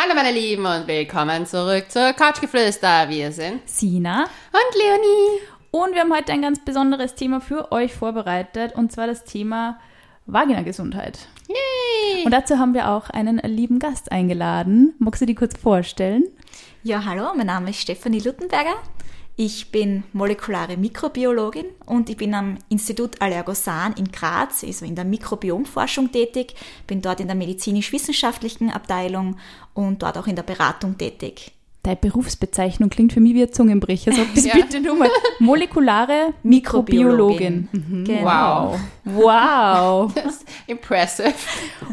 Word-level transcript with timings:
Hallo 0.00 0.14
meine 0.14 0.30
Lieben 0.30 0.64
und 0.64 0.86
willkommen 0.86 1.44
zurück 1.44 1.86
zur 1.90 2.12
Couchgeflüster. 2.12 3.08
Wir 3.08 3.32
sind 3.32 3.68
Sina 3.68 4.26
und 4.52 4.80
Leonie. 4.80 5.40
und 5.72 5.92
wir 5.92 6.02
haben 6.02 6.14
heute 6.14 6.32
ein 6.32 6.40
ganz 6.40 6.64
besonderes 6.64 7.16
Thema 7.16 7.40
für 7.40 7.72
euch 7.72 7.94
vorbereitet 7.94 8.76
und 8.76 8.92
zwar 8.92 9.08
das 9.08 9.24
Thema 9.24 9.80
Vagina-Gesundheit. 10.26 11.18
Yay! 11.48 12.24
Und 12.24 12.30
dazu 12.30 12.60
haben 12.60 12.74
wir 12.74 12.88
auch 12.88 13.10
einen 13.10 13.38
lieben 13.38 13.80
Gast 13.80 14.12
eingeladen. 14.12 14.94
Magst 15.00 15.20
du 15.20 15.26
die 15.26 15.34
kurz 15.34 15.58
vorstellen? 15.58 16.22
Ja, 16.84 17.04
hallo, 17.04 17.32
mein 17.34 17.48
Name 17.48 17.70
ist 17.70 17.80
Stefanie 17.80 18.20
Luttenberger. 18.20 18.76
Ich 19.40 19.70
bin 19.70 20.02
molekulare 20.12 20.76
Mikrobiologin 20.76 21.66
und 21.86 22.10
ich 22.10 22.16
bin 22.16 22.34
am 22.34 22.58
Institut 22.70 23.22
Allergosan 23.22 23.92
in 23.92 24.10
Graz, 24.10 24.64
also 24.64 24.84
in 24.84 24.96
der 24.96 25.04
Mikrobiomforschung 25.04 26.10
tätig, 26.10 26.56
bin 26.88 27.00
dort 27.02 27.20
in 27.20 27.28
der 27.28 27.36
medizinisch-wissenschaftlichen 27.36 28.68
Abteilung 28.68 29.36
und 29.74 30.02
dort 30.02 30.18
auch 30.18 30.26
in 30.26 30.34
der 30.34 30.42
Beratung 30.42 30.98
tätig. 30.98 31.52
Deine 31.84 31.94
Berufsbezeichnung 31.94 32.90
klingt 32.90 33.12
für 33.12 33.20
mich 33.20 33.34
wie 33.34 33.44
ein 33.44 33.52
Zungenbrecher. 33.52 34.10
Sag 34.10 34.26
das 34.34 34.44
Ja. 34.44 34.54
bitte 34.56 34.80
nur 34.80 34.96
mal. 34.96 35.08
Molekulare 35.38 36.34
Mikrobiologin. 36.42 37.68
Mhm. 37.70 38.04
Genau. 38.04 38.72
Wow. 38.72 38.80
Wow. 39.04 40.14
Das 40.24 40.34
ist 40.34 40.46
impressive. 40.66 41.32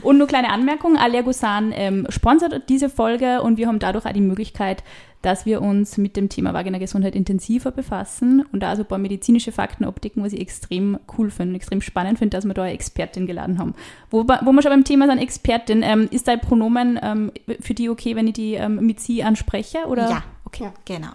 Und 0.02 0.18
nur 0.18 0.26
kleine 0.26 0.50
Anmerkung, 0.50 0.98
Allergosan 0.98 1.72
ähm, 1.76 2.08
sponsert 2.10 2.68
diese 2.70 2.90
Folge 2.90 3.44
und 3.44 3.58
wir 3.58 3.68
haben 3.68 3.78
dadurch 3.78 4.08
auch 4.08 4.14
die 4.14 4.22
Möglichkeit, 4.22 4.84
dass 5.26 5.46
wir 5.46 5.62
uns 5.62 5.98
mit 5.98 6.16
dem 6.16 6.30
Thema 6.30 6.54
Vagina-Gesundheit 6.54 7.16
intensiver 7.16 7.72
befassen 7.72 8.46
und 8.52 8.62
da 8.62 8.76
so 8.76 8.84
ein 8.84 8.88
paar 8.88 9.00
medizinische 9.00 9.52
Fakten 9.52 9.84
abdecken, 9.84 10.24
was 10.24 10.34
ich 10.34 10.40
extrem 10.42 11.00
cool 11.18 11.32
finde 11.32 11.52
und 11.52 11.56
extrem 11.56 11.82
spannend 11.82 12.20
finde, 12.20 12.38
dass 12.38 12.46
wir 12.46 12.54
da 12.54 12.64
eine 12.64 12.74
Expertin 12.74 13.26
geladen 13.26 13.58
haben. 13.58 13.74
Wo, 14.12 14.24
wo 14.24 14.52
wir 14.52 14.62
schon 14.62 14.72
beim 14.72 14.84
Thema 14.84 15.08
sind, 15.08 15.18
Expertin, 15.18 15.82
ähm, 15.84 16.08
ist 16.12 16.28
dein 16.28 16.40
Pronomen 16.40 17.00
ähm, 17.02 17.32
für 17.60 17.74
die 17.74 17.90
okay, 17.90 18.16
wenn 18.16 18.28
ich 18.28 18.34
die 18.34 18.54
ähm, 18.54 18.76
mit 18.86 19.00
sie 19.00 19.24
anspreche? 19.24 19.86
Oder? 19.88 20.10
Ja, 20.10 20.24
Okay. 20.46 20.70
genau. 20.86 21.10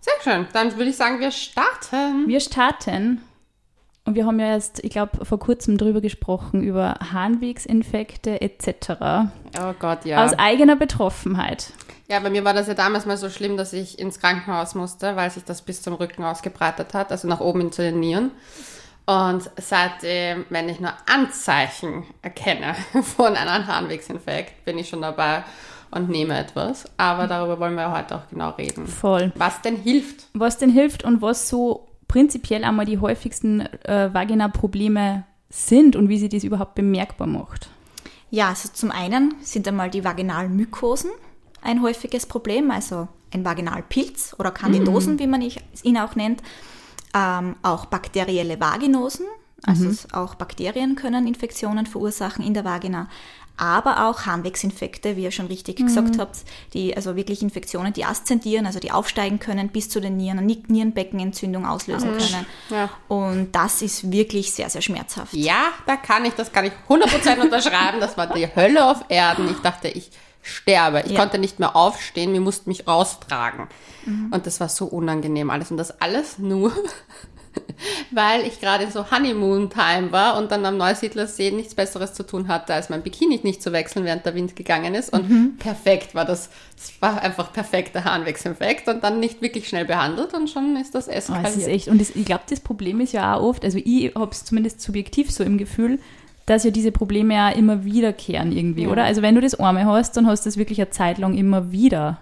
Sehr 0.00 0.14
schön. 0.22 0.46
Dann 0.52 0.76
würde 0.76 0.90
ich 0.90 0.96
sagen, 0.96 1.20
wir 1.20 1.30
starten. 1.30 2.26
Wir 2.26 2.40
starten 2.40 3.20
und 4.04 4.14
wir 4.14 4.26
haben 4.26 4.40
ja 4.40 4.46
erst, 4.46 4.82
ich 4.84 4.90
glaube, 4.90 5.24
vor 5.24 5.38
kurzem 5.38 5.76
drüber 5.76 6.00
gesprochen, 6.00 6.62
über 6.62 6.94
Harnwegsinfekte 7.12 8.40
etc. 8.40 8.90
Oh 9.60 9.72
Gott, 9.78 10.04
ja. 10.04 10.24
Aus 10.24 10.32
eigener 10.38 10.76
Betroffenheit. 10.76 11.72
Ja, 12.10 12.20
bei 12.20 12.30
mir 12.30 12.42
war 12.42 12.54
das 12.54 12.68
ja 12.68 12.74
damals 12.74 13.04
mal 13.04 13.18
so 13.18 13.28
schlimm, 13.28 13.58
dass 13.58 13.74
ich 13.74 13.98
ins 13.98 14.18
Krankenhaus 14.18 14.74
musste, 14.74 15.14
weil 15.14 15.30
sich 15.30 15.44
das 15.44 15.60
bis 15.60 15.82
zum 15.82 15.92
Rücken 15.92 16.24
ausgebreitet 16.24 16.94
hat, 16.94 17.12
also 17.12 17.28
nach 17.28 17.40
oben 17.40 17.70
zu 17.70 17.82
den 17.82 18.00
Nieren. 18.00 18.30
Und 19.04 19.50
seitdem, 19.56 20.46
wenn 20.48 20.70
ich 20.70 20.80
nur 20.80 20.92
Anzeichen 21.06 22.04
erkenne 22.22 22.74
von 23.16 23.36
einem 23.36 23.66
Harnwegsinfekt, 23.66 24.64
bin 24.64 24.78
ich 24.78 24.88
schon 24.88 25.02
dabei 25.02 25.44
und 25.90 26.08
nehme 26.08 26.38
etwas. 26.38 26.86
Aber 26.96 27.26
darüber 27.26 27.60
wollen 27.60 27.74
wir 27.74 27.92
heute 27.92 28.16
auch 28.16 28.28
genau 28.30 28.50
reden. 28.50 28.86
Voll. 28.86 29.30
Was 29.34 29.60
denn 29.60 29.76
hilft? 29.76 30.28
Was 30.32 30.56
denn 30.56 30.70
hilft 30.70 31.04
und 31.04 31.20
was 31.20 31.50
so 31.50 31.88
prinzipiell 32.06 32.64
einmal 32.64 32.86
die 32.86 32.98
häufigsten 32.98 33.60
äh, 33.84 34.12
Vagina-Probleme 34.14 35.24
sind 35.50 35.94
und 35.94 36.08
wie 36.08 36.18
sie 36.18 36.30
das 36.30 36.44
überhaupt 36.44 36.74
bemerkbar 36.74 37.26
macht. 37.26 37.68
Ja, 38.30 38.48
also 38.48 38.70
zum 38.72 38.90
einen 38.90 39.34
sind 39.42 39.68
einmal 39.68 39.90
die 39.90 40.04
Vaginalmykosen 40.04 41.10
ein 41.62 41.82
häufiges 41.82 42.26
Problem, 42.26 42.70
also 42.70 43.08
ein 43.32 43.44
Vaginalpilz 43.44 44.34
oder 44.38 44.50
Candidosen, 44.50 45.18
wie 45.18 45.26
man 45.26 45.42
ihn 45.82 45.98
auch 45.98 46.14
nennt. 46.14 46.42
Ähm, 47.14 47.56
auch 47.62 47.86
bakterielle 47.86 48.60
Vaginosen, 48.60 49.26
also 49.64 49.88
es, 49.88 50.12
auch 50.12 50.34
Bakterien 50.34 50.94
können 50.94 51.26
Infektionen 51.26 51.86
verursachen 51.86 52.44
in 52.44 52.54
der 52.54 52.64
Vagina. 52.64 53.08
Aber 53.60 54.06
auch 54.08 54.24
Harnwegsinfekte, 54.24 55.16
wie 55.16 55.24
ihr 55.24 55.32
schon 55.32 55.46
richtig 55.46 55.78
gesagt 55.78 56.18
habt, 56.20 56.36
die, 56.74 56.94
also 56.94 57.16
wirklich 57.16 57.42
Infektionen, 57.42 57.92
die 57.92 58.04
aszendieren, 58.04 58.66
also 58.66 58.78
die 58.78 58.92
aufsteigen 58.92 59.40
können 59.40 59.70
bis 59.70 59.88
zu 59.88 60.00
den 60.00 60.16
Nieren, 60.16 60.46
Ni- 60.46 60.62
Nierenbeckenentzündung 60.68 61.66
auslösen 61.66 62.10
können. 62.12 62.46
Ja. 62.70 62.88
Und 63.08 63.48
das 63.52 63.82
ist 63.82 64.12
wirklich 64.12 64.52
sehr, 64.52 64.70
sehr 64.70 64.80
schmerzhaft. 64.82 65.32
Ja, 65.34 65.72
da 65.86 65.96
kann 65.96 66.24
ich, 66.24 66.34
das 66.34 66.52
kann 66.52 66.66
ich 66.66 66.72
100% 66.88 67.40
unterschreiben. 67.40 67.98
Das 67.98 68.16
war 68.16 68.28
die 68.32 68.46
Hölle 68.54 68.88
auf 68.88 69.04
Erden. 69.08 69.50
Ich 69.50 69.58
dachte, 69.58 69.88
ich 69.88 70.12
sterbe. 70.48 71.02
Ich 71.06 71.12
Ja. 71.12 71.20
konnte 71.20 71.38
nicht 71.38 71.58
mehr 71.58 71.76
aufstehen, 71.76 72.32
wir 72.32 72.40
mussten 72.40 72.70
mich 72.70 72.86
raustragen. 72.86 73.66
Und 74.30 74.46
das 74.46 74.58
war 74.60 74.68
so 74.70 74.86
unangenehm 74.86 75.50
alles. 75.50 75.70
Und 75.70 75.76
das 75.76 76.00
alles 76.00 76.38
nur, 76.38 76.72
weil 78.10 78.46
ich 78.46 78.60
gerade 78.60 78.90
so 78.90 79.10
Honeymoon-Time 79.10 80.12
war 80.12 80.38
und 80.38 80.50
dann 80.50 80.64
am 80.64 80.76
Neusiedlersee 80.78 81.50
nichts 81.50 81.74
Besseres 81.74 82.14
zu 82.14 82.22
tun 82.24 82.48
hatte, 82.48 82.72
als 82.74 82.88
mein 82.88 83.02
Bikini 83.02 83.40
nicht 83.42 83.62
zu 83.62 83.72
wechseln, 83.72 84.04
während 84.04 84.24
der 84.24 84.34
Wind 84.34 84.56
gegangen 84.56 84.94
ist. 84.94 85.12
Und 85.12 85.58
perfekt 85.58 86.14
war 86.14 86.24
das. 86.24 86.48
Es 86.76 86.92
war 87.00 87.20
einfach 87.20 87.52
perfekter 87.52 88.04
Harnwegsinfekt 88.04 88.88
und 88.88 89.02
dann 89.04 89.20
nicht 89.20 89.42
wirklich 89.42 89.68
schnell 89.68 89.84
behandelt 89.84 90.32
und 90.34 90.48
schon 90.48 90.76
ist 90.76 90.94
das 90.94 91.08
Oh, 91.08 91.10
es 91.10 91.28
eskaliert. 91.28 91.56
ist 91.56 91.66
echt, 91.66 91.88
und 91.88 92.00
das, 92.00 92.10
ich 92.10 92.24
glaube, 92.24 92.44
das 92.48 92.60
Problem 92.60 93.00
ist 93.00 93.12
ja 93.12 93.34
auch 93.34 93.42
oft, 93.42 93.64
also 93.64 93.78
ich 93.84 94.14
habe 94.14 94.30
es 94.30 94.44
zumindest 94.44 94.80
subjektiv 94.80 95.30
so 95.30 95.42
im 95.44 95.58
Gefühl, 95.58 95.98
dass 96.48 96.64
ja 96.64 96.70
diese 96.70 96.92
Probleme 96.92 97.34
ja 97.34 97.50
immer 97.50 97.84
wiederkehren 97.84 98.52
irgendwie, 98.52 98.86
oder? 98.86 99.04
Also 99.04 99.20
wenn 99.20 99.34
du 99.34 99.40
das 99.40 99.54
einmal 99.54 99.84
hast, 99.84 100.16
dann 100.16 100.26
hast 100.26 100.46
du 100.46 100.48
das 100.48 100.56
wirklich 100.56 100.80
eine 100.80 100.90
Zeit 100.90 101.18
lang 101.18 101.36
immer 101.36 101.70
wieder. 101.72 102.18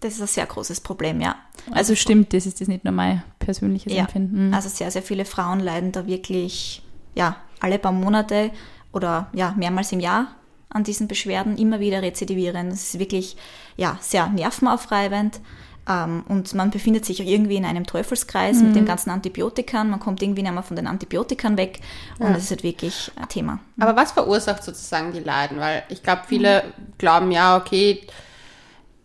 Das 0.00 0.14
ist 0.14 0.20
ein 0.20 0.26
sehr 0.26 0.46
großes 0.46 0.80
Problem, 0.80 1.20
ja. 1.20 1.36
Also 1.70 1.94
stimmt, 1.94 2.32
das 2.34 2.44
ist 2.44 2.60
das 2.60 2.68
nicht 2.68 2.84
nur 2.84 2.92
mein 2.92 3.22
persönliches 3.38 3.92
Ja, 3.92 4.00
Empfinden. 4.02 4.52
also 4.52 4.68
sehr, 4.68 4.90
sehr 4.90 5.02
viele 5.02 5.24
Frauen 5.24 5.60
leiden 5.60 5.92
da 5.92 6.06
wirklich, 6.06 6.82
ja, 7.14 7.36
alle 7.60 7.78
paar 7.78 7.92
Monate 7.92 8.50
oder 8.92 9.28
ja, 9.32 9.54
mehrmals 9.56 9.92
im 9.92 10.00
Jahr 10.00 10.26
an 10.68 10.82
diesen 10.82 11.06
Beschwerden 11.06 11.56
immer 11.56 11.78
wieder 11.78 12.02
rezidivieren. 12.02 12.70
Das 12.70 12.82
ist 12.82 12.98
wirklich, 12.98 13.36
ja, 13.76 13.96
sehr 14.00 14.28
nervenaufreibend. 14.28 15.40
Ähm, 15.88 16.24
und 16.28 16.52
man 16.54 16.70
befindet 16.70 17.04
sich 17.04 17.22
auch 17.22 17.26
irgendwie 17.26 17.56
in 17.56 17.64
einem 17.64 17.86
Teufelskreis 17.86 18.60
mit 18.60 18.74
den 18.74 18.86
ganzen 18.86 19.10
Antibiotikern. 19.10 19.88
Man 19.88 20.00
kommt 20.00 20.20
irgendwie 20.20 20.42
nicht 20.42 20.52
mehr 20.52 20.62
von 20.62 20.76
den 20.76 20.86
Antibiotikern 20.86 21.56
weg. 21.56 21.80
Und 22.18 22.34
das 22.34 22.44
ist 22.44 22.50
halt 22.50 22.62
wirklich 22.64 23.12
ein 23.16 23.28
Thema. 23.28 23.60
Aber 23.78 23.94
was 23.94 24.12
verursacht 24.12 24.64
sozusagen 24.64 25.12
die 25.12 25.20
Leiden? 25.20 25.60
Weil 25.60 25.84
ich 25.88 26.02
glaube, 26.02 26.22
viele 26.26 26.64
glauben, 26.98 27.30
ja, 27.30 27.56
okay, 27.56 28.06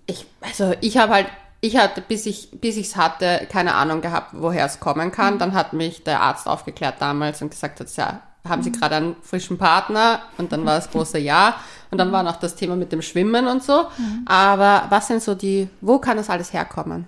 ich, 0.07 0.25
also 0.41 0.73
ich 0.81 0.97
habe 0.97 1.13
halt, 1.13 1.27
ich 1.61 1.77
hatte, 1.77 2.01
bis 2.01 2.25
ich, 2.25 2.49
bis 2.59 2.77
ich's 2.77 2.95
hatte, 2.95 3.47
keine 3.51 3.75
Ahnung 3.75 4.01
gehabt, 4.01 4.31
woher 4.33 4.65
es 4.65 4.79
kommen 4.79 5.11
kann. 5.11 5.37
Dann 5.37 5.53
hat 5.53 5.73
mich 5.73 6.03
der 6.03 6.21
Arzt 6.21 6.47
aufgeklärt 6.47 6.95
damals 6.99 7.41
und 7.43 7.51
gesagt, 7.51 7.79
hat, 7.79 7.95
ja, 7.95 8.21
haben 8.47 8.63
Sie 8.63 8.71
gerade 8.71 8.95
einen 8.95 9.15
frischen 9.21 9.57
Partner? 9.57 10.21
Und 10.37 10.51
dann 10.51 10.65
war 10.65 10.75
das 10.75 10.89
große 10.91 11.17
Ja. 11.19 11.55
Und 11.91 11.97
dann 11.97 12.11
war 12.11 12.23
noch 12.23 12.37
das 12.37 12.55
Thema 12.55 12.75
mit 12.75 12.91
dem 12.91 13.01
Schwimmen 13.01 13.47
und 13.47 13.63
so. 13.63 13.85
Aber 14.25 14.85
was 14.89 15.07
sind 15.07 15.21
so 15.21 15.35
die, 15.35 15.67
wo 15.81 15.99
kann 15.99 16.17
das 16.17 16.29
alles 16.29 16.53
herkommen? 16.53 17.05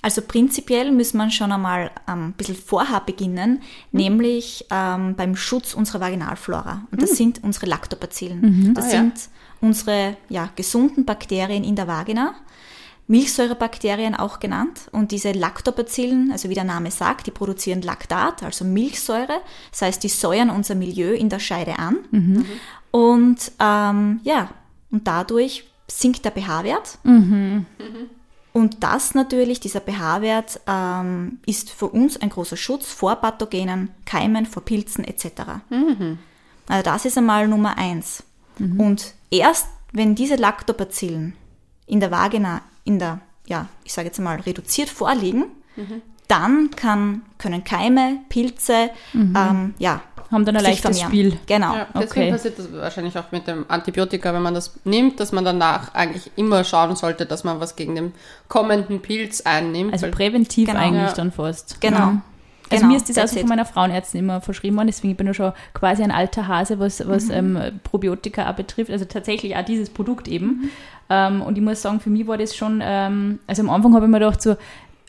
Also 0.00 0.22
prinzipiell 0.22 0.90
muss 0.92 1.14
man 1.14 1.30
schon 1.30 1.52
einmal 1.52 1.90
ähm, 2.08 2.28
ein 2.28 2.32
bisschen 2.32 2.56
vorher 2.56 3.00
beginnen, 3.00 3.62
nämlich 3.92 4.66
ähm, 4.70 5.14
beim 5.16 5.36
Schutz 5.36 5.74
unserer 5.74 6.00
Vaginalflora. 6.00 6.82
Und 6.90 7.02
das 7.02 7.10
sind 7.16 7.42
unsere 7.44 7.66
Lactobacillen. 7.66 8.74
Das 8.74 8.86
Ah, 8.86 8.88
ja. 8.88 8.92
sind 8.98 9.14
unsere 9.60 10.16
ja, 10.28 10.48
gesunden 10.56 11.04
Bakterien 11.04 11.62
in 11.64 11.76
der 11.76 11.86
Vagina. 11.86 12.34
Milchsäurebakterien 13.12 14.14
auch 14.14 14.40
genannt. 14.40 14.88
Und 14.90 15.10
diese 15.10 15.32
Lactobacillen, 15.32 16.32
also 16.32 16.48
wie 16.48 16.54
der 16.54 16.64
Name 16.64 16.90
sagt, 16.90 17.26
die 17.26 17.30
produzieren 17.30 17.82
Laktat, 17.82 18.42
also 18.42 18.64
Milchsäure. 18.64 19.40
Das 19.70 19.82
heißt, 19.82 20.02
die 20.02 20.08
säuern 20.08 20.48
unser 20.48 20.74
Milieu 20.74 21.12
in 21.12 21.28
der 21.28 21.38
Scheide 21.38 21.78
an. 21.78 21.98
Und 22.90 23.52
ähm, 23.60 24.20
ja, 24.24 24.48
und 24.90 25.06
dadurch 25.06 25.64
sinkt 25.88 26.24
der 26.24 26.32
pH-Wert. 26.32 26.98
Und 28.54 28.82
das 28.82 29.14
natürlich, 29.14 29.60
dieser 29.60 29.80
pH-Wert, 29.80 30.60
ähm, 30.66 31.38
ist 31.44 31.68
für 31.68 31.88
uns 31.88 32.16
ein 32.16 32.30
großer 32.30 32.56
Schutz 32.56 32.90
vor 32.92 33.16
Pathogenen, 33.16 33.90
Keimen, 34.06 34.46
vor 34.46 34.64
Pilzen 34.64 35.04
etc. 35.04 35.26
Also 36.66 36.82
das 36.82 37.04
ist 37.04 37.18
einmal 37.18 37.46
Nummer 37.46 37.76
eins. 37.76 38.22
Und 38.78 39.14
erst 39.30 39.68
wenn 39.92 40.14
diese 40.14 40.36
Lactobacillen 40.36 41.34
in 41.86 42.00
der 42.00 42.10
Vagina, 42.10 42.62
in 42.84 42.98
der, 42.98 43.20
ja, 43.46 43.66
ich 43.84 43.92
sage 43.92 44.08
jetzt 44.08 44.18
mal, 44.20 44.40
reduziert 44.40 44.88
vorliegen, 44.88 45.46
dann 46.28 46.70
kann, 46.76 47.22
können 47.38 47.64
Keime, 47.64 48.18
Pilze, 48.28 48.90
ähm, 49.14 49.74
ja, 49.78 50.00
Haben 50.30 50.46
dann 50.46 50.56
ein 50.56 50.62
leichtes 50.64 50.98
vermehren. 51.00 51.08
Spiel. 51.30 51.38
Genau. 51.46 51.74
Ja, 51.74 51.86
deswegen 51.94 52.10
Okay. 52.22 52.30
passiert 52.32 52.58
das 52.58 52.72
wahrscheinlich 52.72 53.18
auch 53.18 53.30
mit 53.32 53.46
dem 53.46 53.66
Antibiotika, 53.68 54.32
wenn 54.32 54.40
man 54.42 54.54
das 54.54 54.78
nimmt, 54.84 55.20
dass 55.20 55.30
man 55.32 55.44
danach 55.44 55.92
eigentlich 55.94 56.30
immer 56.36 56.64
schauen 56.64 56.96
sollte, 56.96 57.26
dass 57.26 57.44
man 57.44 57.60
was 57.60 57.76
gegen 57.76 57.94
den 57.94 58.14
kommenden 58.48 59.00
Pilz 59.02 59.42
einnimmt. 59.42 59.92
Also 59.92 60.08
präventiv 60.10 60.68
Genau. 60.68 60.80
eigentlich 60.80 61.08
Ja. 61.10 61.12
dann 61.12 61.32
fast. 61.32 61.80
Genau. 61.82 61.98
Ja. 61.98 62.22
Also 62.72 62.82
Genau, 62.82 62.92
mir 62.92 62.96
ist 62.96 63.08
das 63.08 63.16
that's 63.16 63.32
also 63.32 63.40
von 63.40 63.48
meiner 63.48 63.64
Frauenärztin 63.64 64.20
immer 64.20 64.40
verschrieben 64.40 64.76
worden, 64.76 64.88
deswegen 64.88 65.14
bin 65.16 65.28
ich 65.28 65.36
schon 65.36 65.52
quasi 65.74 66.02
ein 66.02 66.10
alter 66.10 66.48
Hase, 66.48 66.78
was, 66.78 67.06
was 67.06 67.26
Mhm. 67.28 67.32
ähm, 67.32 67.80
Probiotika 67.84 68.50
auch 68.50 68.54
betrifft. 68.54 68.90
Also 68.90 69.04
tatsächlich 69.04 69.56
auch 69.56 69.64
dieses 69.64 69.90
Produkt 69.90 70.28
eben. 70.28 70.70
Ähm, 71.10 71.42
und 71.42 71.58
ich 71.58 71.64
muss 71.64 71.82
sagen, 71.82 72.00
für 72.00 72.10
mich 72.10 72.26
war 72.26 72.38
das 72.38 72.56
schon, 72.56 72.80
ähm, 72.82 73.38
also 73.46 73.62
am 73.62 73.70
Anfang 73.70 73.94
habe 73.94 74.06
ich 74.06 74.10
mir 74.10 74.18
gedacht, 74.18 74.40
so, 74.40 74.56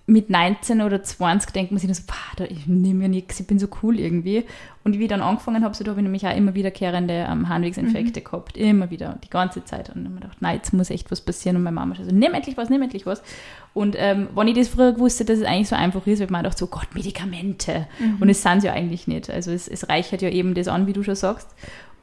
mit 0.05 0.29
19 0.29 0.81
oder 0.81 1.01
20 1.01 1.51
denkt 1.51 1.71
man 1.71 1.79
sich 1.79 1.93
so, 1.95 2.03
boah, 2.05 2.45
ich 2.49 2.67
nehme 2.67 3.03
ja 3.03 3.07
nichts, 3.07 3.39
ich 3.39 3.47
bin 3.47 3.57
so 3.57 3.67
cool 3.81 3.99
irgendwie. 3.99 4.43
Und 4.83 4.99
wie 4.99 5.03
ich 5.03 5.09
dann 5.09 5.21
angefangen 5.21 5.63
habe, 5.63 5.73
so, 5.73 5.85
da 5.85 5.91
habe 5.91 6.01
ich 6.01 6.03
nämlich 6.03 6.27
auch 6.27 6.35
immer 6.35 6.55
wiederkehrende 6.55 7.25
ähm, 7.29 7.47
Harnwegsinfekte 7.47 8.19
mhm. 8.19 8.23
gehabt. 8.25 8.57
Immer 8.57 8.89
wieder, 8.89 9.17
die 9.23 9.29
ganze 9.29 9.63
Zeit. 9.63 9.87
Und 9.89 10.03
dann 10.03 10.05
habe 10.05 10.15
ich 10.15 10.21
gedacht, 10.23 10.37
nein, 10.41 10.55
jetzt 10.57 10.73
muss 10.73 10.89
echt 10.89 11.09
was 11.09 11.21
passieren. 11.21 11.55
Und 11.55 11.63
meine 11.63 11.75
Mama 11.75 11.95
so, 11.95 12.03
nimm 12.11 12.33
endlich 12.33 12.57
was, 12.57 12.69
nimm 12.69 12.81
endlich 12.81 13.05
was. 13.05 13.23
Und 13.73 13.95
ähm, 13.97 14.27
wenn 14.35 14.47
ich 14.47 14.55
das 14.55 14.67
früher 14.67 14.93
gewusst 14.93 15.19
hätte, 15.19 15.33
dass 15.33 15.41
es 15.41 15.47
eigentlich 15.47 15.69
so 15.69 15.75
einfach 15.75 16.05
ist, 16.05 16.19
weil 16.19 16.27
man 16.29 16.43
gedacht 16.43 16.57
so, 16.57 16.67
Gott, 16.67 16.89
Medikamente. 16.93 17.87
Mhm. 17.99 18.17
Und 18.19 18.29
es 18.29 18.43
sind 18.43 18.61
sie 18.61 18.67
ja 18.67 18.73
eigentlich 18.73 19.07
nicht. 19.07 19.29
Also 19.29 19.51
es, 19.51 19.67
es 19.67 19.89
reichert 19.89 20.21
ja 20.21 20.29
eben 20.29 20.53
das 20.53 20.67
an, 20.67 20.85
wie 20.85 20.93
du 20.93 21.01
schon 21.03 21.15
sagst. 21.15 21.47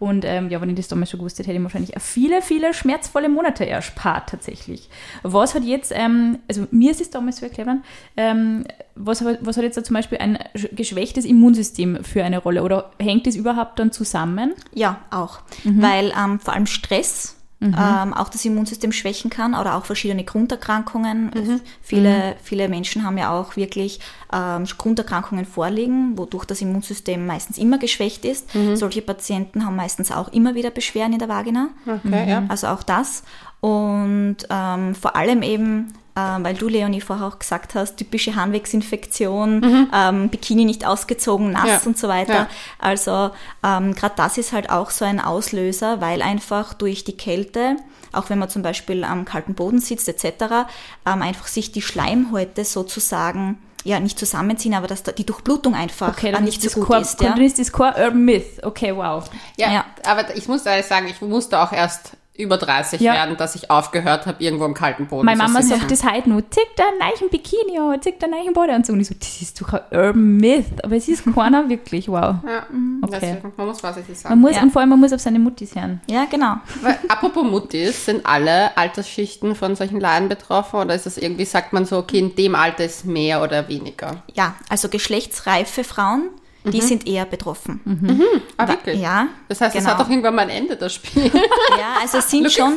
Und 0.00 0.24
ähm, 0.24 0.48
ja, 0.48 0.60
wenn 0.62 0.70
ich 0.70 0.76
das 0.76 0.88
damals 0.88 1.10
schon 1.10 1.20
gewusst 1.20 1.38
hätte, 1.38 1.48
hätte 1.48 1.58
ich 1.58 1.62
wahrscheinlich 1.62 1.92
viele, 1.98 2.40
viele 2.40 2.72
schmerzvolle 2.72 3.28
Monate 3.28 3.68
erspart 3.68 4.30
tatsächlich. 4.30 4.88
Was 5.22 5.54
hat 5.54 5.62
jetzt, 5.62 5.92
ähm, 5.94 6.38
also 6.48 6.66
mir 6.70 6.90
ist 6.90 7.02
es 7.02 7.10
damals 7.10 7.36
so 7.36 7.46
erklärt, 7.46 7.68
ähm, 8.16 8.64
was, 8.94 9.22
was 9.22 9.58
hat 9.58 9.64
jetzt 9.64 9.76
da 9.76 9.84
zum 9.84 9.94
Beispiel 9.94 10.16
ein 10.16 10.38
geschwächtes 10.72 11.26
Immunsystem 11.26 12.02
für 12.02 12.24
eine 12.24 12.38
Rolle 12.38 12.62
oder 12.62 12.92
hängt 12.98 13.26
das 13.26 13.36
überhaupt 13.36 13.78
dann 13.78 13.92
zusammen? 13.92 14.54
Ja, 14.74 15.02
auch. 15.10 15.40
Mhm. 15.64 15.82
Weil 15.82 16.12
ähm, 16.18 16.40
vor 16.40 16.54
allem 16.54 16.66
Stress 16.66 17.36
mhm. 17.60 17.76
ähm, 17.78 18.14
auch 18.14 18.28
das 18.28 18.44
Immunsystem 18.44 18.92
schwächen 18.92 19.30
kann 19.30 19.54
oder 19.54 19.76
auch 19.76 19.84
verschiedene 19.84 20.24
Grunderkrankungen. 20.24 21.26
Mhm. 21.26 21.60
Viele, 21.80 22.10
mhm. 22.10 22.34
viele 22.42 22.68
Menschen 22.68 23.04
haben 23.04 23.18
ja 23.18 23.30
auch 23.30 23.56
wirklich 23.56 24.00
ähm, 24.32 24.64
Grunderkrankungen 24.64 25.44
vorliegen, 25.44 26.18
wodurch 26.18 26.44
das 26.44 26.60
Immunsystem 26.60 27.26
meistens 27.26 27.58
immer 27.58 27.78
geschwächt 27.78 28.24
ist. 28.24 28.54
Mhm. 28.54 28.76
Solche 28.76 29.02
Patienten 29.02 29.64
haben 29.64 29.76
meistens 29.76 30.10
auch 30.10 30.28
immer 30.28 30.54
wieder 30.54 30.70
Beschwerden 30.70 31.12
in 31.12 31.18
der 31.18 31.28
Vagina. 31.28 31.68
Okay, 31.86 32.28
ja. 32.28 32.42
Also 32.48 32.66
auch 32.68 32.82
das. 32.82 33.22
Und 33.60 34.38
ähm, 34.48 34.94
vor 34.94 35.16
allem 35.16 35.42
eben 35.42 35.92
weil 36.14 36.54
du, 36.54 36.68
Leonie, 36.68 37.00
vorher 37.00 37.26
auch 37.26 37.38
gesagt 37.38 37.74
hast, 37.74 37.96
typische 37.96 38.34
Harnwegsinfektion, 38.34 39.60
mhm. 39.60 39.90
ähm, 39.94 40.28
Bikini 40.28 40.64
nicht 40.64 40.86
ausgezogen, 40.86 41.52
nass 41.52 41.68
ja. 41.68 41.80
und 41.84 41.98
so 41.98 42.08
weiter. 42.08 42.34
Ja. 42.34 42.48
Also 42.78 43.30
ähm, 43.64 43.94
gerade 43.94 44.14
das 44.16 44.38
ist 44.38 44.52
halt 44.52 44.70
auch 44.70 44.90
so 44.90 45.04
ein 45.04 45.20
Auslöser, 45.20 46.00
weil 46.00 46.22
einfach 46.22 46.74
durch 46.74 47.04
die 47.04 47.16
Kälte, 47.16 47.76
auch 48.12 48.30
wenn 48.30 48.38
man 48.38 48.48
zum 48.48 48.62
Beispiel 48.62 49.04
am 49.04 49.24
kalten 49.24 49.54
Boden 49.54 49.80
sitzt 49.80 50.08
etc., 50.08 50.66
ähm, 51.06 51.22
einfach 51.22 51.46
sich 51.46 51.72
die 51.72 51.82
Schleimhäute 51.82 52.64
sozusagen 52.64 53.58
ja, 53.84 53.98
nicht 53.98 54.18
zusammenziehen, 54.18 54.74
aber 54.74 54.86
dass 54.86 55.02
da 55.02 55.12
die 55.12 55.24
Durchblutung 55.24 55.74
einfach 55.74 56.08
okay, 56.08 56.38
nicht 56.40 56.60
so 56.60 56.80
gut 56.80 56.88
Core, 56.88 57.00
ist. 57.00 57.20
Ja? 57.20 57.30
Dann 57.30 57.40
ist 57.40 57.58
das 57.58 57.72
Core 57.72 57.94
Urban 57.96 58.24
Myth. 58.24 58.62
Okay, 58.62 58.94
wow. 58.94 59.24
Ja, 59.56 59.72
ja, 59.72 59.84
aber 60.04 60.36
ich 60.36 60.48
muss 60.48 60.66
ehrlich 60.66 60.86
sagen, 60.86 61.08
ich 61.08 61.20
musste 61.22 61.58
auch 61.58 61.72
erst 61.72 62.12
über 62.40 62.56
30 62.56 63.00
ja. 63.00 63.14
werden, 63.14 63.36
dass 63.36 63.54
ich 63.54 63.70
aufgehört 63.70 64.26
habe, 64.26 64.42
irgendwo 64.42 64.64
im 64.64 64.74
kalten 64.74 65.06
Boden 65.06 65.26
Meine 65.26 65.38
Mama 65.38 65.62
sagt 65.62 65.90
das 65.90 66.04
heute 66.04 66.28
nur, 66.28 66.48
zick 66.50 66.68
da 66.76 66.84
einen 66.84 67.30
Bikini 67.30 67.78
an, 67.78 68.00
zick 68.02 68.18
da 68.20 68.26
einen 68.26 68.52
Badeanzug. 68.52 68.94
Und 68.94 69.00
ich 69.00 69.08
so, 69.08 69.14
das 69.18 69.40
ist 69.40 69.60
doch 69.60 69.72
ein 69.72 69.80
Urban 69.90 70.36
Myth, 70.36 70.84
aber 70.84 70.96
es 70.96 71.08
ist 71.08 71.24
keiner 71.34 71.68
wirklich, 71.68 72.08
wow. 72.08 72.36
Ja, 72.46 72.66
okay. 73.02 73.18
Deswegen, 73.20 73.52
man 73.56 73.66
muss 73.66 73.80
vorsichtig 73.80 74.18
sein. 74.18 74.32
Man 74.32 74.40
muss, 74.40 74.56
ja. 74.56 74.62
Und 74.62 74.70
vor 74.72 74.80
allem, 74.80 74.90
man 74.90 75.00
muss 75.00 75.12
auf 75.12 75.20
seine 75.20 75.38
Muttis 75.38 75.74
hören. 75.74 76.00
Ja, 76.08 76.24
genau. 76.24 76.56
Weil, 76.82 76.98
apropos 77.08 77.44
Muttis, 77.44 78.06
sind 78.06 78.26
alle 78.26 78.76
Altersschichten 78.76 79.54
von 79.54 79.76
solchen 79.76 80.00
Leiden 80.00 80.28
betroffen 80.28 80.80
oder 80.80 80.94
ist 80.94 81.06
das 81.06 81.16
irgendwie, 81.18 81.44
sagt 81.44 81.72
man 81.72 81.84
so, 81.84 81.98
okay, 81.98 82.18
in 82.18 82.34
dem 82.34 82.54
Alter 82.54 82.84
ist 82.84 83.04
mehr 83.04 83.42
oder 83.42 83.68
weniger? 83.68 84.22
Ja, 84.34 84.54
also 84.68 84.88
geschlechtsreife 84.88 85.84
Frauen 85.84 86.30
die 86.64 86.80
mhm. 86.80 86.86
sind 86.86 87.06
eher 87.06 87.24
betroffen. 87.24 87.80
Mhm. 87.84 88.16
Mhm. 88.16 88.42
Ah, 88.56 88.68
wirklich? 88.68 89.00
Ja. 89.00 89.28
Das 89.48 89.60
heißt, 89.60 89.74
es 89.76 89.86
hat 89.86 89.92
genau. 89.92 90.04
doch 90.04 90.10
irgendwann 90.10 90.34
mal 90.34 90.42
ein 90.42 90.50
Ende, 90.50 90.76
das 90.76 90.94
Spiel. 90.94 91.30
Ja, 91.78 91.94
also 92.00 92.18
es 92.18 92.30
sind 92.30 92.50
schon, 92.52 92.76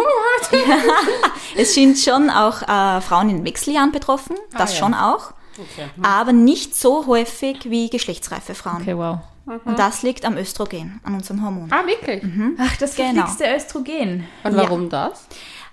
es 1.58 1.74
sind 1.74 1.98
schon 1.98 2.30
auch 2.30 2.62
äh, 2.62 3.02
Frauen 3.02 3.30
in 3.30 3.44
Wechseljahren 3.44 3.92
betroffen, 3.92 4.36
ah, 4.54 4.58
das 4.60 4.72
ah, 4.72 4.74
ja. 4.74 4.80
schon 4.80 4.94
auch. 4.94 5.34
Okay. 5.54 5.90
Mhm. 5.96 6.06
Aber 6.06 6.32
nicht 6.32 6.76
so 6.76 7.06
häufig 7.08 7.70
wie 7.70 7.90
geschlechtsreife 7.90 8.56
Frauen. 8.56 8.82
Okay, 8.82 8.98
wow. 8.98 9.20
Mhm. 9.46 9.60
Und 9.66 9.80
das 9.80 10.04
liegt 10.04 10.26
am 10.26 10.38
Östrogen, 10.38 11.02
an 11.04 11.16
unserem 11.16 11.44
Hormon. 11.44 11.68
Ah, 11.72 11.86
wirklich? 11.86 12.24
Mhm. 12.24 12.58
Ach, 12.60 12.76
das 12.78 12.96
genau. 12.96 13.26
Östrogen. 13.56 14.26
Und 14.44 14.56
warum 14.56 14.84
ja. 14.84 15.10
das? 15.10 15.28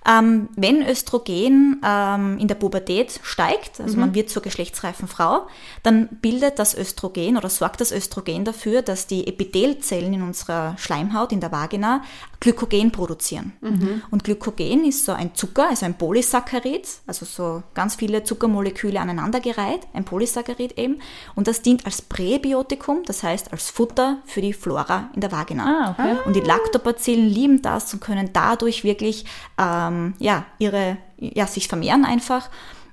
Ähm, 0.06 0.48
wenn 0.56 0.86
Östrogen 0.86 1.80
ähm, 1.84 2.38
in 2.38 2.48
der 2.48 2.54
Pubertät 2.54 3.20
steigt, 3.22 3.80
also 3.80 3.94
mhm. 3.94 4.00
man 4.00 4.14
wird 4.14 4.30
zur 4.30 4.40
geschlechtsreifen 4.40 5.08
Frau, 5.08 5.46
dann 5.82 6.08
bildet 6.08 6.58
das 6.58 6.74
Östrogen 6.74 7.36
oder 7.36 7.50
sorgt 7.50 7.80
das 7.82 7.92
Östrogen 7.92 8.44
dafür, 8.44 8.80
dass 8.80 9.06
die 9.06 9.26
Epithelzellen 9.26 10.14
in 10.14 10.22
unserer 10.22 10.74
Schleimhaut, 10.78 11.32
in 11.32 11.40
der 11.40 11.52
Vagina, 11.52 12.02
Glykogen 12.40 12.90
produzieren. 12.90 13.52
Mhm. 13.60 14.02
Und 14.10 14.24
Glykogen 14.24 14.86
ist 14.86 15.04
so 15.04 15.12
ein 15.12 15.34
Zucker, 15.34 15.68
also 15.68 15.84
ein 15.84 15.98
Polysaccharid, 15.98 16.88
also 17.06 17.26
so 17.26 17.62
ganz 17.74 17.96
viele 17.96 18.24
Zuckermoleküle 18.24 18.98
aneinandergereiht, 18.98 19.86
ein 19.92 20.04
Polysaccharid 20.04 20.78
eben. 20.78 21.00
Und 21.34 21.48
das 21.48 21.60
dient 21.60 21.84
als 21.84 22.00
Präbiotikum, 22.00 23.02
das 23.04 23.22
heißt 23.22 23.52
als 23.52 23.68
Futter 23.68 24.18
für 24.24 24.40
die 24.40 24.54
Flora 24.54 25.10
in 25.14 25.20
der 25.20 25.30
Vagina. 25.30 25.64
Ah, 25.66 25.90
okay. 25.90 26.16
Und 26.24 26.34
die 26.34 26.40
Lactobacillen 26.40 27.28
lieben 27.28 27.60
das 27.60 27.92
und 27.92 28.00
können 28.00 28.30
dadurch 28.32 28.84
wirklich 28.84 29.26
ähm, 29.58 30.14
ja, 30.18 30.46
ihre, 30.58 30.96
ja, 31.18 31.46
sich 31.46 31.68
vermehren 31.68 32.06
einfach. 32.06 32.48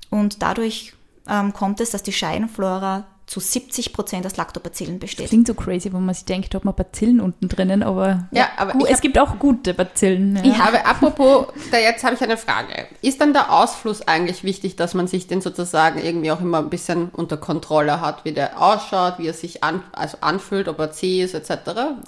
Und 0.09 0.41
dadurch 0.41 0.93
ähm, 1.29 1.53
kommt 1.53 1.79
es, 1.79 1.91
dass 1.91 2.03
die 2.03 2.13
Scheidenflora 2.13 3.05
zu 3.27 3.41
70 3.41 3.91
Prozent 3.91 4.25
aus 4.25 4.37
Lactobacillen 4.37 4.99
besteht. 4.99 5.25
Das 5.25 5.29
klingt 5.29 5.47
so 5.47 5.53
crazy, 5.53 5.91
wenn 5.91 6.05
man 6.05 6.15
sich 6.15 6.23
denkt, 6.23 6.55
hat 6.55 6.63
man 6.63 6.73
Bazillen 6.73 7.19
unten 7.19 7.49
drinnen, 7.49 7.83
aber, 7.83 8.29
ja, 8.31 8.47
aber 8.55 8.71
gut, 8.71 8.85
es 8.85 8.95
hab, 8.95 9.01
gibt 9.01 9.19
auch 9.19 9.37
gute 9.37 9.73
Bazillen. 9.73 10.37
Ja. 10.37 10.43
ja. 10.45 10.63
Aber 10.65 10.85
apropos, 10.85 11.47
da 11.69 11.77
jetzt 11.77 12.05
habe 12.05 12.15
ich 12.15 12.21
eine 12.21 12.37
Frage. 12.37 12.87
Ist 13.01 13.19
dann 13.19 13.33
der 13.33 13.51
Ausfluss 13.51 14.07
eigentlich 14.07 14.45
wichtig, 14.45 14.77
dass 14.77 14.93
man 14.93 15.07
sich 15.07 15.27
den 15.27 15.41
sozusagen 15.41 15.99
irgendwie 15.99 16.31
auch 16.31 16.39
immer 16.39 16.59
ein 16.59 16.69
bisschen 16.69 17.09
unter 17.09 17.35
Kontrolle 17.35 17.99
hat, 17.99 18.23
wie 18.23 18.31
der 18.31 18.61
ausschaut, 18.61 19.15
wie 19.19 19.27
er 19.27 19.33
sich 19.33 19.61
an, 19.61 19.83
also 19.91 20.19
anfühlt, 20.21 20.69
ob 20.69 20.79
er 20.79 20.91
zäh 20.93 21.21
ist, 21.21 21.33
etc.? 21.33 21.51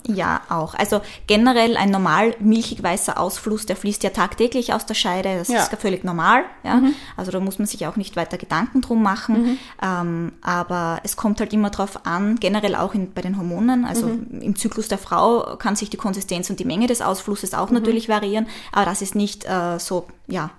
Ja, 0.08 0.40
auch. 0.48 0.74
Also 0.74 1.02
generell 1.28 1.76
ein 1.76 1.90
normal 1.90 2.34
milchig 2.40 2.82
weißer 2.82 3.20
Ausfluss, 3.20 3.66
der 3.66 3.76
fließt 3.76 4.04
ja 4.04 4.12
tagtäglich 4.12 4.74
aus 4.74 4.86
der 4.86 4.94
Scheide, 4.94 5.38
das 5.38 5.50
ja. 5.50 5.64
ist 5.64 5.76
völlig 5.76 6.06
normal. 6.06 6.46
Ja? 6.64 6.76
Mhm. 6.76 6.96
Also 7.18 7.32
da 7.32 7.42
muss 7.42 7.60
man 7.60 7.68
sich 7.68 7.86
auch 7.88 7.98
nicht 7.98 8.16
weiter 8.16 8.38
Gedanken 8.38 8.80
drum 8.80 9.04
machen. 9.04 9.42
Mhm. 9.42 9.60
Ähm, 9.84 10.32
aber 10.42 11.02
es 11.10 11.18
kommt 11.18 11.40
halt 11.40 11.54
immer 11.54 11.70
darauf 11.70 12.06
an, 12.06 12.36
generell 12.36 12.76
auch 12.76 12.94
in, 12.94 13.12
bei 13.14 13.22
den 13.22 13.38
Hormonen, 13.38 13.86
also 13.86 14.08
mhm. 14.08 14.42
im 14.42 14.56
Zyklus 14.56 14.88
der 14.88 14.98
Frau 14.98 15.58
kann 15.58 15.76
sich 15.76 15.90
die 15.90 15.98
Konsistenz 15.98 16.50
und 16.50 16.60
die 16.60 16.66
Menge 16.66 16.88
des 16.88 17.02
Ausflusses 17.02 17.54
auch 17.54 17.70
mhm. 17.70 17.76
natürlich 17.76 18.10
variieren, 18.10 18.48
aber 18.72 18.86
das 18.86 19.02
ist 19.02 19.16
nicht 19.16 19.46
äh, 19.46 19.80
so, 19.80 20.08
ja, 20.28 20.52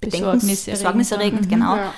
bedenkens, 0.00 0.64
besorgniserregend, 0.64 1.46
mhm. 1.46 1.48
genau. 1.48 1.76
Ja 1.76 1.92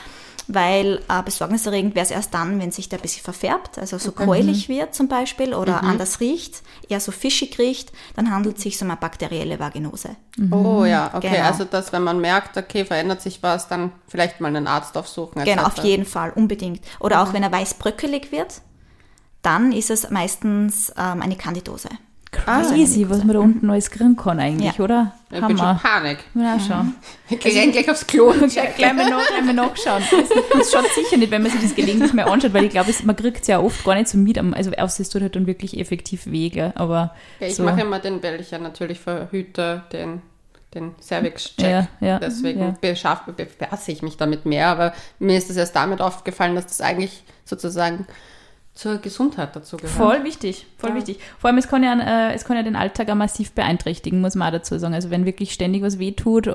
weil 0.55 1.01
äh, 1.09 1.23
besorgniserregend 1.23 1.95
wäre 1.95 2.05
es 2.05 2.11
erst 2.11 2.35
dann, 2.35 2.61
wenn 2.61 2.73
sich 2.73 2.89
der 2.89 2.99
ein 2.99 3.03
bisschen 3.03 3.23
verfärbt, 3.23 3.79
also 3.79 3.99
so 3.99 4.11
okay. 4.11 4.25
gräulich 4.25 4.69
mhm. 4.69 4.75
wird 4.75 4.95
zum 4.95 5.09
Beispiel 5.09 5.55
oder 5.55 5.83
mhm. 5.83 5.89
anders 5.89 6.21
riecht, 6.21 6.63
eher 6.89 7.01
so 7.01 7.13
fischig 7.13 7.59
riecht, 7.59 7.93
dann 8.17 8.31
handelt 8.31 8.57
es 8.57 8.65
sich 8.65 8.81
um 8.83 8.91
eine 8.91 8.99
bakterielle 8.99 9.59
Vaginose. 9.59 10.17
Mhm. 10.37 10.53
Oh 10.53 10.85
ja, 10.85 11.11
okay, 11.15 11.31
genau. 11.31 11.45
also 11.45 11.65
dass 11.65 11.93
wenn 11.93 12.03
man 12.03 12.21
merkt, 12.21 12.57
okay, 12.57 12.85
verändert 12.85 13.23
sich 13.23 13.43
was, 13.43 13.69
dann 13.69 13.93
vielleicht 14.09 14.41
mal 14.41 14.49
einen 14.49 14.67
Arzt 14.67 14.97
aufsuchen. 14.97 15.45
Genau, 15.45 15.65
auf 15.65 15.79
jeden 15.79 16.05
Fall, 16.05 16.33
unbedingt. 16.35 16.83
Oder 16.99 17.23
auch 17.23 17.29
mhm. 17.29 17.35
wenn 17.35 17.43
er 17.45 17.53
weißbröckelig 17.53 18.33
wird, 18.33 18.63
dann 19.43 19.73
ist 19.73 19.91
es 19.91 20.11
meistens 20.11 20.93
ähm, 20.99 21.23
eine 21.23 21.37
Kandidose. 21.37 21.89
Crazy, 22.33 23.09
was 23.11 23.25
man 23.25 23.35
da 23.35 23.41
unten 23.41 23.69
alles 23.71 23.91
kriegen 23.91 24.17
kann 24.17 24.39
eigentlich, 24.39 24.77
ja. 24.77 24.85
oder? 24.85 25.13
Ich 25.33 25.41
bin 25.41 25.59
schon 25.59 25.79
Panik. 25.79 26.19
Ja, 26.35 26.59
schon. 26.61 26.95
Ich 27.29 27.45
renn 27.45 27.73
gleich 27.73 27.91
aufs 27.91 28.07
Klo 28.07 28.31
und 28.31 28.53
gleich, 28.53 28.77
gleich, 28.77 28.93
mal 28.93 29.11
nach, 29.11 29.27
gleich 29.27 29.45
mal 29.45 29.55
nachschauen. 29.55 30.03
Das 30.57 30.71
schaut 30.71 30.87
sicher 30.95 31.17
nicht, 31.17 31.31
wenn 31.31 31.43
man 31.43 31.51
sich 31.51 31.61
das 31.61 31.75
gelegentlich 31.75 32.13
mal 32.13 32.25
anschaut, 32.25 32.53
weil 32.53 32.65
ich 32.65 32.71
glaube, 32.71 32.93
man 33.05 33.17
kriegt 33.17 33.43
es 33.43 33.49
ja 33.49 33.59
oft 33.61 33.85
gar 33.85 33.95
nicht 33.97 34.09
so 34.09 34.19
mit, 34.19 34.39
also 34.39 34.71
außer 34.71 35.03
es 35.03 35.09
tut 35.09 35.23
halt 35.23 35.35
dann 35.35 35.47
wirklich 35.47 35.79
effektiv 35.79 36.27
Wege, 36.27 36.73
aber 36.77 37.15
ja, 37.41 37.49
ich 37.49 37.57
so. 37.57 37.65
mache 37.65 37.81
immer 37.81 37.99
den, 37.99 38.23
weil 38.23 38.41
ich 38.41 38.51
ja 38.53 38.59
natürlich 38.59 39.01
verhüte, 39.01 39.83
den 39.93 40.23
den 40.75 40.95
Cervix-Check. 41.01 41.69
Ja, 41.69 41.89
ja, 42.01 42.19
Deswegen 42.21 42.61
ja. 42.61 42.77
befasse 42.81 43.91
ich 43.91 44.03
mich 44.03 44.17
damit 44.17 44.47
mehr, 44.47 44.69
aber 44.69 44.93
mir 45.19 45.37
ist 45.37 45.51
es 45.51 45.57
erst 45.57 45.75
damit 45.75 46.01
aufgefallen, 46.01 46.55
dass 46.55 46.67
das 46.67 46.81
eigentlich 46.81 47.25
sozusagen 47.45 48.07
zur 48.75 48.99
Gesundheit 48.99 49.55
dazu 49.55 49.77
gehört. 49.77 49.93
Voll 49.93 50.25
wichtig, 50.25 50.67
voll 50.79 50.91
ja. 50.91 50.97
wichtig. 50.97 51.19
Vor 51.39 51.49
allem, 51.49 51.59
es 51.59 51.69
kann, 51.69 51.83
ja, 51.83 52.31
äh, 52.31 52.35
es 52.35 52.45
kann 52.45 52.57
ja 52.57 52.63
den 52.63 52.77
Alltag 52.77 53.11
auch 53.11 53.15
massiv 53.15 53.53
beeinträchtigen, 53.53 54.21
muss 54.21 54.37
man 54.37 54.49
auch 54.49 54.53
dazu 54.53 54.79
sagen. 54.79 54.95
Also 54.95 55.11
wenn 55.11 55.27
wirklich 55.27 55.53
ständig 55.53 55.83
was 55.83 55.99
wehtut, 55.99 56.47
äh, 56.47 56.53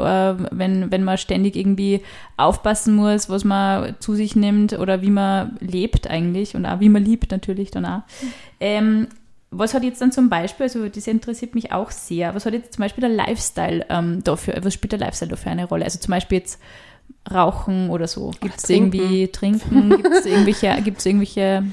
wenn, 0.52 0.92
wenn 0.92 1.04
man 1.04 1.18
ständig 1.18 1.56
irgendwie 1.56 2.02
aufpassen 2.38 2.96
muss, 2.96 3.30
was 3.30 3.44
man 3.44 3.96
zu 4.00 4.16
sich 4.16 4.36
nimmt 4.36 4.74
oder 4.74 5.02
wie 5.02 5.12
man 5.12 5.58
lebt 5.60 6.10
eigentlich 6.10 6.56
und 6.56 6.66
auch 6.66 6.80
wie 6.80 6.90
man 6.90 7.04
liebt 7.04 7.32
natürlich 7.32 7.70
dann 7.70 7.86
auch. 7.86 8.02
Ähm, 8.60 9.08
was 9.52 9.74
hat 9.74 9.84
jetzt 9.84 10.02
dann 10.02 10.12
zum 10.12 10.30
Beispiel, 10.30 10.66
also 10.66 10.90
das 10.90 11.08
interessiert 11.08 11.54
mich 11.54 11.72
auch 11.72 11.92
sehr, 11.92 12.34
was 12.34 12.46
hat 12.46 12.54
jetzt 12.54 12.74
zum 12.74 12.82
Beispiel 12.82 13.02
der 13.02 13.12
Lifestyle 13.12 13.86
ähm, 13.90 14.24
dafür, 14.24 14.56
was 14.62 14.74
spielt 14.74 14.94
der 14.94 15.00
Lifestyle 15.00 15.30
dafür 15.30 15.52
eine 15.52 15.66
Rolle? 15.66 15.86
Also 15.86 16.00
zum 16.00 16.12
Beispiel 16.12 16.40
jetzt 16.40 16.60
Rauchen 17.32 17.90
oder 17.90 18.08
so. 18.08 18.32
Gibt 18.40 18.58
es 18.58 18.70
irgendwie 18.70 19.28
Trinken? 19.30 19.90
Gibt 19.90 20.14
es 20.14 20.26
irgendwelche, 20.26 20.82
gibt's 20.84 21.06
irgendwelche 21.06 21.64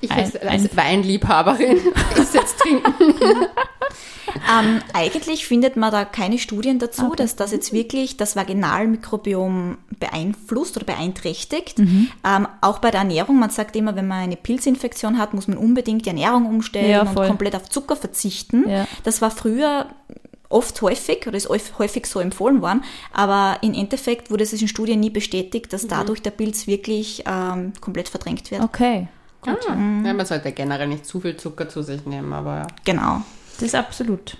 Ich 0.00 0.10
Ein- 0.10 0.24
als, 0.24 0.36
als 0.36 0.76
Weinliebhaberin 0.76 1.78
ist 2.16 2.34
jetzt 2.34 2.58
trinken. 2.58 2.94
Ähm, 4.60 4.80
eigentlich 4.92 5.46
findet 5.46 5.76
man 5.76 5.90
da 5.90 6.04
keine 6.04 6.38
Studien 6.38 6.78
dazu, 6.78 7.14
dass 7.14 7.36
das 7.36 7.52
jetzt 7.52 7.72
wirklich 7.72 8.16
das 8.18 8.36
Vaginalmikrobiom 8.36 9.78
beeinflusst 9.98 10.76
oder 10.76 10.84
beeinträchtigt. 10.84 11.78
Mhm. 11.78 12.10
Ähm, 12.24 12.46
auch 12.60 12.78
bei 12.80 12.90
der 12.90 13.00
Ernährung, 13.00 13.38
man 13.38 13.50
sagt 13.50 13.76
immer, 13.76 13.96
wenn 13.96 14.06
man 14.06 14.18
eine 14.24 14.36
Pilzinfektion 14.36 15.18
hat, 15.18 15.32
muss 15.32 15.48
man 15.48 15.56
unbedingt 15.56 16.04
die 16.04 16.10
Ernährung 16.10 16.46
umstellen 16.46 16.90
Ja, 16.90 17.02
und 17.02 17.14
komplett 17.14 17.54
auf 17.56 17.68
Zucker 17.70 17.96
verzichten. 17.96 18.68
Ja. 18.68 18.86
Das 19.04 19.22
war 19.22 19.30
früher 19.30 19.86
oft 20.48 20.80
häufig 20.82 21.26
oder 21.26 21.36
ist 21.36 21.48
häufig- 21.78 22.06
so 22.06 22.20
empfohlen 22.20 22.62
worden, 22.62 22.84
aber 23.12 23.58
im 23.62 23.74
Endeffekt 23.74 24.30
wurde 24.30 24.44
es 24.44 24.52
in 24.52 24.68
Studien 24.68 25.00
nie 25.00 25.10
bestätigt, 25.10 25.66
Mhm. 25.66 25.70
dass 25.70 25.86
dadurch 25.88 26.20
der 26.22 26.30
Pilz 26.30 26.66
wirklich 26.66 27.24
ähm, 27.26 27.72
komplett 27.80 28.08
verdrängt 28.08 28.50
wird. 28.50 28.62
Okay. 28.62 29.08
Ja, 30.06 30.12
man 30.14 30.26
sollte 30.26 30.52
generell 30.52 30.88
nicht 30.88 31.06
zu 31.06 31.20
viel 31.20 31.36
Zucker 31.36 31.68
zu 31.68 31.82
sich 31.82 32.04
nehmen, 32.06 32.32
aber 32.32 32.56
ja. 32.56 32.66
Genau. 32.84 33.22
Das 33.54 33.62
ist 33.62 33.74
absolut. 33.74 34.36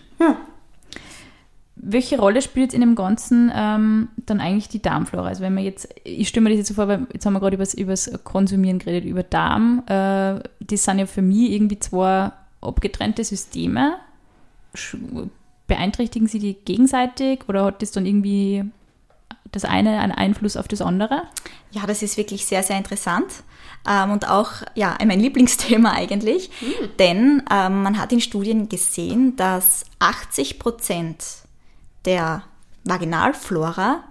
Welche 1.78 2.18
Rolle 2.18 2.40
spielt 2.40 2.72
in 2.72 2.80
dem 2.80 2.94
Ganzen 2.94 3.52
ähm, 3.54 4.08
dann 4.24 4.40
eigentlich 4.40 4.68
die 4.70 4.80
Darmflora? 4.80 5.28
Also 5.28 5.42
wenn 5.42 5.52
man 5.54 5.62
jetzt, 5.62 5.88
ich 6.04 6.26
stelle 6.28 6.44
mir 6.44 6.50
das 6.50 6.58
jetzt 6.58 6.68
so 6.68 6.74
vor, 6.74 6.88
weil 6.88 7.06
jetzt 7.12 7.26
haben 7.26 7.34
wir 7.34 7.40
gerade 7.40 7.54
übers, 7.56 7.74
übers 7.74 8.10
Konsumieren 8.24 8.78
geredet, 8.78 9.04
über 9.08 9.22
Darm. 9.22 9.82
Äh, 9.86 10.40
das 10.60 10.84
sind 10.84 10.98
ja 10.98 11.06
für 11.06 11.20
mich 11.22 11.50
irgendwie 11.52 11.78
zwei 11.78 12.32
abgetrennte 12.62 13.22
Systeme. 13.24 13.96
Sch- 14.74 14.96
Beeinträchtigen 15.66 16.28
sie 16.28 16.38
die 16.38 16.54
gegenseitig 16.54 17.40
oder 17.48 17.64
hat 17.66 17.82
das 17.82 17.90
dann 17.90 18.06
irgendwie 18.06 18.64
das 19.52 19.64
eine 19.64 19.98
einen 20.00 20.12
Einfluss 20.12 20.56
auf 20.56 20.68
das 20.68 20.80
andere? 20.80 21.22
Ja, 21.70 21.86
das 21.86 22.02
ist 22.02 22.16
wirklich 22.16 22.46
sehr, 22.46 22.62
sehr 22.62 22.76
interessant. 22.78 23.26
Ähm, 23.88 24.10
und 24.10 24.28
auch, 24.28 24.50
ja, 24.74 24.96
mein 25.04 25.20
Lieblingsthema 25.26 25.92
eigentlich. 25.92 26.50
Denn 26.98 27.42
ähm, 27.50 27.82
man 27.82 27.98
hat 27.98 28.12
in 28.12 28.20
Studien 28.20 28.68
gesehen, 28.68 29.36
dass 29.36 29.84
80 29.98 30.58
Prozent 30.58 31.24
der 32.04 32.42
Vaginalflora 32.84 34.04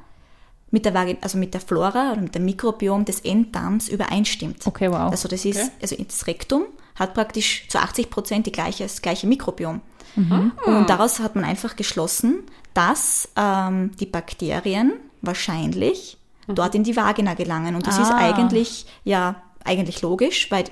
mit 0.71 0.85
der, 0.85 0.93
Vagin 0.93 1.17
also 1.21 1.38
mit 1.38 1.53
der 1.53 1.62
Flora 1.62 2.12
oder 2.12 2.21
mit 2.21 2.35
dem 2.35 2.45
Mikrobiom 2.45 3.05
des 3.05 3.21
Enddarms 3.21 3.88
übereinstimmt. 3.88 4.65
Okay, 4.67 4.91
wow. 4.91 5.12
Also 5.12 5.27
das 5.27 5.45
ist, 5.45 5.57
Okay. 5.57 5.69
also 5.81 5.95
das 6.03 6.27
Rektum 6.27 6.65
hat 6.95 7.13
praktisch 7.13 7.67
zu 7.69 7.79
80 7.79 8.09
Prozent 8.09 8.45
die 8.45 8.51
gleiche, 8.51 8.83
das 8.83 9.01
gleiche 9.01 9.27
Mikrobiom. 9.27 9.81
Und 10.17 10.89
daraus 10.89 11.19
hat 11.19 11.35
man 11.35 11.43
einfach 11.43 11.75
geschlossen, 11.75 12.43
dass 12.74 13.27
ähm, 13.35 13.91
die 14.00 14.05
Bakterien 14.05 14.93
wahrscheinlich 15.21 16.17
dort 16.48 16.75
in 16.75 16.84
die 16.84 16.96
Vagina 16.96 17.34
gelangen. 17.34 17.75
Und 17.75 17.88
das 17.88 17.98
ist 18.00 18.12
Ah. 18.12 18.18
eigentlich, 18.18 18.86
ja, 19.04 19.36
eigentlich 19.64 20.02
logisch, 20.02 20.52
weil 20.52 20.66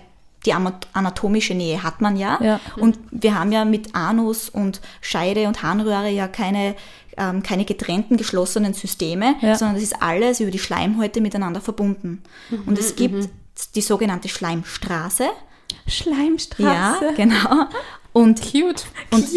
die 0.46 0.53
anatomische 0.53 1.53
Nähe 1.53 1.84
hat 1.84 2.01
man 2.01 2.18
ja. 2.18 2.38
Ja. 2.44 2.60
Und 2.77 3.00
wir 3.12 3.39
haben 3.39 3.51
ja 3.53 3.63
mit 3.65 3.96
Anus 3.96 4.50
und 4.50 4.82
Scheide 5.01 5.48
und 5.48 5.63
Harnröhre 5.63 6.10
ja 6.10 6.27
keine, 6.27 6.75
ähm, 7.18 7.42
keine 7.44 7.63
getrennten, 7.63 8.18
geschlossenen 8.18 8.74
Systeme, 8.74 9.36
Ja. 9.42 9.56
sondern 9.56 9.75
das 9.75 9.84
ist 9.84 10.01
alles 10.01 10.42
über 10.42 10.51
die 10.51 10.60
Schleimhäute 10.60 11.22
miteinander 11.22 11.62
verbunden. 11.62 12.22
Und 12.65 12.77
es 12.77 12.96
gibt 12.98 13.30
die 13.75 13.82
sogenannte 13.82 14.27
Schleimstraße. 14.27 15.27
Schleimstraße. 15.88 17.06
Ja, 17.06 17.12
genau. 17.15 17.65
Und, 18.13 18.42
Cute. 18.42 18.86
und, 19.12 19.25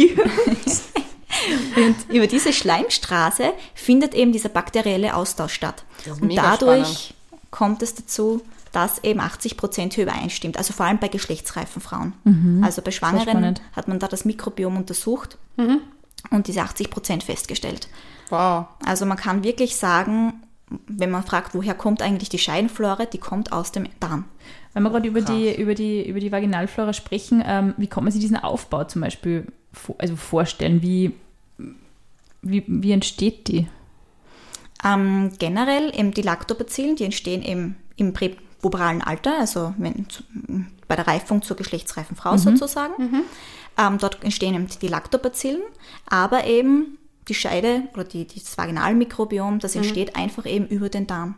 und 1.76 2.14
über 2.14 2.26
diese 2.26 2.52
Schleimstraße 2.52 3.52
findet 3.74 4.14
eben 4.14 4.32
dieser 4.32 4.48
bakterielle 4.48 5.14
Austausch 5.14 5.54
statt. 5.54 5.84
Und 6.20 6.34
dadurch 6.34 7.14
kommt 7.50 7.82
es 7.82 7.94
dazu, 7.94 8.42
dass 8.72 9.02
eben 9.04 9.20
80 9.20 9.56
Prozent 9.56 9.94
hier 9.94 10.04
übereinstimmt. 10.04 10.58
Also 10.58 10.72
vor 10.72 10.86
allem 10.86 10.98
bei 10.98 11.08
geschlechtsreifen 11.08 11.80
Frauen. 11.80 12.12
Also 12.62 12.82
bei 12.82 12.90
Schwangeren 12.90 13.28
spannend. 13.28 13.62
hat 13.72 13.88
man 13.88 13.98
da 13.98 14.08
das 14.08 14.24
Mikrobiom 14.24 14.76
untersucht 14.76 15.38
und 16.30 16.46
diese 16.46 16.62
80 16.62 16.90
Prozent 16.90 17.22
festgestellt. 17.24 17.88
Wow. 18.30 18.66
Also 18.84 19.06
man 19.06 19.16
kann 19.16 19.44
wirklich 19.44 19.76
sagen, 19.76 20.42
wenn 20.88 21.10
man 21.10 21.22
fragt, 21.22 21.54
woher 21.54 21.74
kommt 21.74 22.02
eigentlich 22.02 22.28
die 22.28 22.38
Scheidenflora, 22.38 23.06
die 23.06 23.18
kommt 23.18 23.52
aus 23.52 23.72
dem 23.72 23.88
Darm. 24.00 24.24
Wenn 24.72 24.82
wir 24.82 24.90
gerade 24.90 25.08
über 25.08 25.20
die, 25.20 25.54
über, 25.54 25.74
die, 25.74 26.06
über 26.06 26.20
die 26.20 26.32
Vaginalflora 26.32 26.92
sprechen, 26.92 27.42
ähm, 27.46 27.74
wie 27.76 27.86
kann 27.86 28.04
man 28.04 28.12
sich 28.12 28.20
diesen 28.20 28.36
Aufbau 28.36 28.84
zum 28.84 29.00
Beispiel 29.00 29.46
also 29.98 30.16
vorstellen? 30.16 30.82
Wie, 30.82 31.12
wie, 32.42 32.64
wie 32.66 32.92
entsteht 32.92 33.48
die? 33.48 33.66
Ähm, 34.84 35.32
generell 35.38 35.92
eben 35.98 36.12
die 36.12 36.22
Lactobacillen, 36.22 36.96
die 36.96 37.04
entstehen 37.04 37.42
eben 37.42 37.76
im 37.96 38.12
präpuberalen 38.12 39.02
Alter, 39.02 39.38
also 39.38 39.74
wenn, 39.78 40.06
bei 40.86 40.96
der 40.96 41.06
Reifung 41.06 41.42
zur 41.42 41.56
geschlechtsreifen 41.56 42.16
Frau 42.16 42.36
sozusagen. 42.36 42.92
Ähm, 43.78 43.98
dort 43.98 44.22
entstehen 44.22 44.54
eben 44.54 44.68
die 44.80 44.88
Lactobacillen, 44.88 45.62
aber 46.06 46.44
eben 46.46 46.98
die 47.28 47.34
Scheide 47.34 47.82
oder 47.94 48.04
die, 48.04 48.26
das 48.26 48.56
Vaginalmikrobiom, 48.56 49.58
das 49.58 49.74
entsteht 49.74 50.14
einfach 50.14 50.46
eben 50.46 50.66
über 50.68 50.88
den 50.88 51.06
Darm. 51.06 51.34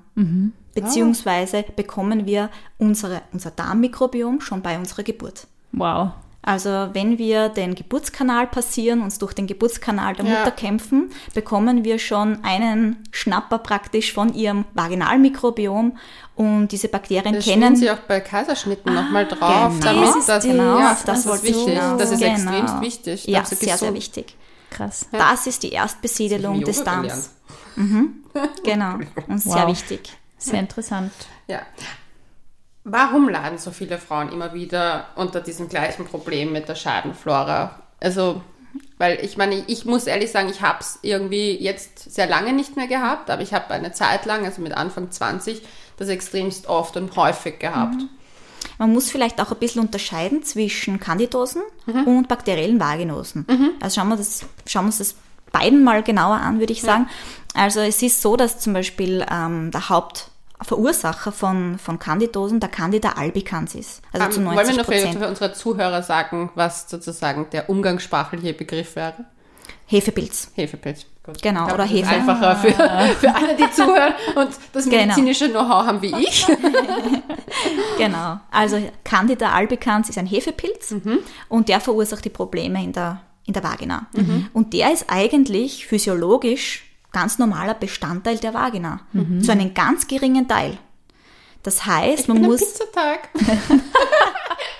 Beziehungsweise 0.74 1.64
bekommen 1.76 2.26
wir 2.26 2.50
unsere, 2.76 3.22
unser 3.32 3.50
Darmmikrobiom 3.50 4.40
schon 4.40 4.62
bei 4.62 4.78
unserer 4.78 5.02
Geburt. 5.02 5.46
Wow. 5.72 6.12
Also 6.40 6.70
wenn 6.92 7.18
wir 7.18 7.48
den 7.50 7.74
Geburtskanal 7.74 8.46
passieren, 8.46 9.02
uns 9.02 9.18
durch 9.18 9.32
den 9.34 9.46
Geburtskanal 9.46 10.14
der 10.14 10.24
Ja. 10.24 10.38
Mutter 10.38 10.52
kämpfen, 10.52 11.10
bekommen 11.34 11.84
wir 11.84 11.98
schon 11.98 12.42
einen 12.44 13.02
Schnapper 13.10 13.58
praktisch 13.58 14.12
von 14.12 14.32
ihrem 14.32 14.64
Vaginalmikrobiom 14.74 15.98
und 16.36 16.68
diese 16.68 16.88
Bakterien 16.88 17.34
Das 17.34 17.44
kennen 17.44 17.74
sie 17.76 17.90
auch 17.90 17.98
bei 17.98 18.20
Kaiserschnitten 18.20 18.94
nochmal 18.94 19.26
drauf, 19.26 19.74
genau. 19.80 19.84
damit 19.92 20.08
Das 20.08 20.16
ist 20.16 20.28
das, 20.28 20.44
genau, 20.44 20.78
ja, 20.78 20.90
das 20.90 21.04
das, 21.04 21.26
ist 21.26 21.44
ich 21.44 21.50
wichtig. 21.56 21.74
hinaus. 21.74 21.98
Das 21.98 22.10
ist 22.12 22.20
Genau. 22.20 22.32
extrem 22.32 22.80
wichtig. 22.80 23.26
Ja, 23.26 23.44
sehr, 23.44 23.56
sehr 23.58 23.72
gesund. 23.72 23.94
wichtig. 23.94 24.36
Krass. 24.70 25.06
Das 25.12 25.46
ist 25.46 25.62
die 25.64 25.72
Erstbesiedelung 25.72 26.60
des 26.62 26.84
Darms. 26.84 27.30
gelernt. 27.74 28.10
Genau. 28.64 28.94
Und 29.26 29.38
sehr 29.42 29.62
Wow. 29.64 29.68
wichtig. 29.68 30.12
Sehr 30.38 30.60
interessant. 30.60 31.12
Ja. 31.48 31.62
Warum 32.84 33.28
leiden 33.28 33.58
so 33.58 33.70
viele 33.70 33.98
Frauen 33.98 34.32
immer 34.32 34.54
wieder 34.54 35.08
unter 35.16 35.40
diesem 35.40 35.68
gleichen 35.68 36.06
Problem 36.06 36.52
mit 36.52 36.68
der 36.68 36.74
Schadenflora? 36.74 37.80
Also, 38.00 38.40
weil 38.96 39.22
ich 39.24 39.36
meine, 39.36 39.64
ich 39.66 39.84
muss 39.84 40.06
ehrlich 40.06 40.30
sagen, 40.30 40.48
ich 40.48 40.62
habe 40.62 40.78
es 40.80 40.98
irgendwie 41.02 41.56
jetzt 41.56 42.12
sehr 42.12 42.26
lange 42.26 42.52
nicht 42.52 42.76
mehr 42.76 42.86
gehabt, 42.86 43.30
aber 43.30 43.42
ich 43.42 43.52
habe 43.52 43.70
eine 43.74 43.92
Zeit 43.92 44.24
lang, 44.26 44.44
also 44.44 44.62
mit 44.62 44.72
Anfang 44.72 45.10
20, 45.10 45.62
das 45.96 46.08
extremst 46.08 46.66
oft 46.68 46.96
und 46.96 47.14
häufig 47.16 47.58
gehabt. 47.58 47.96
Man 48.78 48.92
muss 48.92 49.10
vielleicht 49.10 49.40
auch 49.40 49.50
ein 49.50 49.58
bisschen 49.58 49.82
unterscheiden 49.82 50.42
zwischen 50.44 51.00
Candidosen 51.00 51.62
und 52.06 52.28
bakteriellen 52.28 52.78
Vaginosen. 52.78 53.44
Also 53.80 54.00
schauen 54.00 54.08
wir, 54.08 54.16
das, 54.16 54.46
schauen 54.66 54.84
wir 54.84 54.88
uns 54.88 54.98
das 54.98 55.14
beiden 55.52 55.82
mal 55.82 56.02
genauer 56.02 56.36
an, 56.36 56.60
würde 56.60 56.72
ich 56.72 56.82
sagen. 56.82 57.08
Also 57.54 57.80
es 57.80 58.02
ist 58.02 58.22
so, 58.22 58.36
dass 58.36 58.60
zum 58.60 58.72
Beispiel 58.72 59.26
ähm, 59.30 59.70
der 59.72 59.88
Hauptverursacher 60.60 61.32
von, 61.32 61.78
von 61.78 61.98
Candidosen 61.98 62.58
der 62.60 62.68
Candida 62.68 63.10
albicans 63.12 63.74
ist. 63.74 64.02
Also 64.12 64.28
zu 64.28 64.40
Ähm, 64.40 64.46
wollen 64.46 64.56
wir 64.56 64.64
90 64.64 64.76
noch 64.78 64.84
für, 64.86 65.18
für 65.20 65.28
unsere 65.28 65.52
Zuhörer 65.52 66.02
sagen, 66.02 66.50
was 66.54 66.88
sozusagen 66.90 67.46
der 67.50 67.70
umgangssprachliche 67.70 68.52
Begriff 68.54 68.96
wäre? 68.96 69.24
Hefepilz. 69.86 70.50
Hefepilz. 70.54 71.06
Gut. 71.22 71.40
Genau, 71.42 71.60
Ich 71.62 71.66
glaub, 71.68 71.74
oder 71.78 71.84
das 71.84 71.92
ist 71.92 71.98
Hefe. 71.98 72.10
Einfacher 72.10 72.56
für, 72.56 72.70
für 73.20 73.34
alle, 73.34 73.56
die 73.56 73.70
zuhören 73.70 74.14
und 74.34 74.48
das 74.72 74.84
Genau. 74.84 74.96
medizinische 74.98 75.48
Know-how 75.50 75.86
haben 75.86 76.02
wie 76.02 76.14
ich. 76.16 76.46
Genau. 77.98 78.38
Also 78.50 78.80
Candida 79.04 79.50
albicans 79.50 80.08
ist 80.08 80.18
ein 80.18 80.26
Hefepilz 80.26 80.94
und 81.48 81.68
der 81.68 81.80
verursacht 81.80 82.24
die 82.24 82.30
Probleme 82.30 82.82
in 82.82 82.92
der, 82.92 83.20
in 83.44 83.52
der 83.52 83.62
Vagina. 83.64 84.06
Und 84.52 84.72
der 84.72 84.92
ist 84.92 85.06
eigentlich 85.08 85.86
physiologisch 85.86 86.87
ganz 87.20 87.38
normaler 87.38 87.74
Bestandteil 87.74 88.36
der 88.38 88.54
Vagina. 88.54 89.00
Zu 89.42 89.52
einem 89.52 89.74
ganz 89.74 90.06
geringen 90.06 90.46
Teil. 90.46 90.78
Das 91.64 91.84
heißt, 91.84 92.20
Ich 92.20 92.28
man 92.28 92.40
muss. 92.40 92.60
Pizzatag. 92.60 93.28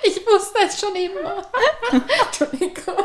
ich 0.03 0.15
wusste 0.25 0.57
es 0.65 0.79
schon 0.79 0.95
immer. 0.95 1.43
Entschuldigung. 2.25 2.95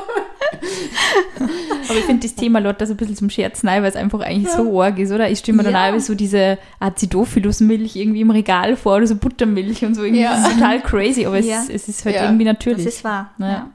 Aber 1.89 1.99
ich 1.99 2.05
finde 2.05 2.27
das 2.27 2.35
Thema 2.37 2.61
Lotta 2.61 2.87
so 2.87 2.95
ein 2.95 2.97
bisschen 2.97 3.17
zum 3.17 3.31
Scherz 3.31 3.63
nein, 3.65 3.83
weil 3.83 3.91
es 3.91 3.97
einfach 3.97 4.21
eigentlich 4.21 4.53
so 4.53 4.81
arg 4.81 4.99
ist, 4.99 5.11
oder? 5.11 5.29
Ich 5.29 5.41
stelle 5.41 5.57
mir 5.59 5.65
dann 5.65 5.73
Ja. 5.75 5.93
auch 5.95 6.01
so 6.01 6.15
diese 6.15 6.59
Acidophilus-Milch 6.81 7.97
irgendwie 7.97 8.21
im 8.21 8.31
Regal 8.31 8.77
vor 8.77 8.97
oder 8.97 9.07
so 9.07 9.17
Buttermilch 9.17 9.85
und 9.85 9.95
so. 9.97 10.05
Irgendwie 10.05 10.23
Ja. 10.23 10.37
Das 10.37 10.49
ist 10.49 10.55
total 10.55 10.81
crazy, 10.81 11.27
aber 11.27 11.41
Ja. 11.41 11.63
es, 11.63 11.69
es 11.69 11.89
ist 11.89 12.05
halt 12.05 12.15
Ja. 12.17 12.25
irgendwie 12.25 12.45
Das 12.45 12.53
natürlich. 12.55 12.87
ist 12.87 13.05
wahr. 13.05 13.33
Naja. 13.39 13.71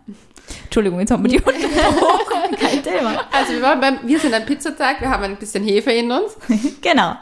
Entschuldigung, 0.66 1.00
jetzt 1.00 1.12
haben 1.12 1.24
wir 1.24 1.30
die 1.30 1.40
Kein 2.60 2.84
Thema. 2.84 3.22
Also 3.32 3.54
wir, 3.54 3.62
waren 3.62 3.80
beim, 3.80 4.00
wir 4.06 4.20
sind 4.20 4.34
am 4.34 4.46
Pizzatag, 4.46 5.02
wir 5.02 5.10
haben 5.10 5.24
ein 5.24 5.38
bisschen 5.38 5.64
Hefe 5.64 5.92
in 5.92 6.12
uns. 6.12 6.34
Genau. 6.82 7.14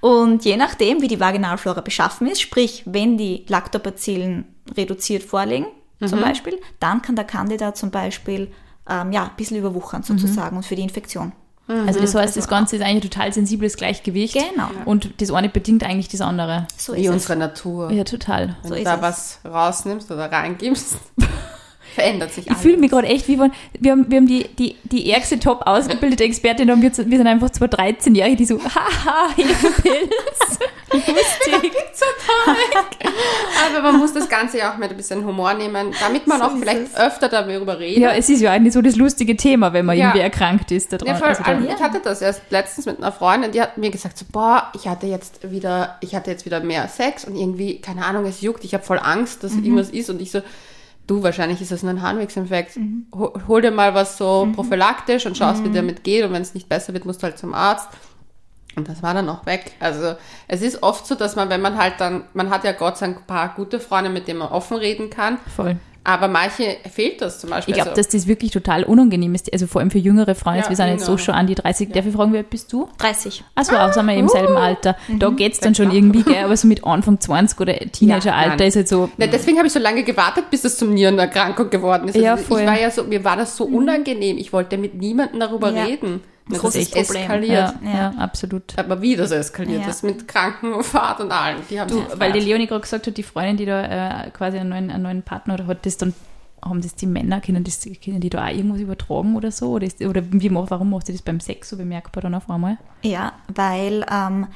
Und 0.00 0.44
je 0.44 0.56
nachdem, 0.56 1.00
wie 1.02 1.08
die 1.08 1.18
Vaginalflora 1.20 1.80
beschaffen 1.80 2.26
ist, 2.26 2.40
sprich, 2.40 2.82
wenn 2.86 3.16
die 3.16 3.44
Lactobacillen 3.48 4.44
reduziert 4.76 5.22
vorliegen, 5.22 5.66
zum 6.04 6.20
Beispiel, 6.20 6.58
dann 6.78 7.00
kann 7.00 7.16
der 7.16 7.24
Candida 7.24 7.72
zum 7.74 7.90
Beispiel 7.90 8.52
ähm, 8.88 9.12
ja, 9.12 9.24
ein 9.24 9.30
bisschen 9.36 9.56
überwuchern 9.56 10.02
sozusagen 10.02 10.56
und 10.58 10.64
für 10.66 10.76
die 10.76 10.82
Infektion 10.82 11.32
Also 11.68 12.00
das 12.00 12.14
heißt, 12.14 12.36
das 12.36 12.48
Ganze 12.48 12.76
ist 12.76 12.82
eigentlich 12.82 13.04
ein 13.04 13.10
total 13.10 13.32
sensibles 13.32 13.76
Gleichgewicht. 13.78 14.34
Genau. 14.34 14.68
Und 14.84 15.20
das 15.22 15.30
eine 15.32 15.48
bedingt 15.48 15.84
eigentlich 15.84 16.08
das 16.08 16.20
andere. 16.20 16.66
So 16.76 16.94
Wie 16.94 17.00
ist 17.02 17.06
es. 17.08 17.12
unsere 17.14 17.36
Natur. 17.36 17.90
Ja, 17.92 18.04
total. 18.04 18.56
Wenn 18.62 18.68
So 18.68 18.74
du 18.74 18.80
ist 18.80 18.86
da 18.86 18.96
es. 18.96 19.00
was 19.02 19.40
rausnimmst 19.50 20.10
oder 20.10 20.30
reingibst, 20.30 20.98
verändert 21.96 22.32
sich 22.32 22.46
Ich 22.48 22.56
fühle 22.56 22.76
mich 22.76 22.90
gerade 22.90 23.08
echt 23.08 23.26
wie 23.26 23.36
von, 23.36 23.50
wir 23.80 23.92
haben, 23.92 24.06
wir 24.08 24.18
haben 24.18 24.26
die, 24.28 24.44
die, 24.58 24.76
die 24.84 25.10
ärgste 25.10 25.40
top 25.40 25.62
ausgebildete 25.66 26.22
Expertin 26.24 26.70
und 26.70 26.80
wir, 26.82 26.92
sind- 26.94 27.10
wir 27.10 27.18
sind 27.18 27.26
einfach 27.26 27.50
zwei 27.50 27.66
13-Jährige, 27.66 28.36
die 28.36 28.44
so, 28.44 28.60
haha, 28.64 29.28
Hefepilz. 29.34 30.58
Lustig. 30.92 31.72
Aber 33.68 33.82
man 33.82 33.98
muss 33.98 34.12
das 34.12 34.28
Ganze 34.28 34.58
ja 34.58 34.72
auch 34.72 34.76
mit 34.78 34.90
ein 34.90 34.96
bisschen 34.96 35.24
Humor 35.24 35.54
nehmen, 35.54 35.92
damit 36.00 36.26
man 36.26 36.38
So 36.38 36.44
auch 36.44 36.56
vielleicht 36.58 36.82
es. 36.92 36.96
öfter 36.96 37.28
darüber 37.28 37.78
redet. 37.78 37.98
Ja, 38.02 38.10
es 38.12 38.28
ist 38.28 38.40
ja 38.40 38.52
eigentlich 38.52 38.72
so 38.72 38.80
das 38.82 38.96
lustige 38.96 39.36
Thema, 39.36 39.72
wenn 39.72 39.84
man 39.84 39.96
Ja. 39.96 40.06
irgendwie 40.06 40.20
erkrankt 40.20 40.70
ist. 40.70 40.92
Da 40.92 40.98
Ja, 40.98 41.04
dran. 41.04 41.16
voll, 41.18 41.28
also 41.28 41.42
da- 41.42 41.52
also 41.52 41.68
ich 41.68 41.82
hatte 41.82 42.00
das 42.02 42.22
erst 42.22 42.42
letztens 42.50 42.86
mit 42.86 42.98
einer 42.98 43.12
Freundin, 43.12 43.52
die 43.52 43.60
hat 43.60 43.76
mir 43.78 43.90
gesagt, 43.90 44.16
so, 44.18 44.24
boah, 44.30 44.70
ich 44.74 44.86
hatte 44.86 45.06
jetzt 45.06 45.50
wieder, 45.50 45.96
ich 46.00 46.14
hatte 46.14 46.30
jetzt 46.30 46.44
wieder 46.46 46.60
mehr 46.60 46.88
Sex 46.88 47.24
und 47.24 47.36
irgendwie, 47.36 47.80
keine 47.80 48.04
Ahnung, 48.04 48.24
es 48.26 48.40
juckt, 48.40 48.64
ich 48.64 48.74
habe 48.74 48.84
voll 48.84 49.00
Angst, 49.02 49.42
dass 49.44 49.52
irgendwas 49.54 49.90
ist 49.90 50.10
und 50.10 50.20
ich 50.22 50.30
so, 50.30 50.40
du, 51.06 51.22
wahrscheinlich 51.22 51.60
ist 51.60 51.72
das 51.72 51.82
nur 51.82 51.90
ein 51.90 52.02
Harnwegsinfekt. 52.02 52.78
Hol, 53.14 53.32
hol 53.46 53.62
dir 53.62 53.70
mal 53.70 53.94
was 53.94 54.18
so 54.18 54.48
prophylaktisch 54.54 55.26
und 55.26 55.36
schaust, 55.36 55.64
wie 55.64 55.70
damit 55.70 56.04
geht 56.04 56.24
und 56.24 56.32
wenn 56.32 56.42
es 56.42 56.54
nicht 56.54 56.68
besser 56.68 56.92
wird, 56.92 57.04
musst 57.04 57.22
du 57.22 57.24
halt 57.24 57.38
zum 57.38 57.54
Arzt. 57.54 57.88
Und 58.76 58.88
das 58.88 59.02
war 59.02 59.14
dann 59.14 59.28
auch 59.30 59.46
weg. 59.46 59.72
Also 59.80 60.16
es 60.48 60.60
ist 60.60 60.82
oft 60.82 61.06
so, 61.06 61.14
dass 61.14 61.34
man, 61.34 61.48
wenn 61.48 61.62
man 61.62 61.78
halt 61.78 61.94
dann, 61.98 62.24
man 62.34 62.50
hat 62.50 62.62
ja 62.64 62.72
Gott 62.72 62.98
sei 62.98 63.06
Dank 63.06 63.20
ein 63.20 63.26
paar 63.26 63.54
gute 63.54 63.80
Freunde, 63.80 64.10
mit 64.10 64.28
denen 64.28 64.40
man 64.40 64.48
offen 64.48 64.76
reden 64.76 65.08
kann, 65.08 65.38
Voll. 65.54 65.76
Aber 66.06 66.28
manche 66.28 66.76
fehlt 66.90 67.20
das 67.20 67.40
zum 67.40 67.50
Beispiel. 67.50 67.72
Ich 67.72 67.76
glaube, 67.76 67.90
also, 67.90 68.00
dass 68.00 68.08
das 68.08 68.28
wirklich 68.28 68.52
total 68.52 68.84
unangenehm 68.84 69.34
ist. 69.34 69.52
Also 69.52 69.66
vor 69.66 69.80
allem 69.80 69.90
für 69.90 69.98
jüngere 69.98 70.36
Frauen. 70.36 70.54
Ja, 70.54 70.60
jetzt, 70.60 70.68
wir 70.70 70.76
sind 70.76 70.88
jetzt 70.88 71.04
so 71.04 71.18
schon 71.18 71.34
an 71.34 71.48
die 71.48 71.56
30. 71.56 71.90
Darf 71.90 72.06
ich 72.06 72.14
fragen, 72.14 72.32
wie 72.32 72.36
alt 72.38 72.48
bist 72.48 72.72
du? 72.72 72.88
30. 72.98 73.42
Achso, 73.56 73.76
auch 73.76 73.92
sind 73.92 74.06
wir 74.06 74.14
im 74.14 74.28
selben 74.28 74.56
Alter. 74.56 74.96
Da 75.18 75.30
geht's 75.30 75.58
dann 75.58 75.74
schon 75.74 75.86
klar. 75.86 75.96
irgendwie, 75.96 76.22
gell? 76.22 76.44
aber 76.44 76.56
so 76.56 76.68
mit 76.68 76.84
Anfang 76.84 77.18
20 77.18 77.58
oder 77.60 77.74
Teenageralter 77.76 78.56
nein. 78.56 78.68
ist 78.68 78.76
halt 78.76 78.88
so. 78.88 79.10
Ne, 79.16 79.26
deswegen 79.28 79.56
habe 79.58 79.66
ich 79.66 79.72
so 79.72 79.80
lange 79.80 80.04
gewartet, 80.04 80.44
bis 80.48 80.64
es 80.64 80.78
zum 80.78 80.94
Nierenerkrankung 80.94 81.70
geworden 81.70 82.08
ist. 82.08 82.16
Ja, 82.16 82.32
Also 82.34 82.44
voll. 82.44 82.60
Ich 82.60 82.66
war 82.68 82.80
ja 82.80 82.90
so, 82.90 83.02
mir 83.02 83.24
war 83.24 83.36
das 83.36 83.56
so 83.56 83.64
unangenehm. 83.64 84.38
Ich 84.38 84.52
wollte 84.52 84.78
mit 84.78 84.94
niemandem 84.94 85.40
darüber 85.40 85.72
Ja. 85.72 85.84
reden. 85.84 86.20
Das 86.48 86.60
Großes 86.60 86.82
ist 86.82 86.92
Problem. 86.92 87.22
eskaliert. 87.22 87.74
Ja, 87.82 87.90
Ja. 87.90 88.08
absolut. 88.18 88.78
Aber 88.78 89.02
wie 89.02 89.16
das 89.16 89.32
eskaliert 89.32 89.82
Ja. 89.82 89.88
ist 89.88 90.04
mit 90.04 90.28
Krankenfahrt 90.28 91.20
und 91.20 91.32
allem. 91.32 91.58
Die 91.68 91.80
haben 91.80 91.88
Du, 91.88 92.04
weil 92.16 92.30
die. 92.32 92.40
Leonie 92.40 92.66
gerade 92.68 92.82
gesagt 92.82 93.06
hat, 93.06 93.16
die 93.16 93.22
Freundin, 93.24 93.56
die 93.56 93.66
da 93.66 94.24
äh, 94.26 94.30
quasi 94.30 94.58
einen 94.58 94.68
neuen, 94.70 94.90
einen 94.90 95.02
neuen 95.02 95.22
Partner 95.22 95.54
oder 95.54 95.66
hat, 95.66 95.84
das 95.84 95.96
dann, 95.96 96.14
haben 96.64 96.80
das 96.82 96.94
die 96.94 97.06
Männer, 97.06 97.40
können, 97.40 97.64
das, 97.64 97.80
können 98.04 98.20
die 98.20 98.30
da 98.30 98.44
auch 98.46 98.50
irgendwas 98.50 98.80
übertragen 98.80 99.34
oder 99.36 99.50
so? 99.50 99.70
Oder, 99.70 99.86
ist, 99.86 100.00
oder 100.02 100.22
wie, 100.30 100.48
macht- 100.50 100.70
warum 100.70 100.90
macht 100.90 101.06
sie 101.06 101.12
das 101.12 101.22
beim 101.22 101.40
Sex 101.40 101.68
so 101.70 101.76
bemerkbar 101.76 102.22
dann 102.22 102.34
auf 102.34 102.48
einmal? 102.48 102.78
Ja, 103.02 103.32
weil 103.52 104.06
ähm, 104.10 104.46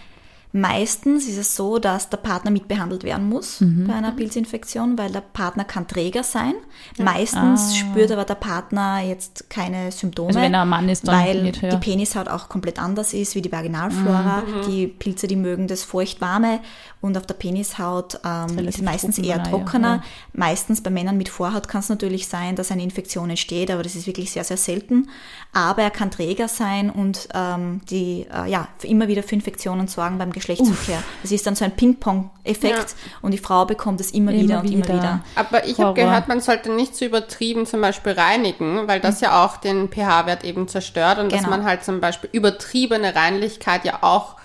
meistens 0.53 1.29
ist 1.29 1.39
es 1.39 1.55
so, 1.57 1.79
dass 1.79 2.09
der 2.11 2.17
Partner 2.17 2.51
mitbehandelt 2.51 3.05
werden 3.05 3.29
muss 3.29 3.61
Mhm. 3.61 3.87
bei 3.87 3.95
einer 3.95 4.13
Pilzinfektion, 4.13 4.99
weil 4.99 5.11
der 5.13 5.21
Partner 5.21 5.65
kann 5.65 5.87
Träger 5.87 6.23
sein. 6.25 6.55
Meistens 6.99 7.71
Ah. 7.71 7.75
spürt 7.75 8.11
aber 8.11 8.25
der 8.25 8.35
Partner 8.35 9.01
jetzt 9.01 9.49
keine 9.49 9.93
Symptome. 9.93 10.29
Also 10.29 10.41
wenn 10.41 10.55
er 10.55 10.63
ein 10.63 10.69
Mann 10.69 10.89
ist, 10.89 11.07
dann 11.07 11.25
weil 11.25 11.43
nicht, 11.43 11.63
ja. 11.63 11.71
die 11.71 11.77
Penishaut 11.77 12.29
auch 12.29 12.49
komplett 12.49 12.79
anders 12.81 13.13
ist 13.15 13.35
wie 13.35 13.43
die 13.43 13.53
Vaginalflora. 13.53 14.43
Mhm. 14.43 14.67
Die 14.71 14.87
Pilze, 14.89 15.27
die 15.27 15.37
mögen 15.37 15.69
das 15.69 15.85
feucht-warme 15.85 16.61
und 17.01 17.17
auf 17.17 17.25
der 17.27 17.35
Penishaut 17.35 18.21
ähm, 18.25 18.59
ist 18.59 18.83
meistens 18.83 19.19
eher 19.19 19.43
trockener. 19.43 19.97
Ja. 19.97 20.03
Meistens 20.35 20.83
bei 20.83 20.91
Männern 20.91 21.17
mit 21.17 21.29
Vorhaut 21.31 21.67
kann 21.67 21.81
es 21.81 21.89
natürlich 21.89 22.29
sein, 22.29 22.57
dass 22.57 22.71
eine 22.71 22.83
Infektion 22.83 23.31
entsteht, 23.31 23.71
aber 23.71 23.83
das 23.83 23.95
ist 23.95 24.07
wirklich 24.07 24.31
sehr, 24.33 24.45
sehr 24.45 24.59
selten. 24.59 25.09
Aber 25.53 25.83
er 25.83 25.91
kann 25.91 26.11
Träger 26.11 26.47
sein 26.49 26.91
und 26.91 27.29
ähm, 27.35 27.81
die 27.89 28.27
äh, 28.33 28.51
ja 28.51 28.69
immer 28.83 29.09
wieder 29.09 29.23
für 29.23 29.35
Infektionen 29.35 29.89
sorgen 29.89 30.19
beim 30.19 30.31
Geschlechtsverkehr. 30.33 31.03
Das 31.23 31.33
ist 31.33 31.47
dann 31.47 31.55
so 31.55 31.65
ein 31.65 31.75
Ping-Pong-Effekt 31.75 32.77
Ja. 32.77 32.85
und 33.23 33.33
die 33.33 33.39
Frau 33.39 33.65
bekommt 33.65 34.01
es 34.01 34.11
immer, 34.11 34.33
Immer 34.33 34.43
wieder 34.43 34.61
und 34.61 34.71
immer 34.71 34.85
wieder. 34.85 34.95
wieder. 34.95 35.25
Aber 35.37 35.67
ich 35.67 35.79
habe 35.81 35.95
gehört, 35.95 36.29
man 36.29 36.41
sollte 36.41 36.71
nicht 36.71 36.95
zu 36.95 37.07
übertrieben 37.07 37.65
zum 37.67 37.81
Beispiel 37.81 38.13
reinigen, 38.13 38.87
weil 38.89 39.01
das 39.01 39.21
ja 39.23 39.45
auch 39.45 39.57
den 39.57 39.89
pH-Wert 39.89 40.45
eben 40.45 40.69
zerstört 40.69 41.19
und 41.19 41.33
dass 41.33 41.41
Genau. 41.41 41.51
man 41.51 41.65
halt 41.65 41.83
zum 41.85 42.01
Beispiel 42.01 42.29
übertriebene 42.33 43.15
Reinlichkeit 43.15 43.85
ja 43.87 44.03
auch 44.03 44.37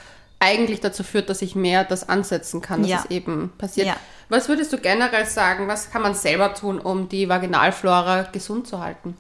eigentlich 0.45 0.79
dazu 0.79 1.03
führt, 1.03 1.29
dass 1.29 1.41
ich 1.41 1.55
mehr 1.55 1.83
das 1.83 2.07
ansetzen 2.07 2.61
kann, 2.61 2.81
dass 2.81 2.91
Ja. 2.91 2.99
es 3.03 3.11
eben 3.11 3.51
passiert. 3.57 3.87
Ja. 3.87 3.95
Was 4.29 4.47
würdest 4.49 4.71
du 4.73 4.77
generell 4.77 5.25
sagen, 5.25 5.67
was 5.67 5.89
kann 5.91 6.01
man 6.01 6.13
selber 6.15 6.53
tun, 6.53 6.79
um 6.79 7.09
die 7.09 7.27
Vaginalflora 7.29 8.23
gesund 8.31 8.67
zu 8.67 8.79
halten? 8.79 9.17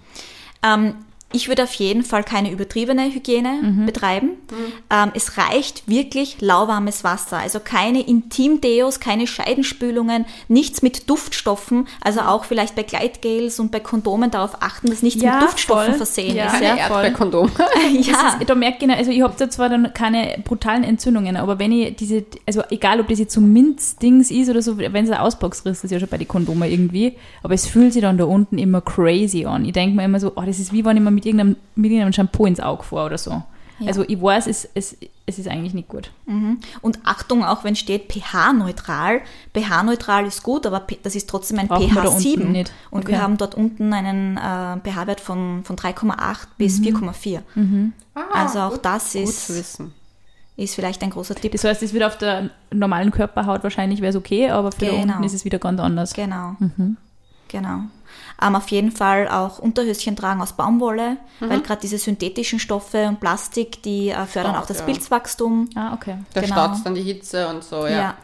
Ähm, 0.63 0.95
ich 1.35 1.47
würde 1.49 1.63
auf 1.63 1.73
jeden 1.73 2.03
Fall 2.03 2.23
keine 2.23 2.51
übertriebene 2.51 3.03
Hygiene 3.13 3.59
Mhm. 3.61 3.85
betreiben. 3.85 4.29
Ähm, 4.89 5.11
es 5.13 5.37
reicht 5.37 5.87
wirklich 5.87 6.37
lauwarmes 6.41 7.03
Wasser. 7.03 7.37
Also 7.37 7.59
keine 7.59 8.01
Intimdeos, 8.07 8.99
keine 8.99 9.27
Scheidenspülungen, 9.27 10.25
nichts 10.47 10.81
mit 10.81 11.09
Duftstoffen. 11.09 11.87
Also 12.01 12.21
auch 12.21 12.45
vielleicht 12.45 12.75
bei 12.75 12.83
Gleitgels 12.83 13.59
und 13.59 13.71
bei 13.71 13.79
Kondomen 13.79 14.31
darauf 14.31 14.61
achten, 14.61 14.89
dass 14.89 15.01
nichts 15.03 15.21
Ja, 15.21 15.35
mit 15.35 15.43
Duftstoffen 15.43 15.85
voll. 15.87 15.93
versehen 15.95 16.35
Ja. 16.35 16.45
ist. 16.45 16.51
Keine 16.53 16.65
Sehr 16.65 16.77
Erdbeerkondome. 16.77 17.51
Ja. 18.01 18.35
Ist, 18.39 18.49
da 18.49 18.55
merkt 18.55 18.81
ich, 18.83 18.89
also 18.89 19.11
ich 19.11 19.21
habe 19.21 19.33
da 19.37 19.49
zwar 19.49 19.69
dann 19.69 19.93
keine 19.93 20.37
brutalen 20.43 20.83
Entzündungen, 20.83 21.37
aber 21.37 21.59
wenn 21.59 21.71
ich 21.71 21.95
diese, 21.95 22.25
also 22.45 22.63
egal 22.69 22.99
ob 22.99 23.07
das 23.07 23.19
jetzt 23.19 23.33
so 23.33 23.41
Minz-Dings 23.41 24.31
ist 24.31 24.49
oder 24.49 24.61
so, 24.61 24.77
wenn 24.77 25.03
es 25.05 25.09
ein 25.11 25.17
Auspacksriss 25.17 25.83
ist, 25.83 25.91
ja 25.91 25.99
schon 25.99 26.09
bei 26.09 26.17
den 26.17 26.27
Kondomen 26.27 26.69
irgendwie, 26.69 27.13
aber 27.43 27.53
es 27.53 27.65
fühlt 27.67 27.93
sich 27.93 28.01
dann 28.01 28.17
da 28.17 28.25
unten 28.25 28.57
immer 28.57 28.81
crazy 28.81 29.45
an. 29.45 29.65
Ich 29.65 29.73
denke 29.73 29.95
mir 29.95 30.03
immer 30.05 30.19
so, 30.19 30.31
oh, 30.35 30.41
das 30.45 30.59
ist 30.59 30.71
wie 30.73 30.85
wenn 30.85 30.97
ich 30.97 31.03
mir 31.03 31.11
mit 31.11 31.24
irgendeinem, 31.25 31.55
mit 31.75 31.91
irgendeinem 31.91 32.13
Shampoo 32.13 32.45
ins 32.45 32.59
Auge 32.59 32.83
fahre 32.83 33.05
oder 33.07 33.17
so. 33.17 33.31
Ja. 33.79 33.87
Also 33.87 34.05
ich 34.07 34.21
weiß, 34.21 34.47
es, 34.47 34.69
es, 34.73 34.95
es 35.25 35.37
ist 35.37 35.49
eigentlich 35.49 35.73
nicht 35.73 35.89
gut. 35.89 36.11
Mhm. 36.27 36.59
Und 36.81 36.99
Achtung, 37.03 37.43
auch 37.43 37.65
wenn 37.65 37.75
steht 37.75 38.09
pH-neutral. 38.09 39.19
pH-neutral 39.53 40.25
ist 40.25 40.43
gut, 40.43 40.65
aber 40.65 40.85
das 41.03 41.13
ist 41.15 41.29
trotzdem 41.29 41.59
ein 41.59 41.67
Brauchen 41.67 41.89
pH 41.89 41.99
unten 42.07 42.19
7. 42.21 42.51
nicht. 42.53 42.71
Und 42.89 43.01
Okay. 43.01 43.11
wir 43.13 43.21
haben 43.21 43.37
dort 43.37 43.53
unten 43.55 43.91
einen 43.91 44.37
äh, 44.37 44.79
pH-Wert 44.79 45.19
von, 45.19 45.63
von 45.65 45.75
3,8 45.75 46.47
bis 46.57 46.79
Mhm. 46.79 46.85
4,4. 46.85 47.41
Also 48.33 48.59
auch 48.59 48.77
das 48.77 49.11
Gut 49.13 49.23
ist- 49.23 49.47
zu 49.47 49.55
wissen. 49.55 49.93
Ist 50.57 50.73
vielleicht 50.75 51.03
ein 51.03 51.09
großer 51.09 51.35
Tipp. 51.35 51.51
Das 51.51 51.65
heißt, 51.65 51.83
es 51.83 51.91
wird 51.91 52.05
auf 52.05 52.17
der 52.17 52.49
normalen 52.71 53.11
Körperhaut 53.11 53.61
wahrscheinlich 53.63 53.99
wäre 53.99 54.11
es 54.11 54.15
okay, 54.15 54.49
aber 54.51 54.71
für 54.71 54.85
da 54.85 54.91
Genau. 54.91 55.01
unten 55.15 55.23
ist 55.25 55.33
es 55.33 55.43
wieder 55.43 55.59
ganz 55.59 55.81
anders. 55.81 56.13
Genau. 56.13 56.55
Mhm. 56.59 56.95
Genau. 57.49 57.79
Ähm, 58.41 58.55
auf 58.55 58.67
jeden 58.69 58.91
Fall 58.91 59.27
auch 59.29 59.59
Unterhöschen 59.59 60.15
tragen 60.15 60.41
aus 60.41 60.53
Baumwolle, 60.53 61.17
Mhm. 61.39 61.49
weil 61.49 61.61
gerade 61.61 61.81
diese 61.81 61.97
synthetischen 61.97 62.59
Stoffe 62.59 63.07
und 63.07 63.19
Plastik, 63.19 63.81
die 63.83 64.09
äh, 64.09 64.25
fördern 64.25 64.53
Staut, 64.53 64.63
auch 64.63 64.67
das 64.67 64.79
ja. 64.79 64.85
Pilzwachstum. 64.85 65.69
Ah, 65.75 65.93
okay. 65.93 66.17
Da 66.33 66.41
Genau. 66.41 66.53
staut 66.53 66.85
dann 66.85 66.95
die 66.95 67.01
Hitze 67.03 67.47
und 67.47 67.63
so, 67.63 67.85
ja. 67.87 67.89
Ja. 67.89 68.15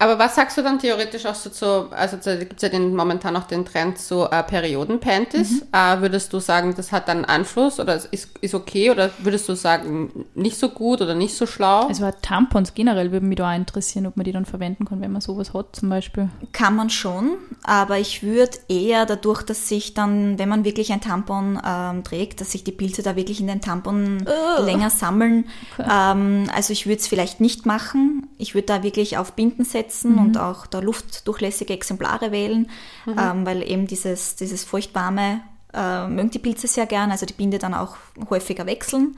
Aber 0.00 0.18
was 0.18 0.36
sagst 0.36 0.56
du 0.56 0.62
dann 0.62 0.78
theoretisch 0.78 1.26
auch 1.26 1.34
so 1.34 1.50
zu, 1.50 1.90
also 1.90 2.16
da 2.22 2.36
gibt 2.36 2.56
es 2.56 2.62
ja 2.62 2.68
den, 2.68 2.94
momentan 2.94 3.36
auch 3.36 3.44
den 3.44 3.64
Trend 3.64 3.98
zu 3.98 4.24
äh, 4.30 4.42
Periodenpanties. 4.44 5.62
Äh, 5.72 6.00
würdest 6.00 6.32
du 6.32 6.38
sagen, 6.38 6.72
das 6.76 6.92
hat 6.92 7.08
dann 7.08 7.24
Einfluss 7.24 7.80
oder 7.80 7.96
ist, 8.12 8.38
ist 8.40 8.54
okay 8.54 8.90
oder 8.90 9.10
würdest 9.18 9.48
du 9.48 9.54
sagen, 9.54 10.24
nicht 10.34 10.56
so 10.56 10.68
gut 10.68 11.00
oder 11.00 11.14
nicht 11.14 11.34
so 11.34 11.46
schlau? 11.46 11.86
Also 11.88 12.08
Tampons 12.22 12.74
generell 12.74 13.10
würden 13.10 13.28
mich 13.28 13.38
da 13.38 13.50
auch 13.50 13.56
interessieren, 13.56 14.06
ob 14.06 14.16
man 14.16 14.24
die 14.24 14.32
dann 14.32 14.46
verwenden 14.46 14.84
kann, 14.84 15.00
wenn 15.00 15.10
man 15.10 15.20
sowas 15.20 15.52
hat 15.52 15.74
zum 15.74 15.88
Beispiel. 15.88 16.28
Kann 16.52 16.76
man 16.76 16.90
schon, 16.90 17.32
aber 17.64 17.98
ich 17.98 18.22
würde 18.22 18.56
eher 18.68 19.04
dadurch, 19.04 19.42
dass 19.42 19.68
sich 19.68 19.94
dann, 19.94 20.38
wenn 20.38 20.48
man 20.48 20.64
wirklich 20.64 20.92
ein 20.92 21.00
Tampon 21.00 21.60
ähm, 21.66 22.04
trägt, 22.04 22.40
dass 22.40 22.52
sich 22.52 22.62
die 22.62 22.72
Pilze 22.72 23.02
da 23.02 23.16
wirklich 23.16 23.40
in 23.40 23.48
den 23.48 23.60
Tampon 23.60 24.24
länger 24.64 24.90
sammeln. 24.90 25.46
Ähm, 25.78 26.48
also 26.54 26.72
ich 26.72 26.86
würde 26.86 27.00
es 27.00 27.08
vielleicht 27.08 27.40
nicht 27.40 27.66
machen. 27.66 28.27
Ich 28.38 28.54
würde 28.54 28.66
da 28.66 28.82
wirklich 28.82 29.18
auf 29.18 29.32
Binden 29.32 29.64
setzen 29.64 30.16
und 30.18 30.38
auch 30.38 30.66
da 30.66 30.78
luftdurchlässige 30.78 31.72
Exemplare 31.72 32.30
wählen, 32.30 32.70
ähm, 33.06 33.44
weil 33.44 33.68
eben 33.68 33.86
dieses, 33.86 34.36
dieses 34.36 34.64
feuchtwarme 34.64 35.40
äh, 35.74 36.06
mögen 36.08 36.30
die 36.30 36.38
Pilze 36.38 36.66
sehr 36.66 36.86
gern, 36.86 37.10
also 37.10 37.26
die 37.26 37.34
Binde 37.34 37.58
dann 37.58 37.74
auch 37.74 37.96
häufiger 38.30 38.64
wechseln. 38.66 39.16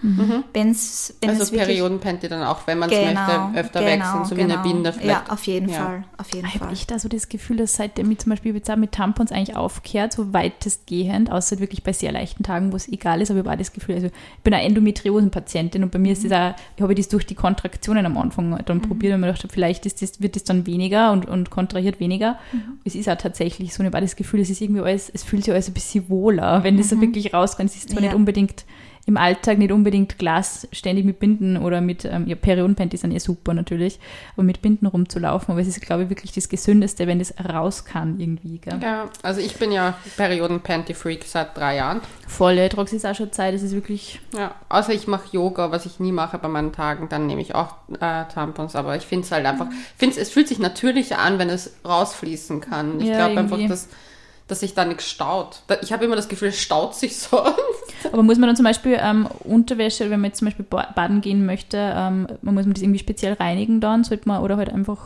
Wenn's, 0.52 1.14
wenn 1.20 1.30
also 1.30 1.54
Periodenpanty 1.54 2.28
dann 2.28 2.42
auch, 2.42 2.66
wenn 2.66 2.78
man 2.78 2.90
es 2.90 2.98
genau, 2.98 3.48
möchte, 3.48 3.60
öfter 3.60 3.80
genau, 3.80 3.92
wechseln, 3.92 4.24
so 4.24 4.36
wie 4.36 4.40
eine 4.42 4.54
genau. 4.54 4.62
Binde 4.62 4.92
vielleicht. 4.92 5.28
Ja, 5.28 5.32
auf 5.32 5.46
jeden 5.46 5.68
Ja. 5.68 5.84
Fall, 5.84 6.04
auf 6.18 6.34
jeden 6.34 6.48
Ich 6.48 6.60
habe 6.60 6.72
echt 6.72 6.90
da 6.90 6.98
so 6.98 7.08
das 7.08 7.28
Gefühl, 7.28 7.56
dass 7.58 7.76
seitdem 7.76 8.10
ich 8.10 8.18
zum 8.18 8.30
Beispiel 8.30 8.54
jetzt 8.54 8.74
mit 8.76 8.92
Tampons 8.92 9.30
eigentlich 9.30 9.56
aufkehrt, 9.56 10.12
so 10.12 10.32
weitestgehend, 10.32 11.30
außer 11.30 11.60
wirklich 11.60 11.84
bei 11.84 11.92
sehr 11.92 12.12
leichten 12.12 12.42
Tagen, 12.42 12.72
wo 12.72 12.76
es 12.76 12.88
egal 12.88 13.20
ist, 13.20 13.30
aber 13.30 13.40
ich 13.40 13.46
habe 13.46 13.54
auch 13.54 13.58
das 13.58 13.72
Gefühl, 13.72 13.94
also 13.94 14.08
ich 14.08 14.42
bin 14.42 14.52
eine 14.52 14.64
Endometriosenpatientin 14.64 15.84
und 15.84 15.92
bei 15.92 15.98
mir 15.98 16.12
ist 16.12 16.24
das 16.24 16.32
auch, 16.32 16.54
ich 16.76 16.82
habe 16.82 16.94
das 16.94 17.08
durch 17.08 17.26
die 17.26 17.34
Kontraktionen 17.34 18.06
am 18.06 18.18
Anfang 18.18 18.58
dann 18.64 18.82
probiert 18.82 19.14
und 19.14 19.20
mir 19.20 19.28
gedacht, 19.28 19.46
vielleicht 19.50 19.86
ist 19.86 20.02
das, 20.02 20.20
wird 20.20 20.34
das 20.34 20.44
dann 20.44 20.66
weniger 20.66 21.12
und, 21.12 21.28
und 21.28 21.50
kontrahiert 21.50 22.00
weniger. 22.00 22.38
Es 22.84 22.94
ist 22.94 23.08
auch 23.08 23.16
tatsächlich 23.16 23.72
so, 23.72 23.82
ich 23.82 23.86
habe 23.86 23.98
auch 23.98 24.02
das 24.02 24.16
Gefühl, 24.16 24.40
es 24.40 24.50
ist 24.50 24.60
irgendwie 24.60 24.80
alles, 24.80 25.10
es 25.12 25.22
fühlt 25.22 25.44
sich 25.44 25.52
alles 25.52 25.68
ein 25.68 25.74
bisschen 25.74 26.08
wohler, 26.08 26.39
wenn 26.62 26.76
das 26.76 26.88
so 26.90 27.00
wirklich 27.00 27.32
rauskommt. 27.34 27.70
Es 27.70 27.76
ist 27.76 27.90
zwar 27.90 28.00
Ja. 28.02 28.08
nicht 28.08 28.16
unbedingt 28.16 28.64
im 29.06 29.16
Alltag 29.16 29.58
nicht 29.58 29.72
unbedingt 29.72 30.18
Glas 30.18 30.68
ständig 30.72 31.04
mit 31.04 31.18
Binden 31.18 31.56
oder 31.56 31.80
mit, 31.80 32.04
ähm, 32.04 32.26
ja, 32.28 32.36
Periodenpanties 32.36 33.00
sind 33.00 33.12
eh 33.12 33.18
super 33.18 33.54
natürlich, 33.54 33.98
aber 34.34 34.42
mit 34.44 34.60
Binden 34.62 34.86
rumzulaufen. 34.86 35.50
Aber 35.50 35.60
es 35.60 35.66
ist, 35.68 35.80
glaube 35.80 36.04
ich, 36.04 36.10
wirklich 36.10 36.30
das 36.32 36.48
Gesündeste, 36.48 37.06
wenn 37.06 37.18
das 37.18 37.34
raus 37.42 37.84
kann 37.84 38.20
irgendwie. 38.20 38.58
Gell? 38.58 38.78
Ja, 38.80 39.08
also 39.22 39.40
ich 39.40 39.56
bin 39.56 39.72
ja 39.72 39.94
Perioden-Panty-Freak 40.16 41.24
seit 41.24 41.56
drei 41.56 41.76
Jahren. 41.76 42.00
Voll, 42.28 42.54
ja, 42.54 42.66
ist 42.66 43.06
auch 43.06 43.14
schon 43.14 43.32
Zeit, 43.32 43.54
es 43.54 43.62
ist 43.62 43.72
wirklich. 43.74 44.20
Ja, 44.36 44.54
außer 44.68 44.92
ich 44.92 45.06
mache 45.06 45.28
Yoga, 45.32 45.70
was 45.70 45.86
ich 45.86 45.98
nie 45.98 46.12
mache 46.12 46.38
bei 46.38 46.48
meinen 46.48 46.72
Tagen, 46.72 47.08
dann 47.08 47.26
nehme 47.26 47.40
ich 47.40 47.54
auch 47.54 47.74
äh, 48.00 48.24
Tampons. 48.32 48.76
Aber 48.76 48.96
ich 48.96 49.04
finde 49.06 49.24
es 49.24 49.32
halt 49.32 49.46
einfach, 49.46 49.66
finde 49.96 50.20
es 50.20 50.30
fühlt 50.30 50.46
sich 50.46 50.58
natürlicher 50.58 51.18
an, 51.18 51.38
wenn 51.38 51.48
es 51.48 51.74
rausfließen 51.84 52.60
kann. 52.60 53.00
Ich 53.00 53.08
Ja, 53.08 53.26
glaube 53.26 53.40
einfach, 53.40 53.58
dass, 53.66 53.88
dass 54.50 54.60
sich 54.60 54.74
da 54.74 54.84
nichts 54.84 55.08
staut. 55.08 55.62
Ich 55.82 55.92
habe 55.92 56.04
immer 56.04 56.16
das 56.16 56.28
Gefühl, 56.28 56.48
es 56.48 56.60
staut 56.60 56.94
sich 56.94 57.16
so. 57.18 57.38
Aber 58.12 58.22
muss 58.22 58.38
man 58.38 58.48
dann 58.48 58.56
zum 58.56 58.64
Beispiel 58.64 58.98
ähm, 59.00 59.26
Unterwäsche, 59.44 60.10
wenn 60.10 60.20
man 60.20 60.30
jetzt 60.30 60.38
zum 60.38 60.46
Beispiel 60.46 60.64
ba- 60.68 60.88
baden 60.94 61.20
gehen 61.20 61.44
möchte, 61.46 61.76
ähm, 61.78 62.26
man 62.42 62.54
muss 62.54 62.64
man 62.64 62.74
das 62.74 62.82
irgendwie 62.82 62.98
speziell 62.98 63.34
reinigen 63.34 63.80
dann, 63.80 64.04
sollte 64.04 64.28
man 64.28 64.42
oder 64.42 64.56
halt 64.56 64.70
einfach 64.72 64.98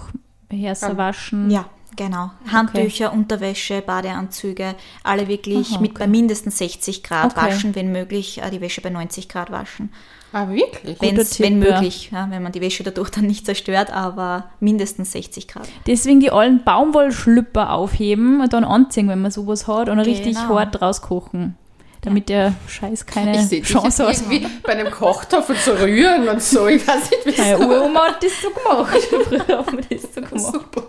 Herse 0.50 0.86
Ja. 0.88 0.96
waschen. 0.96 1.50
Ja, 1.50 1.66
genau. 1.96 2.30
Handtücher, 2.50 3.12
Unterwäsche, 3.12 3.82
Badeanzüge, 3.82 4.74
alle 5.02 5.26
wirklich 5.28 5.72
Aha, 5.72 5.80
mit 5.80 5.90
okay. 5.92 6.00
bei 6.00 6.06
mindestens 6.06 6.58
60 6.58 7.02
Grad 7.02 7.32
Okay. 7.36 7.46
waschen, 7.46 7.74
wenn 7.74 7.90
möglich, 7.92 8.40
äh, 8.42 8.50
die 8.50 8.60
Wäsche 8.60 8.80
bei 8.80 8.90
90 8.90 9.28
Grad 9.28 9.50
waschen. 9.50 9.92
Ah, 10.36 10.48
wirklich? 10.48 11.00
Wenn's, 11.00 11.30
Tipp, 11.30 11.46
wenn 11.46 11.62
ja. 11.62 11.74
möglich, 11.74 12.10
ja, 12.12 12.26
wenn 12.28 12.42
man 12.42 12.50
die 12.50 12.60
Wäsche 12.60 12.82
dadurch 12.82 13.08
dann 13.10 13.26
nicht 13.26 13.46
zerstört, 13.46 13.92
aber 13.92 14.50
mindestens 14.58 15.12
60 15.12 15.46
Grad. 15.46 15.68
Deswegen 15.86 16.18
die 16.18 16.32
alten 16.32 16.64
Baumwollschlüpper 16.64 17.70
aufheben 17.72 18.40
und 18.40 18.52
dann 18.52 18.64
anziehen, 18.64 19.08
wenn 19.08 19.22
man 19.22 19.30
sowas 19.30 19.68
hat 19.68 19.88
und 19.88 20.00
richtig 20.00 20.34
Genau. 20.34 20.58
hart 20.58 20.82
rauskochen. 20.82 21.56
Damit 22.00 22.28
der 22.28 22.52
Scheiß 22.68 23.06
keine 23.06 23.36
Ich 23.36 23.46
sehe 23.46 23.60
dich 23.60 23.70
Chance 23.70 24.06
hat. 24.06 24.14
irgendwie 24.20 24.46
bei 24.64 24.72
einem 24.72 24.90
Kochtopf 24.90 25.50
zu 25.64 25.80
rühren 25.80 26.28
und 26.28 26.42
so. 26.42 26.66
Ich 26.66 26.86
weiß 26.86 27.10
nicht, 27.10 27.26
wie 27.26 27.40
Meine 27.40 27.58
Uroma 27.66 28.08
hat 28.08 28.22
das 28.22 28.32
so 28.42 28.50
gemacht. 28.50 28.98
Früher 29.28 29.56
haben 29.58 29.78
wir 29.78 29.84
das 29.98 30.14
so 30.14 30.20
gemacht. 30.20 30.52
Super. 30.52 30.82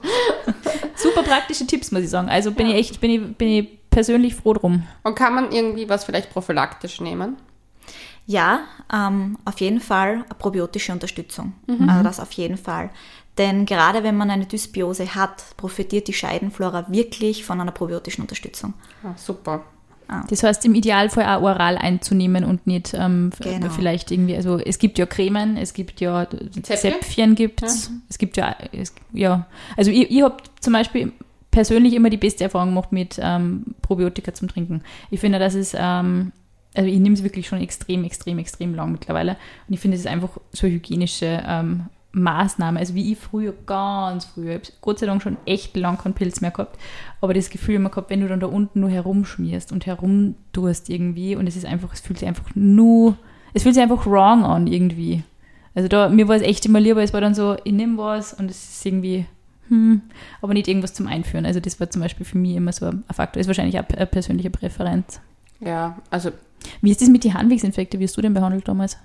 Super 0.96 1.24
praktische 1.24 1.66
Tipps, 1.68 1.92
muss 1.92 2.02
ich 2.02 2.10
sagen. 2.10 2.28
Also 2.30 2.52
bin 2.52 2.68
ich 2.68 2.76
echt, 2.76 3.00
bin 3.00 3.12
ich, 3.12 3.38
bin 3.38 3.48
ich 3.48 3.90
persönlich 3.92 4.36
froh 4.36 4.54
drum. 4.56 4.84
Und 5.04 5.16
kann 5.16 5.36
man 5.36 5.52
irgendwie 5.54 5.88
was 5.88 6.04
vielleicht 6.04 6.32
prophylaktisch 6.32 7.00
nehmen? 7.00 7.38
Ja, 8.28 8.62
ähm, 8.92 9.38
auf 9.46 9.60
jeden 9.60 9.80
Fall 9.80 10.26
probiotische 10.40 10.92
Unterstützung. 10.92 11.54
Mhm. 11.68 11.90
Also 11.90 12.04
das 12.04 12.20
auf 12.20 12.32
jeden 12.34 12.58
Fall. 12.58 12.90
Denn 13.38 13.66
gerade 13.66 14.04
wenn 14.04 14.16
man 14.16 14.32
eine 14.32 14.46
Dysbiose 14.46 15.14
hat, 15.14 15.44
profitiert 15.58 16.08
die 16.08 16.14
Scheidenflora 16.14 16.86
wirklich 16.90 17.44
von 17.44 17.60
einer 17.60 17.72
probiotischen 17.72 18.22
Unterstützung. 18.24 18.74
Ah, 19.04 19.14
super. 19.18 19.64
Das 20.30 20.44
heißt, 20.44 20.64
im 20.66 20.76
Idealfall 20.76 21.26
auch 21.26 21.42
oral 21.42 21.78
einzunehmen 21.78 22.44
und 22.46 22.68
nicht 22.68 22.94
ähm, 22.94 23.32
Genau. 23.40 23.70
vielleicht 23.70 24.12
irgendwie, 24.12 24.36
also 24.36 24.60
es 24.60 24.78
gibt 24.78 25.00
ja 25.00 25.08
Cremen, 25.08 25.58
es 25.58 25.74
gibt 25.74 26.00
ja 26.00 26.28
Zäpfchen? 26.30 26.64
Zäpfchen, 26.64 27.36
gibt's, 27.36 27.92
es 28.08 28.20
gibt 28.20 28.38
ja, 28.38 28.56
es, 28.72 28.94
ja, 29.14 29.48
also 29.76 29.90
ich, 29.90 30.12
ich 30.12 30.22
habe 30.22 30.38
zum 30.60 30.74
Beispiel 30.74 31.12
persönlich 31.50 31.94
immer 31.96 32.12
die 32.12 32.18
beste 32.18 32.44
Erfahrung 32.44 32.70
gemacht 32.70 32.92
mit 32.92 33.20
ähm, 33.20 33.66
Probiotika 33.82 34.32
zum 34.34 34.48
Trinken. 34.48 34.84
Ich 35.10 35.20
finde, 35.20 35.40
das 35.40 35.56
ist, 35.56 35.76
ähm, 35.78 36.32
also 36.76 36.90
ich 36.90 37.00
nehme 37.00 37.16
es 37.16 37.24
wirklich 37.24 37.48
schon 37.48 37.62
extrem, 37.62 38.04
extrem, 38.04 38.40
extrem 38.40 38.76
lang 38.76 38.92
mittlerweile 38.92 39.38
und 39.68 39.74
ich 39.74 39.80
finde, 39.80 39.96
es 39.96 40.02
ist 40.02 40.12
einfach 40.12 40.38
so 40.52 40.68
eine 40.68 40.76
hygienische 40.76 41.44
ähm, 41.48 41.86
Maßnahme, 42.12 42.80
also 42.80 42.96
wie 42.96 43.12
ich 43.12 43.18
früher, 43.18 43.54
ganz 43.66 44.26
früher, 44.26 44.62
ich 44.62 44.72
Gott 44.82 45.00
sei 45.00 45.06
Dank 45.06 45.22
schon 45.22 45.38
echt 45.46 45.76
lang 45.76 45.98
keinen 45.98 46.14
Pilz 46.14 46.40
mehr 46.40 46.52
gehabt, 46.52 46.80
aber 47.20 47.34
das 47.34 47.50
Gefühl 47.50 47.76
immer 47.76 47.90
gehabt, 47.90 48.10
wenn 48.10 48.22
du 48.22 48.28
dann 48.28 48.40
da 48.40 48.48
unten 48.48 48.80
nur 48.80 48.90
herumschmierst 48.90 49.72
und 49.72 49.86
herumtust 49.86 50.90
irgendwie 50.90 51.36
und 51.36 51.48
es 51.48 51.58
ist 51.58 51.66
einfach, 51.66 51.94
es 51.94 52.00
fühlt 52.00 52.20
sich 52.20 52.28
einfach 52.28 52.56
nur, 52.56 53.18
es 53.54 53.64
fühlt 53.64 53.76
sich 53.76 53.84
einfach 53.84 54.06
wrong 54.06 54.46
an 54.46 54.68
irgendwie. 54.68 55.24
Also 55.76 55.90
da, 55.90 56.08
mir 56.08 56.30
war 56.30 56.38
es 56.38 56.42
echt 56.42 56.66
immer 56.66 56.80
lieber, 56.80 57.04
es 57.04 57.14
war 57.14 57.20
dann 57.20 57.36
so, 57.36 57.58
ich 57.66 57.74
nehme 57.74 57.98
was 57.98 58.34
und 58.34 58.50
es 58.50 58.78
ist 58.78 58.86
irgendwie, 58.86 59.26
hm, 59.68 60.02
aber 60.42 60.54
nicht 60.54 60.70
irgendwas 60.70 60.94
zum 60.94 61.08
Einführen. 61.08 61.46
Also 61.46 61.60
das 61.60 61.82
war 61.82 61.90
zum 61.90 62.02
Beispiel 62.02 62.26
für 62.26 62.38
mich 62.38 62.56
immer 62.56 62.72
so 62.72 62.86
ein 62.86 63.04
Faktor, 63.12 63.42
ist 63.42 63.48
wahrscheinlich 63.48 63.78
auch 63.78 63.90
eine 63.90 64.06
persönliche 64.06 64.50
Präferenz. 64.50 65.20
Ja, 65.60 65.98
also 66.10 66.32
Wie 66.82 66.92
ist 66.92 67.02
das 67.02 67.10
mit 67.10 67.24
den 67.24 67.34
Harnwegsinfekten? 67.34 68.00
Wie 68.00 68.04
hast 68.06 68.18
du 68.18 68.22
denn 68.22 68.34
behandelt 68.34 68.68
damals? 68.68 68.98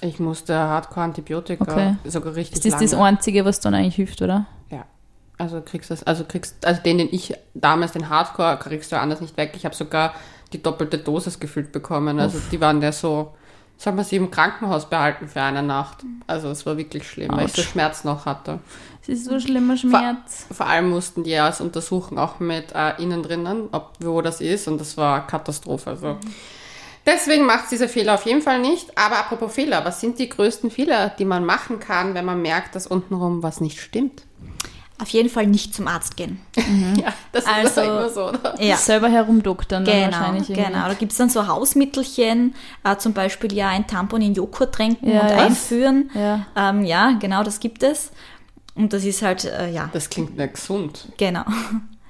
ich 0.00 0.20
musste 0.20 0.54
Hardcore-Antibiotika, 0.56 1.64
Okay. 1.64 1.96
sogar 2.04 2.34
richtig 2.36 2.56
Ist 2.64 2.72
das 2.72 2.80
das 2.80 2.92
lange. 2.92 3.04
Einzige, 3.04 3.44
was 3.44 3.58
dann 3.58 3.74
eigentlich 3.74 3.96
hilft, 3.96 4.22
oder? 4.22 4.46
Ja. 4.70 4.84
Also 5.38 5.60
kriegst 5.60 5.90
das, 5.90 6.04
also 6.04 6.24
kriegst, 6.24 6.64
also 6.64 6.80
den, 6.82 6.98
den 6.98 7.08
ich 7.10 7.34
damals, 7.54 7.92
den 7.92 8.08
Hardcore, 8.08 8.58
kriegst 8.58 8.92
du 8.92 8.98
anders 9.00 9.20
nicht 9.20 9.36
weg. 9.36 9.52
Ich 9.56 9.64
habe 9.64 9.74
sogar 9.74 10.14
die 10.52 10.62
doppelte 10.62 10.98
Dosis 10.98 11.40
gefühlt 11.40 11.72
bekommen. 11.72 12.20
Also 12.20 12.38
die 12.52 12.60
waren 12.60 12.80
ja 12.80 12.92
so, 12.92 13.34
soll 13.76 13.92
man 13.92 14.04
sie 14.04 14.16
im 14.16 14.30
Krankenhaus 14.30 14.88
behalten 14.88 15.26
für 15.26 15.42
eine 15.42 15.62
Nacht. 15.64 15.98
Also 16.28 16.48
es 16.50 16.64
war 16.64 16.76
wirklich 16.76 17.08
schlimm, 17.08 17.30
weil 17.32 17.46
ich 17.46 17.52
so. 17.52 17.62
Schmerz 17.62 18.04
noch 18.04 18.24
hatte. 18.24 18.60
Es 19.10 19.20
ist 19.20 19.24
so 19.24 19.32
ein 19.34 19.40
schlimmer 19.40 19.76
Schmerz. 19.76 20.46
Vor 20.52 20.66
allem 20.66 20.90
mussten 20.90 21.24
die 21.24 21.30
ja 21.30 21.48
es 21.48 21.60
untersuchen, 21.62 22.18
auch 22.18 22.40
mit 22.40 22.72
äh, 22.74 23.00
innen 23.02 23.22
drinnen, 23.22 23.68
ob 23.72 23.92
wo 24.00 24.20
das 24.20 24.40
ist 24.42 24.68
und 24.68 24.78
das 24.78 24.96
war 24.98 25.26
Katastrophe. 25.26 25.90
Also. 25.90 26.16
Deswegen 27.06 27.46
macht 27.46 27.64
es 27.64 27.70
diese 27.70 27.88
Fehler 27.88 28.14
auf 28.14 28.26
jeden 28.26 28.42
Fall 28.42 28.60
nicht. 28.60 28.96
Aber 28.98 29.16
apropos 29.18 29.54
Fehler, 29.54 29.82
was 29.84 30.00
sind 30.02 30.18
die 30.18 30.28
größten 30.28 30.70
Fehler, 30.70 31.08
die 31.18 31.24
man 31.24 31.46
machen 31.46 31.80
kann, 31.80 32.12
wenn 32.12 32.26
man 32.26 32.42
merkt, 32.42 32.74
dass 32.74 32.86
untenrum 32.86 33.42
was 33.42 33.62
nicht 33.62 33.80
stimmt? 33.80 34.24
Auf 35.00 35.08
jeden 35.10 35.30
Fall 35.30 35.46
nicht 35.46 35.74
zum 35.74 35.88
Arzt 35.88 36.16
gehen. 36.18 36.40
Ja, 37.00 37.14
das 37.32 37.44
ist 37.44 37.50
Also- 37.50 37.80
immer 37.82 38.08
so, 38.10 38.28
oder? 38.28 38.60
Ja. 38.60 38.76
Selber 38.76 39.08
herumdoktern 39.08 39.84
dann 39.86 39.94
Genau, 39.94 40.06
wahrscheinlich. 40.18 40.50
irgendwie. 40.50 40.70
genau. 40.70 40.86
Da 40.88 40.94
gibt 40.94 41.12
es 41.12 41.18
dann 41.18 41.30
so 41.30 41.46
Hausmittelchen, 41.46 42.54
äh, 42.84 42.96
zum 42.96 43.14
Beispiel 43.14 43.54
ja 43.54 43.68
ein 43.68 43.86
Tampon 43.86 44.20
in 44.20 44.34
Joghurt 44.34 44.74
tränken 44.74 45.08
Ja, 45.10 45.20
und 45.22 45.28
ja. 45.30 45.36
einführen. 45.38 46.10
Ja. 46.14 46.46
Ähm, 46.56 46.84
ja, 46.84 47.12
genau, 47.18 47.42
das 47.42 47.60
gibt 47.60 47.82
es. 47.84 48.10
Und 48.78 48.92
das 48.92 49.04
ist 49.04 49.22
halt, 49.22 49.44
äh, 49.44 49.70
ja, 49.70 49.90
Das 49.92 50.08
klingt 50.08 50.36
nicht 50.36 50.54
gesund. 50.54 51.08
genau. 51.18 51.44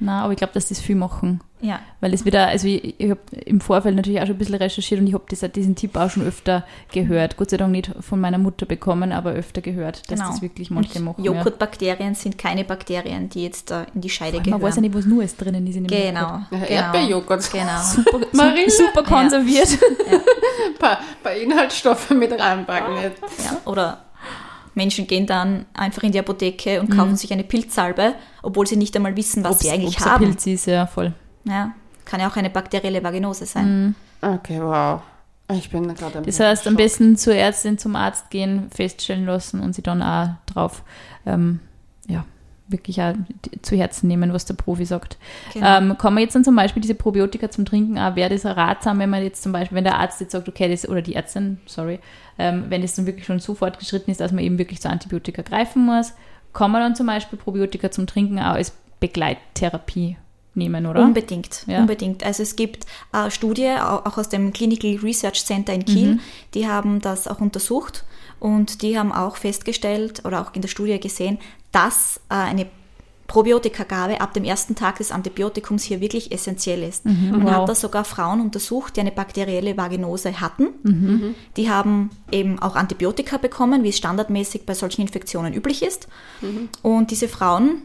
Na, 0.00 0.22
aber 0.22 0.32
ich 0.32 0.38
glaube, 0.38 0.52
dass 0.52 0.68
das 0.68 0.78
viel 0.78 0.94
machen. 0.94 1.40
Ja, 1.60 1.80
Weil 2.00 2.14
es 2.14 2.24
wieder, 2.24 2.46
also 2.46 2.68
ich, 2.68 3.00
ich 3.00 3.10
habe 3.10 3.18
im 3.46 3.60
Vorfeld 3.60 3.96
natürlich 3.96 4.20
auch 4.20 4.26
schon 4.26 4.36
ein 4.36 4.38
bisschen 4.38 4.54
recherchiert 4.54 5.00
und 5.00 5.08
ich 5.08 5.12
habe 5.14 5.24
diesen 5.48 5.74
Tipp 5.74 5.96
auch 5.96 6.08
schon 6.08 6.24
öfter 6.24 6.64
gehört. 6.92 7.36
Gott 7.36 7.50
sei 7.50 7.56
Dank 7.56 7.72
nicht 7.72 7.90
von 7.98 8.20
meiner 8.20 8.38
Mutter 8.38 8.64
bekommen, 8.64 9.10
aber 9.10 9.32
öfter 9.32 9.60
gehört, 9.60 10.08
dass 10.08 10.20
genau. 10.20 10.30
das 10.30 10.40
wirklich 10.40 10.70
manche 10.70 11.00
und 11.00 11.04
machen. 11.06 11.24
ja. 11.24 11.32
Joghurtbakterien 11.32 12.14
sind 12.14 12.38
keine 12.38 12.62
Bakterien, 12.62 13.28
die 13.28 13.42
jetzt 13.42 13.72
äh, 13.72 13.86
in 13.92 14.02
die 14.02 14.08
Scheide 14.08 14.36
Man 14.36 14.44
gehören. 14.44 14.62
weiß 14.62 14.76
ja 14.76 14.82
nicht, 14.82 14.94
was 14.94 15.04
nur 15.04 15.24
ist 15.24 15.36
drinnen 15.36 15.66
ist 15.66 15.74
in 15.74 15.88
dem 15.88 15.98
Genau, 16.00 16.20
Joghurt. 16.20 16.42
Ja, 16.52 16.58
genau. 16.58 16.70
Erdbeerjoghurt. 16.70 17.50
Genau. 17.52 17.80
Super, 17.82 18.20
super 18.70 19.02
konserviert. 19.02 19.68
Ein 20.08 20.78
paar, 20.78 21.00
paar 21.24 21.32
Inhaltsstoffe 21.34 22.10
mit 22.10 22.30
reinpacken. 22.30 23.02
Jetzt. 23.02 23.20
Ja, 23.44 23.56
oder 23.64 24.04
Menschen 24.78 25.06
gehen 25.06 25.26
dann 25.26 25.66
einfach 25.74 26.02
in 26.04 26.12
die 26.12 26.18
Apotheke 26.18 26.80
und 26.80 26.88
kaufen 26.88 27.16
sich 27.16 27.30
eine 27.32 27.44
Pilzsalbe, 27.44 28.14
obwohl 28.42 28.66
sie 28.66 28.76
nicht 28.76 28.96
einmal 28.96 29.14
wissen, 29.16 29.44
was 29.44 29.58
sie 29.58 29.70
eigentlich 29.70 29.96
ob's 29.96 30.06
ein 30.06 30.12
haben. 30.12 30.24
Pilz 30.24 30.46
ist, 30.46 30.66
ja, 30.66 30.86
voll. 30.86 31.12
Ja, 31.44 31.72
kann 32.06 32.20
ja 32.20 32.28
auch 32.30 32.36
eine 32.36 32.48
bakterielle 32.48 33.02
Vaginose 33.04 33.44
Mhm. 33.44 33.46
sein. 33.48 33.94
Okay, 34.22 34.60
wow. 34.62 35.02
Ich 35.52 35.70
bin 35.70 35.94
gerade 35.94 36.20
Das 36.22 36.40
heißt, 36.40 36.66
am 36.66 36.76
besten 36.76 37.16
zur 37.16 37.34
Ärztin, 37.34 37.78
zum 37.78 37.96
Arzt 37.96 38.30
gehen, 38.30 38.70
feststellen 38.70 39.24
lassen 39.26 39.60
und 39.60 39.74
sie 39.74 39.82
dann 39.82 40.02
auch 40.02 40.30
drauf, 40.46 40.82
ähm, 41.26 41.60
wirklich 42.68 43.00
auch 43.02 43.14
zu 43.62 43.76
Herzen 43.76 44.08
nehmen, 44.08 44.32
was 44.32 44.44
der 44.44 44.54
Profi 44.54 44.84
sagt. 44.84 45.16
Genau. 45.54 45.78
Ähm, 45.78 45.98
kann 45.98 46.14
man 46.14 46.22
jetzt 46.22 46.34
dann 46.34 46.44
zum 46.44 46.54
Beispiel 46.56 46.80
diese 46.82 46.94
Probiotika 46.94 47.50
zum 47.50 47.64
Trinken 47.64 47.98
auch, 47.98 48.14
wäre 48.16 48.30
das 48.30 48.44
ratsam, 48.44 48.98
wenn 48.98 49.10
man 49.10 49.22
jetzt 49.22 49.42
zum 49.42 49.52
Beispiel, 49.52 49.76
wenn 49.76 49.84
der 49.84 49.98
Arzt 49.98 50.20
jetzt 50.20 50.32
sagt, 50.32 50.48
okay, 50.48 50.68
das, 50.68 50.88
oder 50.88 51.02
die 51.02 51.14
Ärztin, 51.14 51.58
sorry, 51.66 51.98
ähm, 52.38 52.64
wenn 52.68 52.82
das 52.82 52.94
dann 52.94 53.06
wirklich 53.06 53.24
schon 53.26 53.38
so 53.40 53.54
fortgeschritten 53.54 54.10
ist, 54.12 54.20
dass 54.20 54.32
man 54.32 54.44
eben 54.44 54.58
wirklich 54.58 54.80
zu 54.80 54.88
Antibiotika 54.90 55.42
greifen 55.42 55.84
muss, 55.86 56.12
kann 56.52 56.70
man 56.70 56.80
dann 56.82 56.96
zum 56.96 57.06
Beispiel 57.06 57.38
Probiotika 57.38 57.90
zum 57.90 58.06
Trinken 58.06 58.38
auch 58.38 58.54
als 58.54 58.72
Begleittherapie 59.00 60.16
nehmen, 60.54 60.86
oder? 60.86 61.02
Unbedingt, 61.02 61.64
Ja. 61.66 61.78
unbedingt. 61.78 62.24
Also 62.24 62.42
es 62.42 62.56
gibt 62.56 62.86
äh, 63.12 63.30
Studie, 63.30 63.68
au- 63.80 64.00
auch 64.04 64.18
aus 64.18 64.28
dem 64.28 64.52
Clinical 64.52 64.96
Research 65.02 65.44
Center 65.44 65.72
in 65.72 65.84
Kiel, 65.84 66.14
Mhm. 66.14 66.20
die 66.54 66.66
haben 66.66 67.00
das 67.00 67.28
auch 67.28 67.40
untersucht 67.40 68.04
und 68.40 68.82
die 68.82 68.98
haben 68.98 69.12
auch 69.12 69.36
festgestellt 69.36 70.24
oder 70.24 70.40
auch 70.42 70.54
in 70.54 70.62
der 70.62 70.68
Studie 70.68 70.98
gesehen, 71.00 71.38
dass 71.72 72.20
äh, 72.30 72.34
eine 72.34 72.66
Probiotikagabe 73.26 74.22
ab 74.22 74.32
dem 74.32 74.44
ersten 74.44 74.74
Tag 74.74 74.96
des 74.96 75.12
Antibiotikums 75.12 75.82
hier 75.82 76.00
wirklich 76.00 76.32
essentiell 76.32 76.82
ist. 76.82 77.04
Man 77.04 77.42
Wow. 77.44 77.50
hat 77.50 77.68
da 77.68 77.74
sogar 77.74 78.04
Frauen 78.04 78.40
untersucht, 78.40 78.96
die 78.96 79.00
eine 79.00 79.12
bakterielle 79.12 79.76
Vaginose 79.76 80.40
hatten. 80.40 80.68
Die 81.58 81.68
haben 81.68 82.08
eben 82.32 82.58
auch 82.58 82.74
Antibiotika 82.74 83.36
bekommen, 83.36 83.82
wie 83.84 83.90
es 83.90 83.98
standardmäßig 83.98 84.64
bei 84.64 84.72
solchen 84.72 85.02
Infektionen 85.02 85.52
üblich 85.52 85.82
ist. 85.82 86.08
Und 86.82 87.10
diese 87.10 87.28
Frauen 87.28 87.82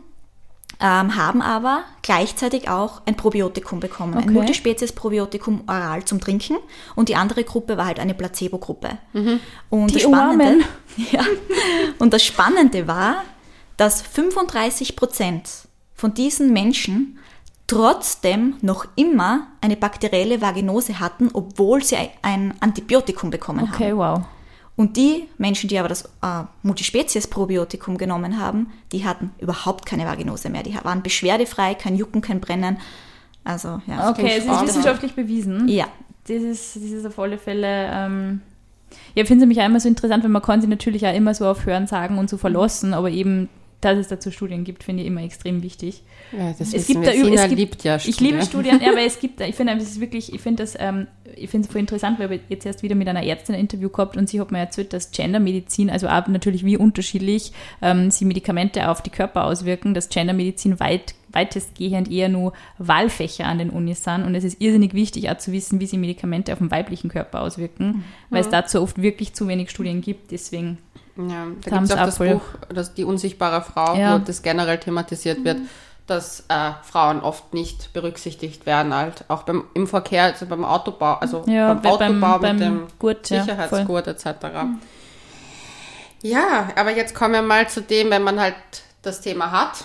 ähm, 0.80 1.16
haben 1.16 1.42
aber 1.42 1.84
gleichzeitig 2.02 2.70
auch 2.70 3.02
ein 3.06 3.16
Probiotikum 3.16 3.80
bekommen, 3.80 4.16
Okay. 4.16 4.28
ein 4.28 4.34
Multispezies-Probiotikum 4.34 5.64
oral 5.68 6.04
zum 6.06 6.20
Trinken 6.20 6.58
und 6.96 7.10
die 7.10 7.16
andere 7.16 7.44
Gruppe 7.44 7.78
war 7.78 7.86
halt 7.86 8.00
eine 8.00 8.14
Placebo-Gruppe. 8.14 8.98
Und, 9.70 9.90
Die 9.92 9.94
das 9.96 10.04
Spannende, 10.04 10.66
ja, 11.12 11.24
und 12.00 12.14
das 12.14 12.24
Spannende 12.24 12.88
war, 12.88 13.24
dass 13.78 14.02
35 14.02 14.96
Prozent 14.96 15.50
von 15.96 16.14
diesen 16.14 16.52
Menschen 16.54 17.20
trotzdem 17.68 18.56
noch 18.62 18.86
immer 18.96 19.48
eine 19.62 19.78
bakterielle 19.78 20.42
Vaginose 20.42 21.00
hatten, 21.00 21.30
obwohl 21.34 21.84
sie 21.84 21.98
ein 22.22 22.54
Antibiotikum 22.60 23.30
bekommen 23.30 23.62
haben. 23.62 23.74
Okay, 23.74 23.96
wow. 23.96 24.22
Und 24.76 24.98
die 24.98 25.28
Menschen, 25.38 25.68
die 25.68 25.78
aber 25.78 25.88
das 25.88 26.06
äh, 26.24 26.44
Multispezies-Probiotikum 26.64 27.98
genommen 27.98 28.40
haben, 28.40 28.72
die 28.92 29.06
hatten 29.06 29.32
überhaupt 29.40 29.86
keine 29.86 30.06
Vaginose 30.06 30.50
mehr. 30.50 30.64
Die 30.64 30.76
waren 30.84 31.04
beschwerdefrei, 31.04 31.76
kein 31.76 31.96
Jucken, 31.96 32.22
kein 32.22 32.40
Brennen. 32.42 32.78
Also, 33.44 33.82
ja. 33.86 34.10
Okay, 34.10 34.38
es 34.38 34.46
ist 34.46 34.62
wissenschaftlich 34.64 35.14
bewiesen. 35.14 35.68
Ja, 35.68 35.88
Das 36.28 36.42
ist, 36.42 36.76
das 36.76 36.84
ist 36.84 37.06
auf 37.06 37.20
alle 37.20 37.38
Fälle. 37.38 37.90
Ähm, 37.92 38.42
ja, 39.16 39.22
ich 39.24 39.28
finde 39.28 39.44
es 39.44 39.48
nämlich 39.48 39.60
auch 39.62 39.66
immer 39.66 39.80
so 39.80 39.88
interessant, 39.88 40.24
weil 40.24 40.32
man 40.32 40.42
kann 40.42 40.62
sich 40.62 40.70
natürlich 40.70 41.06
auch 41.06 41.14
immer 41.14 41.34
so 41.34 41.48
auf 41.48 41.66
Hören 41.66 41.86
sagen 41.88 42.18
und 42.18 42.30
so 42.30 42.38
verlassen, 42.38 42.94
aber 42.94 43.10
eben, 43.10 43.50
dass 43.86 43.98
es 43.98 44.08
dazu 44.08 44.32
Studien 44.32 44.64
gibt, 44.64 44.84
finde 44.84 45.04
ich 45.04 45.08
immer 45.08 45.22
extrem 45.24 45.62
wichtig. 45.64 46.04
Ja, 46.32 46.54
das 46.58 46.74
Es 46.74 46.88
gibt 46.88 47.06
da 47.06 47.12
Sina 47.12 47.44
es 47.44 47.50
gibt- 47.50 47.60
liebt 47.60 47.84
ja 47.84 47.98
Ich 47.98 48.20
liebe 48.20 48.42
Studien, 48.44 48.80
ja, 48.82 48.92
aber 48.92 49.02
es 49.02 49.20
gibt, 49.22 49.40
ich 49.42 49.56
finde, 49.56 49.74
es 49.74 49.84
ist 49.84 50.00
wirklich, 50.00 50.34
ich 50.34 50.42
finde 50.42 50.64
das, 50.64 50.76
ähm, 50.80 51.08
ich 51.36 51.50
finde 51.50 51.68
es 51.68 51.72
voll 51.72 51.82
interessant, 51.82 52.20
weil 52.20 52.30
wir 52.30 52.40
jetzt 52.50 52.66
erst 52.66 52.82
wieder 52.84 52.96
mit 52.96 53.08
einer 53.08 53.24
Ärztin 53.24 53.56
ein 53.56 53.62
Interview 53.62 53.90
gehabt 53.90 54.18
und 54.18 54.30
sie 54.30 54.40
hat 54.42 54.52
mir 54.52 54.60
erzählt, 54.60 54.94
dass 54.94 55.12
Gendermedizin, 55.12 55.90
also 55.90 56.08
auch 56.08 56.28
natürlich 56.28 56.66
wie 56.66 56.78
unterschiedlich 56.78 57.52
ähm, 57.82 58.10
sie 58.12 58.26
Medikamente 58.26 58.90
auf 58.90 59.02
die 59.04 59.10
Körper 59.10 59.46
auswirken, 59.46 59.94
dass 59.94 60.10
Gendermedizin 60.10 60.80
weit, 60.80 61.14
weitestgehend 61.32 62.12
eher 62.12 62.30
nur 62.30 62.54
Wahlfächer 62.78 63.46
an 63.46 63.58
den 63.58 63.70
Unis 63.70 64.04
sind 64.04 64.24
und 64.24 64.36
es 64.36 64.44
ist 64.44 64.62
irrsinnig 64.62 64.94
wichtig 64.94 65.30
auch 65.30 65.38
zu 65.38 65.52
wissen, 65.52 65.80
wie 65.80 65.86
sie 65.88 65.98
Medikamente 65.98 66.54
auf 66.54 66.60
den 66.60 66.72
weiblichen 66.72 67.10
Körper 67.10 67.42
auswirken, 67.42 68.04
weil 68.30 68.42
es 68.42 68.50
dazu 68.50 68.82
oft 68.82 69.02
wirklich 69.02 69.34
zu 69.34 69.48
wenig 69.48 69.70
Studien 69.72 70.02
gibt, 70.02 70.32
deswegen 70.32 70.78
Ja, 71.16 71.46
da 71.64 71.70
gibt 71.78 71.84
es 71.84 71.92
auch 71.92 72.06
das. 72.06 72.18
Buch, 72.18 72.42
das 72.70 72.94
Die 72.94 73.04
unsichtbare 73.04 73.62
Frau, 73.62 73.96
Ja. 73.96 74.16
wo 74.16 74.20
das 74.26 74.42
generell 74.42 74.80
thematisiert 74.80 75.44
wird, 75.46 75.60
dass 76.08 76.42
äh, 76.50 76.72
Frauen 76.84 77.22
oft 77.22 77.54
nicht 77.54 77.94
berücksichtigt 77.94 78.66
werden, 78.66 78.94
halt 78.94 79.24
auch 79.30 79.44
beim, 79.44 79.64
im 79.74 79.88
Verkehr, 79.88 80.24
also 80.24 80.46
beim 80.48 80.66
Autobau, 80.66 81.14
also 81.16 81.44
Ja, 81.46 81.74
beim 81.74 81.82
beim- 81.82 81.92
Autobau 82.24 82.40
beim 82.40 82.56
mit 82.58 82.66
dem 82.66 82.88
Gurt, 83.00 83.30
ja, 83.30 83.42
Sicherheitsgurt 83.44 84.08
etc. 84.08 84.26
Ja, 86.22 86.70
aber 86.76 86.96
jetzt 86.96 87.14
kommen 87.16 87.34
wir 87.34 87.42
mal 87.42 87.68
zu 87.70 87.82
dem, 87.82 88.10
wenn 88.10 88.24
man 88.24 88.40
halt 88.40 88.56
das 89.02 89.22
Thema 89.22 89.52
hat. 89.52 89.84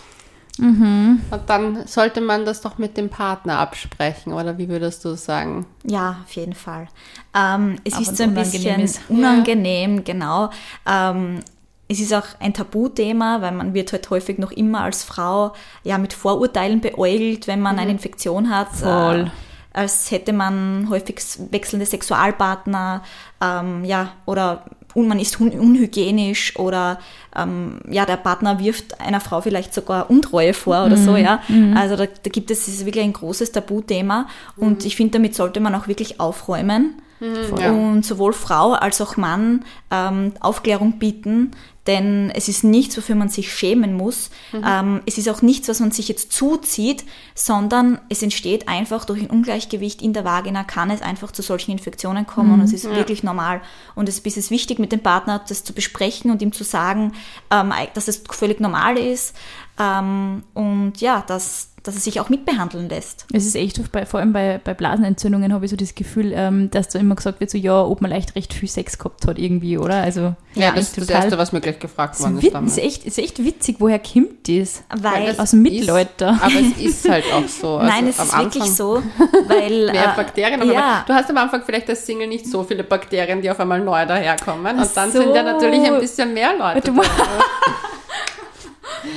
Mhm. 0.58 1.20
Und 1.30 1.42
dann 1.48 1.86
sollte 1.86 2.20
man 2.20 2.44
das 2.44 2.60
doch 2.60 2.78
mit 2.78 2.96
dem 2.96 3.08
Partner 3.08 3.58
absprechen, 3.58 4.32
oder 4.32 4.58
wie 4.58 4.68
würdest 4.68 5.04
du 5.04 5.14
sagen? 5.14 5.66
Ja, 5.84 6.16
auf 6.24 6.32
jeden 6.32 6.54
Fall. 6.54 6.88
Ähm, 7.34 7.76
es 7.84 7.94
Auch 7.94 8.00
ist 8.00 8.16
so 8.16 8.22
ein 8.24 8.34
bisschen 8.34 8.80
ist. 8.80 9.00
unangenehm, 9.08 10.04
genau. 10.04 10.50
Ähm, 10.86 11.40
es 11.88 12.00
ist 12.00 12.12
auch 12.12 12.26
ein 12.40 12.52
Tabuthema, 12.52 13.40
weil 13.40 13.52
man 13.52 13.72
wird 13.72 13.92
halt 13.92 14.08
häufig 14.10 14.38
noch 14.38 14.52
immer 14.52 14.82
als 14.82 15.04
Frau 15.04 15.54
ja 15.84 15.96
mit 15.96 16.12
Vorurteilen 16.12 16.80
beäugelt, 16.80 17.46
wenn 17.46 17.60
man 17.60 17.78
eine 17.78 17.90
Infektion 17.90 18.50
hat. 18.50 18.68
Voll. 18.72 19.26
Äh, 19.26 19.30
als 19.78 20.10
hätte 20.10 20.32
man 20.32 20.88
häufig 20.90 21.20
wechselnde 21.50 21.86
Sexualpartner, 21.86 23.02
ähm, 23.40 23.84
ja, 23.84 24.12
oder 24.26 24.64
und 24.98 25.08
man 25.08 25.18
ist 25.18 25.40
un 25.40 25.50
unhygienisch 25.50 26.56
oder 26.56 26.98
ähm, 27.36 27.80
ja, 27.88 28.04
der 28.04 28.16
Partner 28.16 28.58
wirft 28.58 29.00
einer 29.00 29.20
Frau 29.20 29.40
vielleicht 29.40 29.72
sogar 29.72 30.10
Untreue 30.10 30.54
vor 30.54 30.84
oder 30.86 30.96
so, 30.96 31.16
ja. 31.16 31.40
Also 31.76 31.96
da, 31.96 32.06
da 32.06 32.30
gibt 32.30 32.50
es, 32.50 32.68
es 32.68 32.74
ist 32.74 32.86
wirklich 32.86 33.04
ein 33.04 33.12
großes 33.12 33.52
Tabuthema 33.52 34.26
und 34.56 34.84
ich 34.84 34.96
finde, 34.96 35.12
damit 35.12 35.34
sollte 35.34 35.60
man 35.60 35.74
auch 35.74 35.88
wirklich 35.88 36.20
aufräumen 36.20 37.00
Ja. 37.20 37.72
und 37.72 38.04
sowohl 38.04 38.32
Frau 38.32 38.72
als 38.72 39.00
auch 39.00 39.16
Mann 39.16 39.64
ähm, 39.90 40.32
Aufklärung 40.40 40.98
bieten, 40.98 41.52
denn 41.88 42.30
es 42.34 42.48
ist 42.48 42.64
nichts, 42.64 42.96
wofür 42.98 43.14
man 43.16 43.30
sich 43.30 43.52
schämen 43.52 43.96
muss. 43.96 44.30
Ähm, 44.52 45.00
es 45.06 45.16
ist 45.16 45.26
auch 45.28 45.40
nichts, 45.40 45.68
was 45.68 45.80
man 45.80 45.90
sich 45.90 46.06
jetzt 46.06 46.32
zuzieht, 46.32 47.04
sondern 47.34 47.98
es 48.10 48.22
entsteht 48.22 48.68
einfach 48.68 49.06
durch 49.06 49.22
ein 49.22 49.30
Ungleichgewicht 49.30 50.02
in 50.02 50.12
der 50.12 50.24
Vagina, 50.24 50.64
kann 50.64 50.90
es 50.90 51.00
einfach 51.00 51.32
zu 51.32 51.40
solchen 51.40 51.72
Infektionen 51.72 52.26
kommen 52.26 52.52
und 52.52 52.60
es 52.60 52.74
ist 52.74 52.84
wirklich 52.84 53.22
normal. 53.22 53.62
Und 53.94 54.08
es 54.08 54.18
ist 54.18 54.50
wichtig, 54.50 54.78
mit 54.78 54.92
dem 54.92 55.00
Partner 55.00 55.42
das 55.48 55.64
zu 55.64 55.72
besprechen 55.72 56.30
und 56.30 56.42
ihm 56.42 56.52
zu 56.52 56.62
sagen, 56.62 57.12
ähm, 57.50 57.72
dass 57.94 58.06
es 58.06 58.22
völlig 58.30 58.60
normal 58.60 58.98
ist 58.98 59.34
ähm, 59.78 60.42
und 60.52 61.00
ja, 61.00 61.24
dass, 61.26 61.70
dass 61.88 61.96
es 61.96 62.04
sich 62.04 62.20
auch 62.20 62.28
mitbehandeln 62.28 62.88
lässt. 62.88 63.24
Es 63.32 63.46
ist 63.46 63.56
echt 63.56 63.78
oft, 63.78 63.90
bei, 63.92 64.04
vor 64.04 64.20
allem 64.20 64.34
bei, 64.34 64.60
bei 64.62 64.74
Blasenentzündungen 64.74 65.54
habe 65.54 65.64
ich 65.64 65.70
so 65.70 65.76
das 65.76 65.94
Gefühl, 65.94 66.32
ähm, 66.34 66.70
dass 66.70 66.88
da 66.88 66.98
immer 66.98 67.14
gesagt 67.14 67.40
wird, 67.40 67.50
so 67.50 67.56
ja, 67.56 67.82
ob 67.82 68.02
man 68.02 68.10
leicht 68.10 68.36
recht 68.36 68.52
viel 68.52 68.68
Sex 68.68 68.98
gehabt 68.98 69.26
hat 69.26 69.38
irgendwie, 69.38 69.78
oder? 69.78 69.94
Also 70.02 70.34
Ja, 70.54 70.72
das 70.72 70.88
ist 70.88 70.98
das 70.98 71.08
Erste, 71.08 71.38
was 71.38 71.52
mir 71.52 71.60
gleich 71.62 71.78
gefragt 71.78 72.20
worden 72.20 72.38
ist, 72.38 72.52
damals. 72.54 72.76
ist, 72.76 72.84
echt, 72.84 73.04
ist 73.06 73.18
echt 73.18 73.42
witzig, 73.42 73.76
woher 73.78 73.98
kommt 73.98 74.46
das? 74.48 74.82
Weil 74.94 75.34
Aus 75.38 75.50
dem 75.52 75.64
Ist- 75.64 75.72
Mittelalter. 75.72 76.38
Aber 76.42 76.52
es 76.54 76.82
ist 76.84 77.08
halt 77.08 77.24
auch 77.32 77.48
so. 77.48 77.78
Also 77.78 77.90
Nein, 77.90 78.06
es 78.08 78.18
am 78.20 78.26
ist 78.26 78.38
wirklich 78.38 78.62
Anfang 78.64 78.76
so, 78.76 79.02
weil 79.48 79.86
Mehr 79.92 80.12
äh, 80.12 80.16
Bakterien, 80.16 80.60
aber 80.60 80.72
ja. 80.72 81.04
du 81.06 81.14
hast 81.14 81.30
am 81.30 81.36
Anfang 81.38 81.62
vielleicht 81.64 81.88
als 81.88 82.04
Single 82.04 82.26
nicht 82.28 82.46
so 82.46 82.62
viele 82.64 82.84
Bakterien, 82.84 83.40
die 83.40 83.50
auf 83.50 83.58
einmal 83.60 83.80
neu 83.80 84.04
daherkommen. 84.04 84.78
Und 84.78 84.90
dann 84.96 85.10
so. 85.10 85.22
sind 85.22 85.34
ja 85.34 85.42
natürlich 85.42 85.80
ein 85.84 85.98
bisschen 86.00 86.34
mehr 86.34 86.50
Leute. 86.58 86.92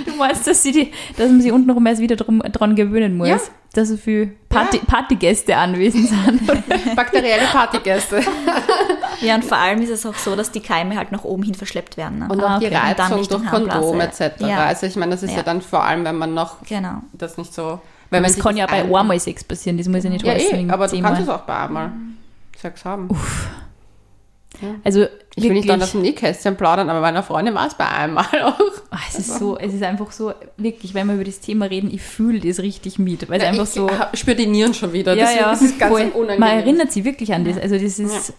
Du, 0.06 0.15
meinst- 0.15 0.48
dass, 0.48 0.63
sie 0.63 0.72
die, 0.72 0.91
dass 1.17 1.30
man 1.30 1.41
sich 1.41 1.52
untenrum 1.52 1.86
erst 1.86 2.02
wieder 2.02 2.15
drum, 2.15 2.39
dran 2.41 2.76
gewöhnen 2.76 3.17
muss, 3.17 3.28
Ja. 3.30 3.38
dass 3.74 3.89
so 3.89 3.98
viele 3.98 4.28
Party, 4.50 4.80
Partygäste 4.80 5.56
anwesend 5.56 6.10
sind. 6.10 6.48
Bakterielle 6.96 7.46
Partygäste. 7.52 8.22
Ja, 9.22 9.36
und 9.36 9.46
vor 9.46 9.60
allem 9.60 9.80
ist 9.84 9.91
es 9.91 10.04
auch 10.04 10.15
so, 10.15 10.36
dass 10.36 10.52
die 10.52 10.62
Keime 10.62 10.98
halt 10.98 11.12
nach 11.12 11.24
oben 11.24 11.44
hin 11.44 11.54
verschleppt 11.54 11.96
werden. 11.96 12.17
Ne? 12.20 12.28
Und 12.28 12.41
Ah, 12.41 12.56
auch 12.56 12.60
die 12.60 12.65
okay. 12.65 12.78
Dann 12.98 13.13
Reizung 13.13 13.39
durch 13.39 13.52
Kondom 13.52 14.00
etc. 14.02 14.22
Ja. 14.39 14.65
Also 14.65 14.88
ich 14.88 14.96
meine, 14.96 15.12
das 15.12 15.22
ist 15.22 15.30
ja. 15.30 15.38
Ja. 15.38 15.44
dann 15.44 15.62
vor 15.62 15.84
allem, 15.84 16.04
wenn 16.06 16.15
man 16.15 16.34
noch 16.34 16.56
Genau. 16.67 17.04
das 17.13 17.38
nicht 17.38 17.54
so... 17.54 17.80
Wenn 18.10 18.24
man 18.24 18.32
Das 18.34 18.41
kann 18.41 18.58
ja 18.58 18.65
bei 18.65 18.82
ein- 18.84 18.96
einmal 18.96 19.20
Sex 19.20 19.44
passieren, 19.44 19.78
das 19.78 19.88
muss 19.88 20.04
ja 20.04 20.10
nicht 20.10 20.26
Ja, 20.26 20.34
heißen, 20.34 20.67
eh, 20.67 20.74
aber 20.74 20.88
du 20.88 21.00
kannst 21.02 21.22
es 21.22 21.30
auch 21.30 21.41
bei 21.41 21.56
einmal 21.56 21.91
Sex 22.60 22.84
haben. 22.84 23.10
Also 24.84 25.06
Ich 25.36 25.43
will 25.43 25.54
nicht 25.54 25.69
dann 25.69 25.82
aus 25.82 25.91
dem 25.91 26.02
Nähkästchen 26.02 26.56
plaudern, 26.58 26.89
aber 26.89 27.02
meiner 27.02 27.24
Freundin 27.24 27.54
war 27.56 27.67
es 27.67 27.76
bei 27.76 27.88
einmal 27.88 28.26
auch. 28.43 28.60
Ah, 28.91 29.00
es 29.10 29.19
ist 29.19 29.39
so, 29.39 29.58
es 29.58 29.74
ist 29.74 29.84
einfach 29.84 30.12
so, 30.12 30.34
wirklich, 30.58 30.93
wenn 30.93 31.08
wir 31.08 31.15
über 31.15 31.24
das 31.24 31.39
Thema 31.39 31.65
reden, 31.65 31.89
ich 31.93 32.02
fühle 32.02 32.39
das 32.39 32.60
richtig 32.60 33.00
mit, 33.00 33.30
weil 33.30 33.41
Ja, 33.41 33.47
einfach 33.50 33.63
ich 33.63 33.69
so. 33.69 33.89
spüre 34.13 34.36
die 34.36 34.47
Nieren 34.47 34.74
schon 34.74 34.93
wieder. 34.93 35.13
Ja, 35.15 35.26
deswegen 35.26 35.41
ja, 35.41 35.52
ist 35.54 35.62
es 35.62 35.78
ganz 35.78 35.91
voll. 35.91 36.02
unangenehm. 36.13 36.39
Man 36.39 36.50
erinnert 36.50 36.91
sich 36.91 37.04
wirklich 37.04 37.34
an 37.34 37.45
das. 37.45 37.58
Also 37.58 37.78
das 37.78 38.00
ist 38.00 38.34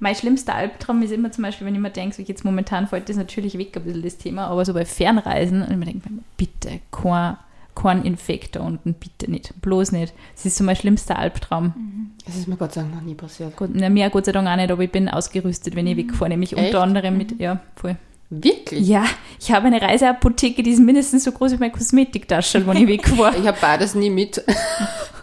mein 0.00 0.14
schlimmster 0.14 0.54
Albtraum 0.54 1.02
ist 1.02 1.10
immer 1.12 1.32
zum 1.32 1.42
Beispiel, 1.42 1.66
wenn 1.66 1.74
ich 1.74 1.80
mir 1.80 1.90
denke, 1.90 2.14
so 2.14 2.22
jetzt 2.22 2.44
momentan 2.44 2.86
fällt 2.86 3.08
das 3.08 3.16
natürlich 3.16 3.58
weg 3.58 3.76
ein 3.76 3.82
bisschen 3.82 4.02
das 4.02 4.16
Thema, 4.16 4.46
aber 4.46 4.64
so 4.64 4.72
bei 4.72 4.84
Fernreisen 4.84 5.62
und 5.62 5.70
ich 5.72 5.76
mir 5.76 5.86
denke, 5.86 6.08
bitte 6.36 6.80
kein, 6.92 7.36
kein 7.80 8.02
Infekt 8.04 8.56
da 8.56 8.60
unten, 8.60 8.94
bitte 8.94 9.30
nicht, 9.30 9.54
bloß 9.60 9.92
nicht. 9.92 10.12
Das 10.34 10.44
ist 10.46 10.56
so 10.56 10.64
mein 10.64 10.76
schlimmster 10.76 11.18
Albtraum. 11.18 12.12
Das 12.26 12.36
ist 12.36 12.48
mir 12.48 12.56
Gott 12.56 12.72
sei 12.74 12.82
Dank 12.82 12.94
noch 12.94 13.02
nie 13.02 13.14
passiert. 13.14 13.56
Gott, 13.56 13.70
na, 13.72 13.88
mir 13.88 14.10
Gott 14.10 14.24
sei 14.26 14.32
Dank 14.32 14.48
auch 14.48 14.56
nicht, 14.56 14.70
aber 14.70 14.82
ich 14.82 14.90
bin 14.90 15.08
ausgerüstet, 15.08 15.76
wenn 15.76 15.86
ich 15.86 15.96
wegfahre, 15.96 16.30
nämlich 16.30 16.56
Echt? 16.56 16.66
unter 16.66 16.82
anderem 16.82 17.16
mit, 17.16 17.38
ja, 17.40 17.60
voll. 17.76 17.96
Wirklich? 18.30 18.86
Ja, 18.86 19.04
ich 19.40 19.50
habe 19.52 19.68
eine 19.68 19.80
Reiseapotheke, 19.80 20.62
die 20.62 20.70
ist 20.72 20.80
mindestens 20.80 21.24
so 21.24 21.32
groß 21.32 21.52
wie 21.52 21.56
meine 21.56 21.72
Kosmetiktasche, 21.72 22.66
wenn 22.66 22.76
ich 22.76 22.86
wegfahre. 22.86 23.36
Ich 23.40 23.46
habe 23.46 23.58
beides 23.60 23.94
nie 23.94 24.10
mit. 24.10 24.42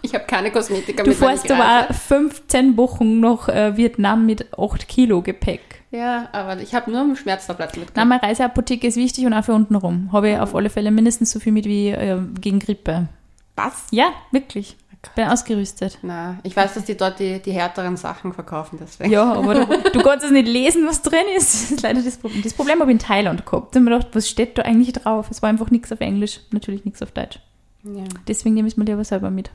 Ich 0.02 0.14
habe 0.14 0.24
keine 0.24 0.52
Kosmetika 0.52 1.02
Du 1.02 1.10
mit. 1.10 1.20
wenn 1.20 1.28
fährst 1.30 1.50
aber 1.50 1.92
15 1.92 2.76
Wochen 2.76 3.18
nach 3.18 3.48
äh, 3.48 3.76
Vietnam 3.76 4.24
mit 4.24 4.56
8 4.56 4.86
Kilo 4.86 5.20
Gepäck. 5.20 5.60
Ja, 5.90 6.28
aber 6.32 6.60
ich 6.60 6.74
habe 6.74 6.90
nur 6.90 7.16
Schmerztabletten 7.16 7.74
Na, 7.76 7.84
mitgenommen. 7.84 8.08
meine 8.08 8.22
Reiseapotheke 8.22 8.86
ist 8.86 8.96
wichtig 8.96 9.24
und 9.26 9.32
auch 9.32 9.44
für 9.44 9.54
unten 9.54 9.74
rum. 9.76 10.10
Habe 10.12 10.30
ich 10.30 10.38
auf 10.38 10.54
alle 10.54 10.68
Fälle 10.70 10.90
mindestens 10.90 11.30
so 11.30 11.40
viel 11.40 11.52
mit 11.52 11.64
wie 11.66 11.88
äh, 11.90 12.18
gegen 12.40 12.58
Grippe. 12.58 13.08
Was? 13.54 13.86
Ja, 13.90 14.06
wirklich. 14.32 14.76
Bin 15.14 15.28
ausgerüstet. 15.28 15.98
Na, 16.02 16.38
ich 16.42 16.56
weiß, 16.56 16.74
dass 16.74 16.84
die 16.84 16.96
dort 16.96 17.20
die, 17.20 17.40
die 17.40 17.52
härteren 17.52 17.96
Sachen 17.96 18.32
verkaufen, 18.32 18.78
deswegen. 18.82 19.12
Ja, 19.12 19.32
aber 19.34 19.54
du, 19.54 19.66
du 19.92 20.02
kannst 20.02 20.24
es 20.24 20.32
nicht 20.32 20.48
lesen, 20.48 20.84
was 20.86 21.00
drin 21.02 21.20
ist. 21.36 21.54
Das 21.54 21.70
ist 21.70 21.82
leider 21.82 22.02
das 22.02 22.16
Problem. 22.16 22.42
Das 22.42 22.54
Problem 22.54 22.80
habe 22.80 22.90
ich 22.90 22.96
in 22.96 22.98
Thailand 22.98 23.46
gehabt. 23.46 23.74
Da 23.74 23.78
habe 23.78 23.84
ich 23.88 23.90
mir 23.92 23.98
gedacht, 23.98 24.16
was 24.16 24.28
steht 24.28 24.58
da 24.58 24.62
eigentlich 24.62 24.92
drauf? 24.94 25.28
Es 25.30 25.42
war 25.42 25.48
einfach 25.48 25.70
nichts 25.70 25.92
auf 25.92 26.00
Englisch, 26.00 26.40
natürlich 26.50 26.84
nichts 26.84 27.02
auf 27.02 27.12
Deutsch. 27.12 27.38
Ja, 27.84 28.02
Deswegen 28.26 28.56
nehme 28.56 28.66
ich 28.66 28.74
es 28.74 28.78
mir 28.78 28.84
lieber 28.84 29.04
selber 29.04 29.30
mit. 29.30 29.50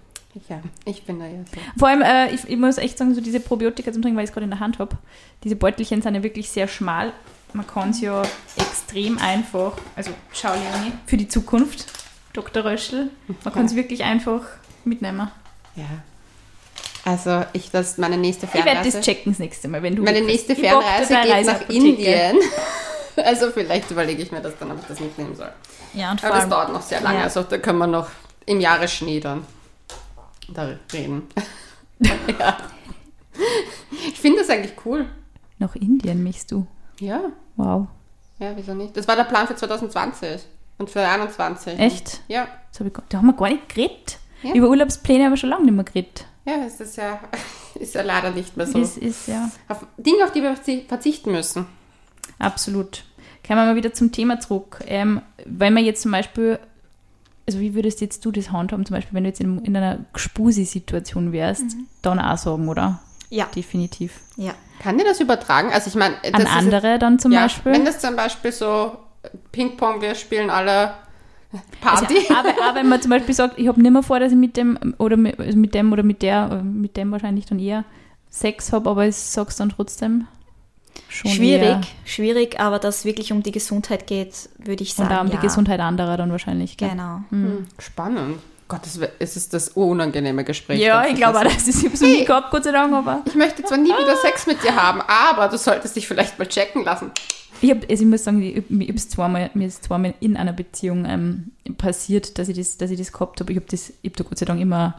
Ja 0.50 0.62
ich 0.86 1.04
bin 1.04 1.20
da 1.20 1.26
ja 1.26 1.40
so. 1.54 1.60
Vor 1.78 1.88
allem, 1.88 2.02
äh, 2.02 2.34
ich, 2.34 2.48
ich 2.48 2.58
muss 2.58 2.78
echt 2.78 2.98
sagen, 2.98 3.14
so 3.14 3.22
diese 3.22 3.40
Probiotika 3.40 3.92
zum 3.92 4.02
Trinken, 4.02 4.18
weil 4.18 4.24
ich 4.24 4.30
es 4.30 4.34
gerade 4.34 4.46
in 4.46 4.52
der 4.52 4.60
Hand 4.60 4.80
habe, 4.80 4.98
diese 5.44 5.56
Beutelchen 5.56 6.02
sind 6.02 6.16
ja 6.16 6.24
wirklich 6.24 6.50
sehr 6.50 6.68
schmal. 6.68 7.14
Man 7.54 7.68
kann 7.68 7.90
es 7.90 8.00
ja 8.00 8.22
extrem 8.58 9.18
einfach, 9.18 9.74
also 9.96 10.12
schau 10.32 10.54
Leonie, 10.54 10.94
für 11.06 11.18
die 11.18 11.28
Zukunft, 11.28 11.86
Dr. 12.34 12.64
Röschel, 12.64 13.10
man 13.44 13.54
kann 13.54 13.66
es 13.66 13.76
wirklich 13.76 14.04
einfach 14.04 14.44
mitnehmen. 14.86 15.30
Ja. 15.76 15.86
Also, 17.04 17.44
ich, 17.54 17.72
das 17.72 17.98
meine 17.98 18.16
nächste 18.16 18.46
Ich 18.46 18.54
werde 18.54 18.70
Fernreise. 18.70 18.98
das 18.98 19.06
checken 19.06 19.32
das 19.32 19.40
nächste 19.40 19.68
Mal, 19.68 19.82
wenn 19.82 19.96
du 19.96 20.04
meine 20.04 20.22
nächste 20.22 20.56
Fernreise 20.56 21.08
geht 21.08 21.28
nach 21.28 21.36
Reiseapotheke. 21.36 21.88
Indien. 21.88 22.38
Also, 23.18 23.52
vielleicht 23.52 23.92
überlege 23.92 24.24
ich 24.24 24.32
mir 24.32 24.40
das 24.40 24.54
dann, 24.58 24.72
ob 24.72 24.80
ich 24.80 24.88
das 24.88 25.02
mitnehmen 25.02 25.36
soll. 25.36 25.52
Ja, 25.94 26.12
und 26.12 26.22
vor 26.22 26.30
Aber 26.30 26.40
das 26.40 26.50
dauert 26.50 26.72
noch 26.72 26.82
sehr 26.82 27.02
lange. 27.02 27.18
Ja. 27.18 27.24
Also, 27.26 27.44
da 27.44 27.58
können 27.58 27.78
wir 27.80 27.86
noch 27.86 28.08
im 28.46 28.62
Jahresschnee 28.62 29.20
dann 29.20 29.46
da 30.52 30.70
reden. 30.94 31.24
ja. 32.40 32.58
Ich 34.08 34.20
finde 34.20 34.40
das 34.40 34.50
eigentlich 34.50 34.74
cool. 34.86 35.06
Nach 35.60 35.76
Indien 35.76 36.24
michst 36.24 36.52
du. 36.52 36.66
Ja. 37.00 37.22
Wow. 37.56 37.88
Ja, 38.40 38.54
wieso 38.56 38.74
nicht? 38.74 38.96
Das 38.98 39.08
war 39.08 39.16
der 39.16 39.24
Plan 39.26 39.48
für 39.48 39.56
2020 39.56 40.42
und 40.78 40.90
für 40.90 41.00
2021. 41.00 41.80
Echt? 41.80 42.22
Ja. 42.28 42.48
Das 42.72 42.80
hab 42.80 42.88
ich, 42.88 42.94
da 43.10 43.18
haben 43.20 43.28
wir 43.28 43.34
gar 43.34 43.50
nicht 43.50 43.70
geredet. 43.70 44.18
Ja. 44.44 44.54
Über 44.56 44.70
Urlaubspläne 44.70 45.26
haben 45.26 45.32
wir 45.34 45.38
schon 45.38 45.50
lange 45.52 45.66
nicht 45.66 45.76
mehr 45.76 45.84
geredet. 45.84 46.26
Ja, 46.46 46.56
es 46.66 46.80
ist 46.80 46.98
ja, 46.98 47.20
ist 47.76 47.94
ja 47.94 48.02
leider 48.02 48.32
nicht 48.32 48.58
mehr 48.58 48.66
so. 48.66 48.80
Ist, 48.80 48.98
ist, 48.98 49.28
ja, 49.28 49.52
Auf 49.68 49.86
Dinge, 49.98 50.24
auf 50.24 50.32
die 50.32 50.42
wir 50.42 50.56
verzi- 50.56 50.88
verzichten 50.88 51.32
müssen. 51.32 51.68
absolut. 52.40 53.04
Kommen 53.46 53.60
wir 53.60 53.66
mal 53.66 53.76
wieder 53.76 53.94
zum 53.94 54.12
Thema 54.12 54.40
zurück. 54.40 54.80
Ähm, 54.86 55.22
wenn 55.46 55.74
man 55.74 55.84
jetzt 55.84 56.02
zum 56.04 56.12
Beispiel, 56.12 56.60
also 57.52 57.60
wie 57.62 57.74
würdest 57.76 58.02
jetzt 58.02 58.24
du 58.26 58.32
das 58.32 58.52
handhaben, 58.52 58.86
zum 58.86 58.96
Beispiel, 58.96 59.14
wenn 59.14 59.24
du 59.24 59.30
jetzt 59.30 59.42
in, 59.42 59.60
in 59.66 59.76
einer 59.76 60.00
Spusi-Situation 60.16 61.32
wärst, 61.32 61.64
Mhm. 61.76 61.88
dann 62.02 62.20
auch 62.20 62.38
sagen, 62.38 62.68
oder? 62.70 63.00
Ja, 63.30 63.46
Definitiv. 63.56 64.20
ja. 64.36 64.54
Kann 64.82 64.98
dir 64.98 65.04
das 65.06 65.20
übertragen? 65.20 65.70
Also 65.72 65.90
ich 65.90 65.96
meine, 65.96 66.16
An 66.34 66.42
ist 66.42 66.50
andere 66.52 66.98
dann 67.00 67.20
zum 67.20 67.32
ja, 67.32 67.44
Beispiel? 67.44 67.72
Wenn 67.72 67.86
das 67.86 68.00
zum 68.00 68.16
Beispiel 68.16 68.52
so 68.52 68.98
Ping-Pong, 69.52 70.02
wir 70.02 70.16
spielen 70.16 70.50
alle 70.50 70.94
Also, 71.84 72.06
Party. 72.06 72.16
aber, 72.30 72.50
aber 72.64 72.80
wenn 72.80 72.90
man 72.90 73.02
zum 73.02 73.12
Beispiel 73.12 73.36
sagt, 73.36 73.60
ich 73.60 73.68
habe 73.68 73.80
nicht 73.82 73.92
mehr 73.92 74.02
vor, 74.04 74.20
dass 74.20 74.32
ich 74.32 74.38
mit 74.38 74.58
dem 74.58 74.96
oder 74.98 75.18
mit, 75.18 75.40
also 75.40 75.58
mit 75.58 75.74
dem 75.76 75.94
oder 75.94 76.02
mit 76.04 76.22
der, 76.24 76.50
äh, 76.52 76.64
mit 76.64 76.98
dem 76.98 77.12
wahrscheinlich 77.12 77.46
dann 77.46 77.60
eher 77.60 77.84
Sex 78.30 78.74
habe, 78.74 78.90
aber 78.90 79.06
ich 79.06 79.16
sag's 79.16 79.58
dann 79.58 79.70
trotzdem 79.70 80.28
schon 81.10 81.32
Schwierig, 81.32 81.62
eher. 81.64 81.82
schwierig, 82.06 82.60
aber 82.60 82.80
dass 82.80 83.00
es 83.00 83.06
wirklich 83.06 83.32
um 83.32 83.44
die 83.44 83.52
Gesundheit 83.52 84.08
geht, 84.08 84.50
würde 84.58 84.84
ich 84.84 84.92
Und 84.98 85.06
sagen. 85.08 85.16
auch 85.16 85.22
um 85.22 85.28
ja. 85.28 85.36
die 85.38 85.42
Gesundheit 85.42 85.80
anderer 85.80 86.18
dann 86.18 86.32
wahrscheinlich. 86.32 86.78
Gell? 86.78 86.90
Genau. 86.90 87.22
Hm, 87.30 87.68
Spannend. 87.80 88.40
Gott, 88.68 88.86
das, 88.86 88.98
es 89.20 89.36
ist 89.36 89.54
das 89.54 89.68
unangenehme 89.70 90.46
Gespräch. 90.46 90.80
Ja, 90.80 91.06
ich 91.06 91.16
glaube 91.16 91.42
das 91.44 91.68
ist 91.68 91.84
hab's 91.86 92.00
noch 92.00 92.08
nie 92.08 92.24
gehabt, 92.24 92.52
Gott 92.52 92.64
sei 92.64 92.72
Dank, 92.72 92.94
aber 92.94 93.22
Ich 93.26 93.36
möchte 93.36 93.64
zwar 93.64 93.78
nie 93.78 93.90
wieder 93.90 94.16
Sex 94.16 94.48
mit 94.48 94.64
dir 94.64 94.74
haben, 94.74 95.02
aber 95.02 95.50
du 95.50 95.58
solltest 95.58 95.98
dich 95.98 96.08
vielleicht 96.08 96.40
mal 96.40 96.48
checken 96.48 96.86
lassen. 96.86 97.12
ich, 97.60 97.70
hab, 97.70 97.82
also 97.90 98.04
ich 98.04 98.10
muss 98.10 98.24
sagen, 98.24 98.42
ich, 98.42 98.64
ich 98.70 98.90
hab's 98.90 99.10
zweimal, 99.10 99.50
mir 99.56 99.68
ist 99.68 99.84
zweimal 99.84 100.14
in 100.22 100.38
einer 100.38 100.54
Beziehung 100.54 101.04
ähm, 101.06 101.52
passiert, 101.78 102.40
dass 102.40 102.48
ich 102.48 102.56
das, 102.58 102.78
dass 102.78 102.92
ich 102.92 102.98
das 102.98 103.12
gehabt 103.12 103.42
habe. 103.42 103.52
Ich 103.52 103.58
habe 103.58 103.68
das, 103.70 103.92
ich 104.02 104.14
da 104.14 104.24
Gott 104.24 104.38
sei 104.38 104.46
Dank 104.46 104.62
immer 104.62 104.96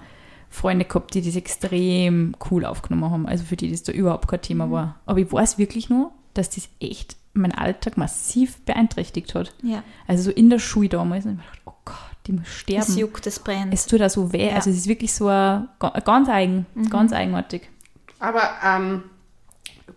Freunde 0.53 0.85
gehabt, 0.85 1.15
die 1.15 1.23
das 1.23 1.35
extrem 1.37 2.37
cool 2.51 2.65
aufgenommen 2.65 3.11
haben, 3.11 3.27
also 3.27 3.43
für 3.45 3.57
die 3.57 3.71
das 3.71 3.83
da 3.83 3.93
überhaupt 3.93 4.29
kein 4.29 4.43
Thema 4.43 4.71
war. 4.71 4.97
Aber 5.07 5.19
ich 5.19 5.33
weiß 5.33 5.59
wirklich 5.59 5.88
nur, 5.88 6.12
dass 6.35 6.51
das 6.51 6.69
echt 6.81 7.17
meinen 7.35 7.53
Alltag 7.53 7.97
massiv 7.97 8.59
beeinträchtigt 8.67 9.35
hat. 9.35 9.55
Ja. 9.62 9.83
Also 10.07 10.25
so 10.25 10.31
in 10.31 10.51
der 10.51 10.59
Schule 10.59 10.88
damals, 10.91 11.25
und 11.25 11.33
ich 11.33 11.38
gedacht, 11.38 11.61
oh 11.65 11.73
Gott, 11.87 11.97
die 12.27 12.33
muss 12.33 12.43
Es 12.47 12.53
sterben. 12.59 12.99
juckt, 12.99 13.27
es 13.27 13.38
brennt. 13.38 13.73
Es 13.73 13.87
tut 13.87 14.01
da 14.01 14.09
so 14.11 14.33
weh. 14.33 14.49
Ja. 14.51 14.57
Also 14.57 14.71
es 14.71 14.77
ist 14.77 14.87
wirklich 14.88 15.12
so 15.15 15.29
ein, 15.29 15.69
ga- 15.79 15.99
ganz 16.05 16.29
eigen, 16.29 16.67
ganz 16.91 17.12
eigenartig. 17.12 17.62
Aber 18.21 18.43
ähm, 18.65 19.05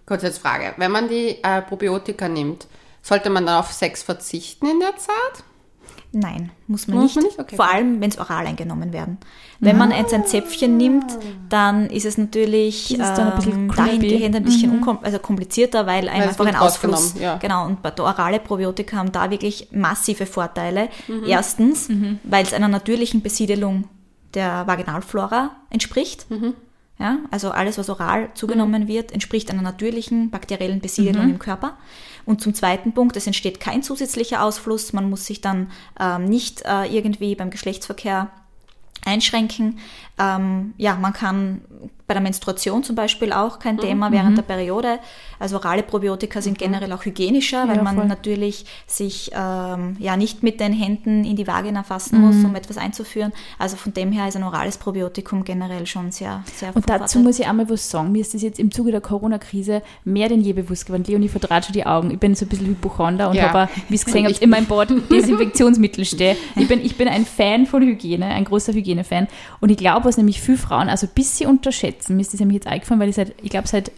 kurz 0.05 0.23
jetzt 0.23 0.39
Frage. 0.39 0.73
Wenn 0.77 0.91
man 0.91 1.09
die 1.09 1.37
äh, 1.43 1.61
Probiotika 1.61 2.27
nimmt, 2.29 2.67
sollte 3.01 3.29
man 3.29 3.45
dann 3.45 3.59
auf 3.59 3.71
Sex 3.71 4.01
verzichten 4.01 4.65
in 4.67 4.79
der 4.79 4.95
Zeit? 4.97 5.43
Nein, 6.17 6.49
muss 6.67 6.87
man 6.87 6.97
Muss 6.97 7.07
nicht. 7.07 7.15
man 7.17 7.23
nicht? 7.25 7.39
Okay. 7.39 7.55
Vor 7.57 7.69
allem, 7.69 7.99
wenn 7.99 8.09
es 8.09 8.17
oral 8.17 8.47
eingenommen 8.47 8.93
werden. 8.93 9.17
Wenn 9.59 9.77
man 9.77 9.91
jetzt 9.91 10.13
ein 10.13 10.25
Zäpfchen 10.25 10.77
nimmt, 10.77 11.05
dann 11.49 11.89
ist 11.89 12.05
es 12.05 12.17
natürlich 12.17 12.93
ist 12.93 13.01
ein 13.01 13.33
ähm. 13.45 13.63
Mhm. 13.65 13.75
dahingehend 13.75 14.35
ein 14.37 14.43
bisschen 14.43 14.71
unkom 14.71 14.99
also 15.01 15.19
komplizierter, 15.19 15.85
weil 15.85 16.07
ein, 16.07 16.21
Weil 16.21 16.29
einfach 16.29 16.45
ein 16.45 16.55
Ausfluss. 16.55 17.15
ja. 17.19 17.35
Genau, 17.37 17.65
und 17.65 17.81
bei- 17.81 17.91
orale 17.99 18.39
Probiotika 18.39 18.95
haben 18.95 19.11
da 19.11 19.29
wirklich 19.29 19.67
massive 19.73 20.25
Vorteile. 20.25 20.87
Mhm. 21.09 21.23
Erstens, 21.27 21.89
weil 22.23 22.43
es 22.45 22.53
einer 22.53 22.69
natürlichen 22.69 23.21
Besiedelung 23.21 23.89
der 24.35 24.65
Vaginalflora 24.67 25.51
entspricht. 25.69 26.31
Mhm. 26.31 26.53
Ja, 26.97 27.17
also 27.29 27.51
alles, 27.51 27.77
was 27.77 27.89
oral 27.89 28.29
zugenommen 28.35 28.87
wird, 28.87 29.11
entspricht 29.11 29.51
einer 29.51 29.61
natürlichen 29.61 30.29
bakteriellen 30.29 30.79
Besiedelung 30.79 31.29
im 31.29 31.39
Körper. 31.39 31.73
Und 32.25 32.41
zum 32.41 32.53
zweiten 32.53 32.93
Punkt, 32.93 33.15
es 33.17 33.27
entsteht 33.27 33.59
kein 33.59 33.83
zusätzlicher 33.83 34.43
Ausfluss. 34.43 34.93
Man 34.93 35.09
muss 35.09 35.25
sich 35.25 35.41
dann 35.41 35.71
ähm, 35.99 36.25
nicht 36.25 36.63
äh, 36.65 36.85
irgendwie 36.85 37.35
beim 37.35 37.51
Geschlechtsverkehr 37.51 38.31
einschränken. 39.05 39.79
Ähm, 40.17 40.73
ja, 40.77 40.95
man 40.95 41.13
kann 41.13 41.61
bei 42.07 42.13
der 42.13 42.21
Menstruation 42.21 42.83
zum 42.83 42.95
Beispiel 42.95 43.33
auch 43.33 43.57
kein 43.57 43.77
Thema 43.79 44.11
während 44.11 44.37
der 44.37 44.43
Periode. 44.43 44.99
Also 45.39 45.55
orale 45.57 45.81
Probiotika 45.81 46.39
sind 46.39 46.57
generell 46.57 46.91
auch 46.93 47.03
hygienischer, 47.03 47.67
weil 47.67 47.77
Ja, 47.77 47.83
man 47.83 47.95
voll. 47.95 48.05
natürlich 48.05 48.65
sich 48.85 49.31
ähm, 49.33 49.95
ja 49.99 50.15
nicht 50.15 50.43
mit 50.43 50.59
den 50.59 50.71
Händen 50.71 51.25
in 51.25 51.35
die 51.35 51.47
Vagina 51.47 51.81
fassen 51.83 52.21
muss, 52.21 52.35
um 52.45 52.55
etwas 52.55 52.77
einzuführen. 52.77 53.33
Also 53.57 53.75
von 53.75 53.91
dem 53.93 54.11
her 54.11 54.27
ist 54.27 54.35
ein 54.35 54.43
orales 54.43 54.77
Probiotikum 54.77 55.43
generell 55.43 55.87
schon 55.87 56.11
sehr, 56.11 56.43
sehr 56.53 56.75
Und 56.75 56.87
dazu 56.89 57.19
muss 57.19 57.39
ich 57.39 57.47
einmal 57.47 57.67
was 57.69 57.89
sagen. 57.89 58.11
Mir 58.11 58.21
ist 58.21 58.33
das 58.35 58.43
jetzt 58.43 58.59
im 58.59 58.69
Zuge 58.71 58.91
der 58.91 59.01
Corona-Krise 59.01 59.81
mehr 60.03 60.29
denn 60.29 60.41
je 60.41 60.53
bewusst 60.53 60.85
geworden. 60.85 61.03
Leonie 61.07 61.27
verdraht 61.27 61.65
schon 61.65 61.73
die 61.73 61.85
Augen. 61.87 62.11
Ich 62.11 62.19
bin 62.19 62.35
so 62.35 62.45
ein 62.45 62.49
bisschen 62.49 62.67
Hypochonder 62.67 63.29
und 63.29 63.35
Ja. 63.35 63.51
habe, 63.51 63.71
wie 63.89 63.95
es 63.95 64.05
gesehen 64.05 64.23
habt, 64.25 64.35
ich- 64.35 64.41
in 64.43 64.51
meinem 64.51 64.67
Bad 64.67 64.91
Desinfektionsmittel 65.11 66.05
stehe. 66.05 66.37
Ich 66.55 66.67
bin, 66.67 66.83
ich 66.85 66.97
bin 66.97 67.07
ein 67.07 67.25
Fan 67.25 67.65
von 67.65 67.81
Hygiene, 67.81 68.25
ein 68.27 68.45
großer 68.45 68.73
Hygienefan. 68.73 69.27
Und 69.59 69.69
ich 69.71 69.77
glaube, 69.77 70.05
was 70.05 70.17
nämlich 70.17 70.39
viele 70.39 70.57
Frauen 70.57 70.87
also 70.89 71.07
ein 71.07 71.13
bisschen 71.15 71.49
unterschätzen, 71.49 71.94
mir 72.09 72.21
ist 72.21 72.33
das 72.33 72.39
nämlich 72.39 72.55
jetzt 72.55 72.67
eingefallen, 72.67 72.99
weil 72.99 73.09
ich 73.09 73.15
seit, 73.15 73.33
ich 73.41 73.49
glaube, 73.49 73.67
seit 73.67 73.91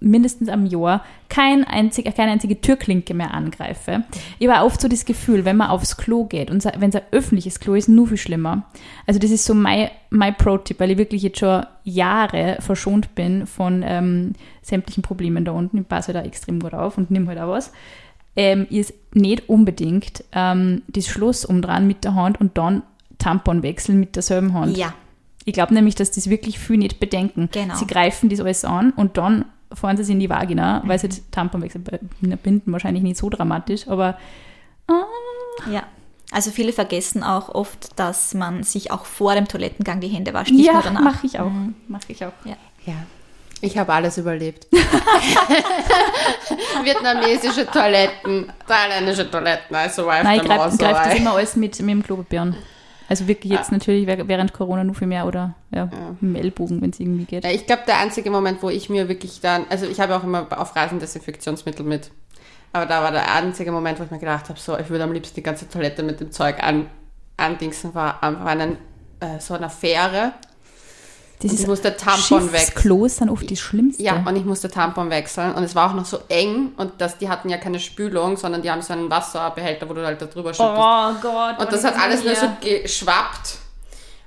mindestens 0.00 0.48
am 0.48 0.66
Jahr 0.66 1.04
kein 1.28 1.64
einzig, 1.64 2.12
keine 2.16 2.32
einzige 2.32 2.60
Türklinke 2.60 3.14
mehr 3.14 3.32
angreife. 3.34 4.04
Ich 4.38 4.48
habe 4.48 4.64
oft 4.64 4.80
so 4.80 4.88
das 4.88 5.04
Gefühl, 5.04 5.44
wenn 5.44 5.56
man 5.56 5.68
aufs 5.68 5.96
Klo 5.96 6.24
geht 6.24 6.50
und 6.50 6.64
wenn 6.64 6.88
es 6.88 6.96
ein 6.96 7.02
öffentliches 7.12 7.60
Klo 7.60 7.74
ist, 7.74 7.88
nur 7.88 8.08
viel 8.08 8.16
schlimmer. 8.16 8.64
Also 9.06 9.20
das 9.20 9.30
ist 9.30 9.44
so 9.44 9.54
mein, 9.54 9.90
mein 10.08 10.34
Pro-Tipp, 10.34 10.80
weil 10.80 10.90
ich 10.90 10.98
wirklich 10.98 11.22
jetzt 11.22 11.38
schon 11.38 11.64
Jahre 11.84 12.56
verschont 12.60 13.14
bin 13.14 13.46
von 13.46 13.84
ähm, 13.86 14.32
sämtlichen 14.62 15.02
Problemen 15.02 15.44
da 15.44 15.52
unten. 15.52 15.78
Ich 15.78 15.88
passe 15.88 16.12
da 16.12 16.22
extrem 16.22 16.60
gut 16.60 16.74
auf 16.74 16.98
und 16.98 17.10
nehme 17.10 17.28
halt 17.28 17.38
auch 17.38 17.50
was. 17.50 17.72
Ähm, 18.36 18.66
ist 18.70 18.94
nicht 19.12 19.48
unbedingt 19.48 20.24
ähm, 20.32 20.82
das 20.88 21.08
Schloss 21.08 21.44
umdrehen 21.44 21.86
mit 21.86 22.04
der 22.04 22.14
Hand 22.14 22.40
und 22.40 22.56
dann 22.56 22.82
Tampon 23.18 23.62
wechseln 23.62 24.00
mit 24.00 24.16
derselben 24.16 24.54
Hand. 24.54 24.78
Ja, 24.78 24.94
Ich 25.44 25.54
glaube 25.54 25.74
nämlich, 25.74 25.94
dass 25.94 26.10
das 26.10 26.28
wirklich 26.28 26.58
viel 26.58 26.76
nicht 26.76 27.00
bedenken. 27.00 27.48
Genau. 27.52 27.74
Sie 27.74 27.86
greifen 27.86 28.28
das 28.28 28.40
alles 28.40 28.64
an 28.64 28.90
und 28.90 29.16
dann 29.16 29.46
fahren 29.72 29.96
sie 29.96 30.02
es 30.02 30.08
in 30.08 30.20
die 30.20 30.28
Vagina, 30.28 30.82
weil 30.84 30.98
sie 30.98 31.08
das 31.08 31.22
Tampon 31.30 31.62
wechseln. 31.62 31.84
Bei 31.84 31.98
Binden 32.36 32.72
wahrscheinlich 32.72 33.02
nicht 33.02 33.16
so 33.16 33.30
dramatisch, 33.30 33.88
aber 33.88 34.18
ja. 35.70 35.82
Also 36.32 36.50
viele 36.52 36.72
vergessen 36.72 37.24
auch 37.24 37.48
oft, 37.48 37.98
dass 37.98 38.34
man 38.34 38.62
sich 38.62 38.92
auch 38.92 39.04
vor 39.04 39.34
dem 39.34 39.48
Toilettengang 39.48 40.00
die 40.00 40.06
Hände 40.08 40.32
wascht, 40.32 40.52
nicht 40.52 40.66
ja, 40.66 40.74
nur 40.74 40.82
danach. 40.82 41.00
mache 41.00 41.26
ich 41.26 41.40
auch. 41.40 41.50
Mache 41.88 42.04
ich 42.08 42.24
auch. 42.24 42.32
Ja. 42.44 42.56
Ja. 42.86 42.94
Ich 43.62 43.76
habe 43.76 43.92
alles 43.92 44.16
überlebt. 44.16 44.68
Vietnamesische 46.82 47.66
Toiletten, 47.66 48.50
thailändische 48.66 49.30
Toiletten, 49.30 49.76
I 49.76 49.88
survived 49.90 50.24
Nein, 50.24 50.40
ich 50.40 50.46
them 50.46 50.52
all, 50.52 50.70
greife 50.70 50.78
greif 50.78 51.08
das 51.08 51.14
immer 51.16 51.32
alles 51.32 51.56
mit, 51.56 51.78
mit 51.80 51.90
dem 51.90 52.02
Klopapier 52.02 52.42
an. 52.42 52.56
Also 53.10 53.26
wirklich 53.28 53.52
jetzt 53.52 53.72
natürlich 53.72 54.06
wäh- 54.06 54.26
während 54.28 54.52
Corona 54.52 54.84
nur 54.84 54.94
viel 54.94 55.08
mehr 55.08 55.26
oder 55.26 55.54
ja, 55.72 55.90
dem 56.20 56.34
Ellbogen, 56.36 56.80
wenn 56.80 56.90
es 56.90 57.00
irgendwie 57.00 57.24
geht. 57.24 57.42
Ja, 57.44 57.50
ich 57.50 57.66
glaube, 57.66 57.82
der 57.86 57.98
einzige 57.98 58.30
Moment, 58.30 58.62
wo 58.62 58.70
ich 58.70 58.88
mir 58.88 59.08
wirklich 59.08 59.40
dann, 59.40 59.66
also 59.68 59.84
ich 59.84 59.98
habe 60.00 60.14
auch 60.16 60.22
immer 60.24 60.46
auf 60.56 60.76
Reisen 60.76 61.00
Desinfektionsmittel 61.00 61.84
mit, 61.84 62.12
aber 62.72 62.86
da 62.86 63.02
war 63.02 63.10
der 63.10 63.34
einzige 63.34 63.72
Moment, 63.72 63.98
wo 63.98 64.04
ich 64.04 64.10
mir 64.12 64.20
gedacht 64.20 64.48
habe, 64.48 64.58
so, 64.60 64.78
ich 64.78 64.88
würde 64.90 65.02
am 65.04 65.12
liebsten 65.12 65.34
die 65.34 65.42
ganze 65.42 65.68
Toilette 65.68 66.04
mit 66.04 66.20
dem 66.20 66.30
Zeug 66.30 66.62
an, 66.62 66.86
andingsen, 67.36 67.94
war 67.96 68.22
einfach 68.22 68.46
einen, 68.46 68.76
äh, 69.18 69.40
so 69.40 69.54
einer 69.54 69.70
Fähre. 69.70 70.32
Das 71.42 71.52
Und 71.52 71.60
ich 71.60 71.66
musste 71.66 71.96
Tampon 71.96 72.52
weg. 72.52 72.60
Schiffsklos 72.60 73.16
sind 73.16 73.30
oft 73.30 73.48
die 73.48 73.56
schlimmste. 73.56 74.02
Ja, 74.02 74.22
und 74.26 74.36
ich 74.36 74.44
musste 74.44 74.68
Tampon 74.68 75.08
wechseln 75.08 75.54
und 75.54 75.62
es 75.62 75.74
war 75.74 75.90
auch 75.90 75.94
noch 75.94 76.04
so 76.04 76.18
eng 76.28 76.72
und 76.76 76.92
das, 76.98 77.16
die 77.16 77.30
hatten 77.30 77.48
ja 77.48 77.56
keine 77.56 77.80
Spülung, 77.80 78.36
sondern 78.36 78.60
die 78.60 78.70
haben 78.70 78.82
so 78.82 78.92
einen 78.92 79.08
Wasserbehälter, 79.08 79.88
wo 79.88 79.94
du 79.94 80.04
halt 80.04 80.20
da 80.20 80.26
drüber 80.26 80.52
schüttest. 80.52 80.70
oh 80.70 81.12
Gott. 81.22 81.58
Und 81.58 81.72
das 81.72 81.82
hat 81.82 81.98
alles 81.98 82.24
nur 82.24 82.34
so 82.34 82.46
geschwappt. 82.60 83.56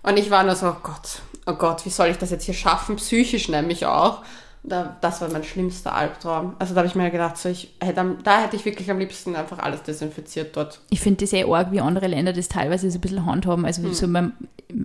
Und 0.02 0.17
ich 0.17 0.32
war 0.32 0.43
nur 0.43 0.56
so, 0.56 0.67
oh 0.67 0.76
Gott, 0.82 1.21
oh 1.45 1.54
Gott, 1.54 1.86
wie 1.86 1.89
soll 1.89 2.08
ich 2.08 2.17
das 2.17 2.32
jetzt 2.32 2.45
hier 2.45 2.54
schaffen? 2.56 2.95
Psychisch 2.95 3.47
nämlich 3.47 3.86
auch. 3.86 4.19
Da, 4.65 4.95
das 5.02 5.19
war 5.19 5.30
mein 5.30 5.43
schlimmster 5.43 5.93
Albtraum. 5.93 6.54
Also 6.58 6.73
da 6.73 6.80
habe 6.80 6.88
ich 6.88 6.95
mir 6.95 7.12
gedacht, 7.12 7.38
so 7.38 7.49
ich 7.49 7.73
hätte, 7.82 8.15
da 8.23 8.41
hätte 8.41 8.56
ich 8.56 8.63
wirklich 8.63 8.89
am 8.89 8.97
liebsten 8.97 9.36
einfach 9.36 9.60
alles 9.60 9.84
desinfiziert 9.84 10.56
dort. 10.56 10.80
Ich 10.89 11.02
finde 11.02 11.19
das 11.19 11.32
sehr 11.32 11.47
arg, 11.47 11.71
wie 11.73 11.82
andere 11.82 12.08
Länder 12.08 12.32
das 12.32 12.47
teilweise 12.47 12.89
so 12.89 12.97
ein 12.97 13.02
bisschen 13.02 13.26
handhaben. 13.26 13.65
Also 13.65 13.91
so 13.91 14.08
beim, 14.08 14.32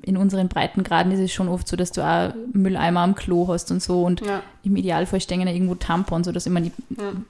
in 0.03 0.17
unseren 0.17 0.49
Breitengraden 0.49 1.13
ist 1.13 1.21
es 1.21 1.33
schon 1.33 1.49
oft 1.49 1.69
so, 1.69 1.77
dass 1.77 1.93
du 1.93 2.03
auch 2.03 2.33
Mülleimer 2.53 3.01
am 3.01 3.15
Klo 3.15 3.47
hast 3.47 3.71
und 3.71 3.81
so. 3.81 4.03
Und 4.03 4.21
Ja. 4.27 4.43
im 4.65 4.75
Idealfall 4.75 5.21
stehen 5.21 5.47
da 5.47 5.53
irgendwo 5.53 5.77
Tampons 5.77 6.27
so. 6.27 6.33
Ich, 6.35 6.47
meine, 6.49 6.67
ich 6.67 6.73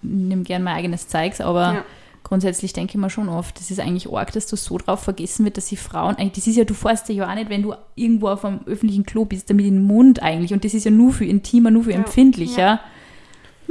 nehme 0.00 0.42
gerne 0.44 0.64
mein 0.64 0.76
eigenes 0.76 1.06
Zeugs, 1.06 1.42
aber 1.42 1.74
Ja. 1.74 1.84
Grundsätzlich 2.24 2.72
denke 2.72 2.92
ich 2.92 3.00
mir 3.00 3.10
schon 3.10 3.28
oft, 3.28 3.58
das 3.58 3.70
ist 3.70 3.80
eigentlich 3.80 4.12
arg, 4.12 4.32
dass 4.32 4.46
du 4.46 4.56
so 4.56 4.76
drauf 4.78 5.00
vergessen 5.02 5.44
wird, 5.44 5.56
dass 5.56 5.66
die 5.66 5.76
Frauen, 5.76 6.16
eigentlich, 6.16 6.32
das 6.44 6.46
ist 6.46 6.56
ja, 6.56 6.64
du 6.64 6.74
fährst 6.74 7.08
ja 7.08 7.28
auch 7.30 7.34
nicht, 7.34 7.48
wenn 7.48 7.62
du 7.62 7.74
irgendwo 7.94 8.28
auf 8.28 8.44
einem 8.44 8.60
öffentlichen 8.66 9.04
Klo 9.06 9.24
bist, 9.24 9.48
damit 9.50 9.64
in 9.66 9.74
den 9.76 9.84
Mund 9.86 10.22
eigentlich. 10.22 10.52
Und 10.52 10.64
das 10.64 10.74
ist 10.74 10.84
ja 10.84 10.90
nur 10.90 11.12
für 11.12 11.24
intimer, 11.24 11.70
nur 11.70 11.84
für 11.84 11.92
empfindlicher. 11.94 12.80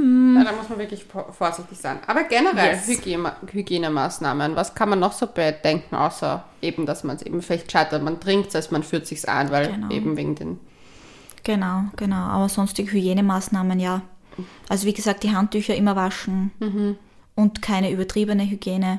Ja, 0.00 0.44
da 0.44 0.52
muss 0.52 0.68
man 0.68 0.78
wirklich 0.78 1.04
vor- 1.04 1.32
vorsichtig 1.32 1.76
sein. 1.76 1.98
Aber 2.06 2.22
generell 2.24 2.76
Yes. 2.76 2.86
Hygiene, 2.86 3.32
Hygienemaßnahmen, 3.50 4.54
was 4.54 4.74
kann 4.76 4.90
man 4.90 5.00
noch 5.00 5.12
so 5.12 5.26
bedenken, 5.26 5.96
außer 5.96 6.44
eben, 6.62 6.86
dass 6.86 7.02
man 7.02 7.16
es 7.16 7.22
eben 7.22 7.42
vielleicht 7.42 7.70
scheitert, 7.72 8.02
man 8.04 8.20
trinkt 8.20 8.48
es, 8.50 8.54
als 8.56 8.70
man 8.70 8.84
führt 8.84 9.06
sich 9.08 9.28
ein, 9.28 9.50
weil 9.50 9.72
Genau. 9.72 9.90
eben 9.90 10.16
wegen 10.16 10.34
den 10.36 10.60
Genau, 11.42 11.82
genau. 11.96 12.16
Aber 12.16 12.48
sonstige 12.48 12.92
Hygienemaßnahmen, 12.92 13.80
ja. 13.80 14.02
Also 14.68 14.86
wie 14.86 14.92
gesagt, 14.92 15.24
die 15.24 15.34
Handtücher 15.34 15.74
immer 15.74 15.96
waschen 15.96 16.52
und 17.38 17.62
keine 17.62 17.92
übertriebene 17.92 18.50
Hygiene. 18.50 18.98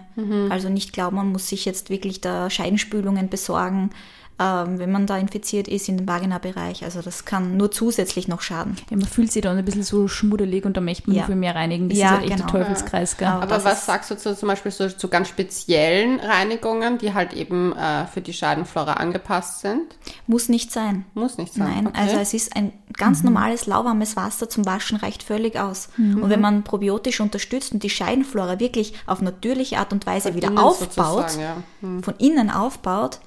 Also 0.50 0.70
nicht 0.70 0.94
glauben, 0.94 1.18
man 1.18 1.32
muss 1.34 1.50
sich 1.50 1.66
jetzt 1.66 1.90
wirklich 1.90 2.22
da 2.22 2.50
Scheidenspülungen 2.50 3.28
besorgen. 3.28 3.90
Ähm, 4.40 4.80
wenn 4.80 4.92
man 4.92 5.06
da 5.06 5.18
infiziert 5.18 5.68
ist 5.68 5.90
in 5.90 5.98
dem 5.98 6.08
Vagina-Bereich. 6.08 6.84
Also 6.86 7.02
das 7.02 7.26
kann 7.26 7.58
nur 7.58 7.72
zusätzlich 7.72 8.28
noch 8.28 8.42
schaden. 8.42 8.78
Ja, 8.90 8.98
man 8.98 9.06
fühlt 9.06 9.32
sich 9.32 9.42
dann 9.42 9.58
ein 9.58 9.66
bisschen 9.66 9.84
so 9.84 10.08
schmuddelig 10.08 10.66
und 10.66 10.78
da 10.78 10.82
möchte 10.82 11.08
man 11.10 11.16
Ja. 11.18 11.22
nur 11.24 11.28
viel 11.28 11.36
mehr 11.36 11.56
reinigen. 11.56 11.90
Das 11.90 11.98
Ja, 11.98 12.06
ist 12.08 12.12
halt 12.14 12.24
echt 12.24 12.32
genau. 12.38 12.46
ein 12.46 12.52
Teufelskreis, 12.52 13.18
gell? 13.18 13.28
Aber 13.28 13.44
Aber 13.44 13.64
was 13.66 13.86
sagst 13.86 14.10
du 14.12 14.18
zu, 14.18 14.36
zum 14.36 14.48
Beispiel 14.48 14.72
so, 14.72 14.88
zu 14.88 15.08
ganz 15.10 15.28
speziellen 15.28 16.20
Reinigungen, 16.20 16.98
die 16.98 17.14
halt 17.14 17.34
eben 17.34 17.74
äh, 17.74 18.06
für 18.08 18.22
die 18.22 18.34
Scheidenflora 18.34 18.94
angepasst 18.94 19.62
sind? 19.62 19.84
Muss 20.28 20.48
nicht 20.50 20.72
sein. 20.72 21.06
Muss 21.14 21.38
nicht 21.38 21.54
sein. 21.54 21.68
Nein, 21.74 21.88
okay. 21.88 22.00
also 22.00 22.18
es 22.18 22.34
ist 22.34 22.56
ein 22.56 22.72
ganz 22.94 23.24
normales 23.24 23.66
lauwarmes 23.66 24.16
Wasser 24.16 24.50
zum 24.50 24.66
Waschen 24.66 24.98
reicht 24.98 25.24
völlig 25.24 25.60
aus. 25.60 25.90
Und 25.98 26.30
wenn 26.30 26.42
man 26.42 26.64
probiotisch 26.64 27.20
unterstützt 27.20 27.74
und 27.74 27.84
die 27.84 27.90
Scheidenflora 27.90 28.60
wirklich 28.60 28.94
auf 29.06 29.22
natürliche 29.22 29.78
Art 29.80 29.92
und 29.94 30.06
Weise 30.06 30.36
wieder 30.36 30.48
innen 30.48 30.58
aufbaut, 30.58 31.38
ja. 31.40 31.58
Hm. 31.82 32.04
von 32.04 32.16
innen 32.18 32.50
aufbaut, 32.50 33.20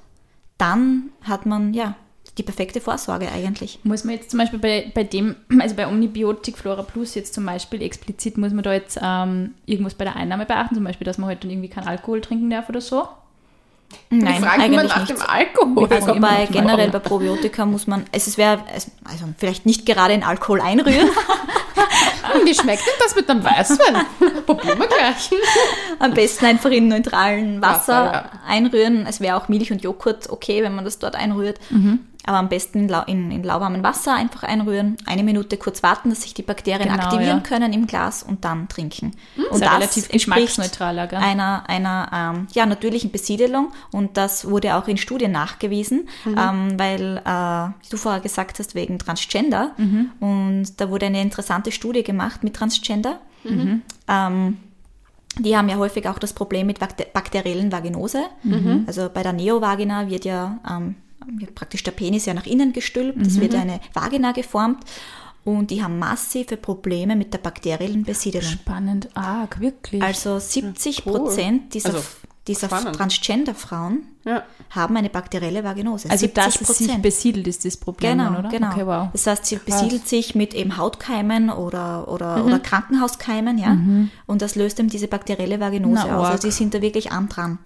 dann 0.63 1.09
hat 1.23 1.45
man 1.45 1.73
ja 1.73 1.95
die 2.37 2.43
perfekte 2.43 2.79
Vorsorge 2.79 3.29
eigentlich. 3.31 3.79
Muss 3.83 4.05
man 4.05 4.15
jetzt 4.15 4.31
zum 4.31 4.39
Beispiel 4.39 4.57
bei, 4.57 4.91
bei 4.93 5.03
dem, 5.03 5.35
also 5.59 5.75
bei 5.75 5.87
Omnibiotik 5.87 6.57
Flora 6.57 6.81
Plus 6.83 7.15
jetzt 7.15 7.33
zum 7.33 7.45
Beispiel 7.45 7.81
explizit, 7.81 8.37
muss 8.37 8.53
man 8.53 8.63
da 8.63 8.73
jetzt 8.73 8.97
ähm, 9.01 9.53
irgendwas 9.65 9.93
bei 9.93 10.05
der 10.05 10.15
Einnahme 10.15 10.45
beachten, 10.45 10.75
zum 10.75 10.85
Beispiel, 10.85 11.05
dass 11.05 11.17
man 11.17 11.27
halt 11.27 11.43
dann 11.43 11.51
irgendwie 11.51 11.67
keinen 11.67 11.87
Alkohol 11.87 12.21
trinken 12.21 12.49
darf 12.49 12.69
oder 12.69 12.81
so? 12.81 13.07
Nein, 14.09 14.41
fragen 14.41 14.63
immer 14.63 14.79
eigentlich 14.79 14.95
nach 14.95 15.07
nicht. 15.07 15.11
dem 15.11 15.21
Alkohol. 15.21 15.87
Also 15.91 16.15
bei 16.19 16.47
generell 16.49 16.89
bei 16.89 16.99
Probiotika 16.99 17.65
muss 17.65 17.85
man, 17.85 18.05
es 18.11 18.27
ist 18.27 18.39
wäre, 18.39 18.63
also 19.03 19.25
vielleicht 19.37 19.67
nicht 19.67 19.85
gerade 19.85 20.13
in 20.13 20.23
Alkohol 20.23 20.61
einrühren, 20.61 21.09
Wie 22.43 22.53
schmeckt 22.53 22.85
denn 22.85 22.93
das 22.99 23.15
mit 23.15 23.29
dem 23.29 23.43
Weißwein? 23.43 24.05
Probieren 24.45 24.79
wir 24.79 24.87
gleich. 24.87 25.29
am 25.99 26.13
besten 26.13 26.45
einfach 26.45 26.71
in 26.71 26.87
neutralen 26.87 27.61
Wasser 27.61 27.73
Wasser, 27.73 28.11
ja. 28.11 28.29
einrühren. 28.47 29.05
Es 29.07 29.19
wäre 29.19 29.37
auch 29.37 29.47
Milch 29.47 29.71
und 29.71 29.81
Joghurt 29.81 30.29
okay, 30.29 30.63
wenn 30.63 30.75
man 30.75 30.85
das 30.85 30.99
dort 30.99 31.15
einrührt. 31.15 31.59
Mhm. 31.69 31.99
Aber 32.25 32.37
am 32.37 32.47
besten 32.47 32.87
in, 32.87 32.95
in, 33.07 33.31
in 33.31 33.43
lauwarmem 33.43 33.83
Wasser 33.83 34.15
einfach 34.15 34.43
einrühren, 34.43 34.95
eine 35.05 35.23
Minute 35.23 35.57
kurz 35.57 35.83
warten, 35.83 36.09
dass 36.09 36.21
sich 36.21 36.33
die 36.33 36.41
Bakterien 36.41 36.89
Genau, 36.89 37.03
aktivieren 37.03 37.39
ja. 37.39 37.43
können 37.43 37.73
im 37.73 37.85
Glas 37.85 38.23
und 38.23 38.45
dann 38.45 38.69
trinken. 38.69 39.11
Und 39.35 39.55
Ist 39.55 39.61
ja 39.61 39.73
relativ 39.73 40.07
geschmacksneutraler, 40.09 41.07
gell? 41.07 41.19
einer, 41.19 41.63
einer 41.67 42.33
ähm, 42.35 42.47
ja, 42.53 42.65
natürlichen 42.65 43.11
Besiedelung 43.11 43.73
und 43.91 44.15
das 44.17 44.49
wurde 44.49 44.75
auch 44.75 44.87
in 44.87 44.97
Studien 44.97 45.31
nachgewiesen, 45.31 46.07
Mhm. 46.25 46.37
ähm, 46.37 46.79
weil 46.79 47.17
äh, 47.25 47.83
wie 47.83 47.89
du 47.89 47.97
vorher 47.97 48.21
gesagt 48.21 48.59
hast, 48.59 48.73
wegen 48.75 48.99
Transgender 48.99 49.71
Mhm. 49.77 50.11
und 50.19 50.79
da 50.79 50.89
wurde 50.89 51.07
eine 51.07 51.21
interessante 51.21 51.71
Studie 51.71 52.03
gemacht 52.03 52.43
mit 52.43 52.55
Transgender. 52.55 53.19
Mhm. 53.43 53.81
Ähm, 54.07 54.57
die 55.39 55.57
haben 55.57 55.67
ja 55.67 55.77
häufig 55.77 56.07
auch 56.07 56.19
das 56.19 56.33
Problem 56.33 56.67
mit 56.67 56.79
bakter 56.79 57.05
bakteriellen 57.11 57.71
Vaginose. 57.71 58.21
Mhm. 58.43 58.83
Also 58.87 59.09
bei 59.13 59.23
der 59.23 59.33
Neovagina 59.33 60.07
wird 60.07 60.25
ja 60.25 60.59
ähm, 60.69 60.95
praktisch 61.55 61.83
der 61.83 61.91
Penis 61.91 62.25
ja 62.25 62.33
nach 62.33 62.45
innen 62.45 62.73
gestülpt, 62.73 63.17
Mhm. 63.17 63.23
es 63.25 63.39
wird 63.39 63.55
eine 63.55 63.79
Vagina 63.93 64.31
geformt 64.31 64.83
und 65.43 65.71
die 65.71 65.83
haben 65.83 65.99
massive 65.99 66.57
Probleme 66.57 67.15
mit 67.15 67.33
der 67.33 67.39
bakteriellen 67.39 68.03
Besiedelung. 68.03 68.49
Spannend, 68.49 69.09
arg, 69.13 69.59
wirklich. 69.59 70.01
Also 70.01 70.39
70 70.39 71.03
Prozent 71.03 71.73
dieser, 71.73 71.95
Also, 71.95 72.03
dieser. 72.47 72.67
Transgender-Frauen 72.67 74.03
Ja. 74.25 74.43
haben 74.69 74.97
eine 74.97 75.09
bakterielle 75.09 75.63
Vaginose. 75.63 76.09
also 76.09 76.25
70 76.25 76.43
dass 76.43 76.61
es 76.69 76.77
sich 76.77 76.97
besiedelt 77.01 77.47
ist, 77.47 77.63
das 77.65 77.77
Problem 77.77 78.17
Genau, 78.17 78.39
oder? 78.39 78.49
genau. 78.49 78.71
Okay, 78.71 78.85
wow. 78.85 79.07
Das 79.13 79.27
heißt, 79.27 79.45
sie 79.45 79.57
besiedelt 79.57 80.07
sich 80.07 80.35
mit 80.35 80.53
eben 80.53 80.77
Hautkeimen 80.77 81.49
oder, 81.49 82.07
oder, 82.07 82.43
oder 82.45 82.59
Krankenhauskeimen, 82.59 83.57
ja. 83.57 83.77
Und 84.25 84.41
das 84.41 84.55
löst 84.55 84.79
eben 84.79 84.89
diese 84.89 85.07
bakterielle 85.07 85.59
Vaginose 85.59 86.03
Na, 86.07 86.17
aus. 86.17 86.27
Also 86.27 86.47
die 86.47 86.51
sind 86.51 86.73
da 86.73 86.81
wirklich 86.81 87.11
an 87.11 87.29
dran. 87.29 87.59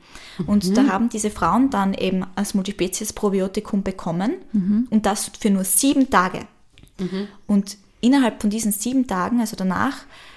Und 0.45 0.75
da 0.77 0.87
haben 0.87 1.09
diese 1.09 1.29
Frauen 1.31 1.69
dann 1.69 1.93
eben 1.93 2.25
als 2.35 2.53
Multispezies-Probiotikum 2.53 3.83
bekommen 3.83 4.35
und 4.89 5.05
das 5.05 5.31
für 5.39 5.49
nur 5.49 5.63
sieben 5.63 6.09
Tage. 6.09 6.41
Und 7.47 7.77
innerhalb 8.01 8.41
von 8.41 8.49
diesen 8.49 8.71
sieben 8.71 9.07
Tagen, 9.07 9.39
also 9.41 9.55
danach, 9.55 9.95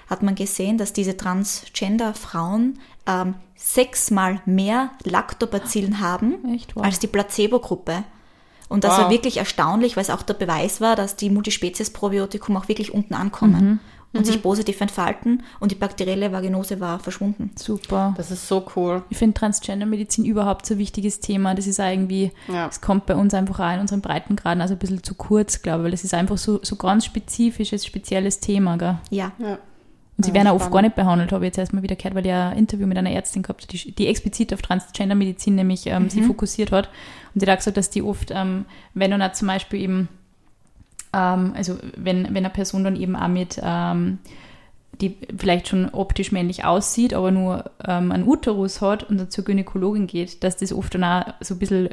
hat 0.09 0.23
man 0.23 0.35
gesehen, 0.35 0.77
dass 0.77 0.93
diese 0.93 1.17
Transgender-Frauen 1.17 2.79
ähm, 3.07 3.35
sechsmal 3.63 4.41
mehr 4.47 4.91
Lactobacillen 5.05 6.01
haben 6.01 6.37
Echt? 6.55 6.75
Wow. 6.77 6.85
als 6.85 6.99
die 6.99 7.07
Placebo-Gruppe. 7.07 8.05
Und 8.69 8.85
das 8.85 8.93
Wow. 8.93 9.01
war 9.05 9.11
wirklich 9.11 9.37
erstaunlich, 9.37 9.97
weil 9.97 10.03
es 10.05 10.11
auch 10.11 10.23
der 10.23 10.35
Beweis 10.35 10.81
war, 10.81 10.97
dass 10.97 11.17
die 11.17 11.29
Multispezies-Probiotikum 11.31 12.57
auch 12.57 12.69
wirklich 12.69 12.95
unten 12.95 13.15
ankommen 13.15 13.81
und 14.13 14.27
sich 14.27 14.43
positiv 14.43 14.81
entfalten 14.81 15.45
und 15.61 15.71
die 15.71 15.77
bakterielle 15.77 16.33
Vaginose 16.33 16.81
war 16.81 16.99
verschwunden. 16.99 17.51
Super. 17.57 18.13
Das 18.17 18.31
ist 18.33 18.49
so 18.49 18.67
cool. 18.75 19.03
Ich 19.09 19.17
finde 19.19 19.35
Transgender-Medizin 19.39 20.25
überhaupt 20.25 20.67
so 20.67 20.75
ein 20.75 20.79
wichtiges 20.79 21.21
Thema. 21.21 21.55
Das 21.55 21.67
ist 21.69 21.79
irgendwie, 21.79 22.33
Ja. 22.49 22.67
es 22.69 22.81
kommt 22.81 23.07
bei 23.07 23.15
uns 23.15 23.35
einfach 23.35 23.61
auch 23.61 23.73
in 23.75 23.81
unseren 23.81 24.01
Breitengraden 24.01 24.61
also 24.63 24.75
ein 24.75 24.79
bisschen 24.79 25.03
zu 25.05 25.15
kurz, 25.15 25.63
glaube 25.63 25.81
ich, 25.81 25.85
weil 25.85 25.91
das 25.93 26.03
ist 26.05 26.15
einfach 26.15 26.39
so, 26.39 26.59
so 26.63 26.75
ganz 26.77 27.05
spezifisches, 27.05 27.87
spezielles 27.87 28.41
Thema. 28.41 28.77
Gell? 28.79 28.99
Ja, 29.11 29.31
Ja. 29.39 29.59
Und 30.21 30.25
sie 30.25 30.33
Ja, 30.33 30.35
werden 30.35 30.49
auch 30.49 30.57
oft 30.57 30.65
spannend. 30.67 30.75
gar 30.75 30.83
nicht 30.83 30.97
behandelt, 30.97 31.33
habe 31.33 31.45
ich 31.45 31.49
jetzt 31.49 31.57
erstmal 31.59 31.83
wieder 31.83 31.97
gehört, 31.97 32.15
weil 32.15 32.27
ich 32.27 32.33
ein 32.33 32.59
Interview 32.59 32.87
mit 32.87 32.99
einer 32.99 33.11
Ärztin 33.11 33.43
gehabt 33.43 33.63
habe, 33.63 33.73
die, 33.73 33.93
die 33.93 34.07
explizit 34.07 34.53
auf 34.53 34.61
Transgender-Medizin 34.61 35.55
nämlich 35.55 35.87
ähm, 35.87 36.03
Mhm. 36.05 36.11
sie 36.11 36.23
fokussiert 36.23 36.73
hat. 36.73 36.91
Und 37.35 37.41
die 37.41 37.47
hat 37.47 37.55
auch 37.55 37.59
gesagt, 37.59 37.79
dass 37.79 37.89
die 37.89 38.03
oft, 38.03 38.31
ähm, 38.35 38.67
wenn 38.93 39.11
dann 39.13 39.23
auch 39.23 39.33
zum 39.33 39.49
Beispiel 39.49 39.81
eben, 39.81 40.09
ähm, 41.15 41.55
also 41.57 41.79
wenn, 41.97 42.25
wenn 42.27 42.37
eine 42.37 42.51
Person 42.51 42.85
dann 42.85 42.97
eben 42.97 43.17
auch 43.17 43.29
mit, 43.29 43.59
ähm, 43.65 44.19
die 45.01 45.17
vielleicht 45.39 45.69
schon 45.69 45.89
optisch 45.89 46.31
männlich 46.33 46.67
aussieht, 46.67 47.15
aber 47.15 47.31
nur 47.31 47.71
ähm, 47.87 48.13
einen 48.13 48.29
Uterus 48.29 48.83
hat 48.83 49.05
und 49.05 49.17
dann 49.17 49.31
zur 49.31 49.45
Gynäkologin 49.45 50.07
geht, 50.07 50.45
dass 50.45 50.59
das 50.59 50.71
oft 50.75 50.95
dann 50.95 51.05
auch 51.05 51.25
so 51.41 51.55
ein 51.55 51.59
bisschen 51.59 51.89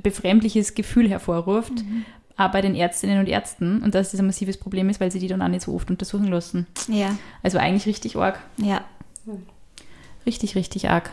befremdliches 0.00 0.74
Gefühl 0.74 1.08
hervorruft, 1.08 1.72
auch 1.72 2.19
bei 2.48 2.60
den 2.62 2.74
Ärztinnen 2.74 3.18
und 3.20 3.28
Ärzten 3.28 3.82
und 3.82 3.94
dass 3.94 4.10
das 4.12 4.20
ein 4.20 4.26
massives 4.26 4.56
Problem 4.58 4.88
ist, 4.88 5.00
weil 5.00 5.10
sie 5.10 5.18
die 5.18 5.28
dann 5.28 5.42
auch 5.42 5.48
nicht 5.48 5.62
so 5.62 5.74
oft 5.74 5.90
untersuchen 5.90 6.28
lassen. 6.28 6.66
ja, 6.88 7.16
Also 7.42 7.58
eigentlich 7.58 7.86
richtig 7.86 8.16
arg. 8.16 8.38
ja. 8.56 8.84
Richtig, 10.26 10.54
richtig 10.54 10.90
arg. 10.90 11.10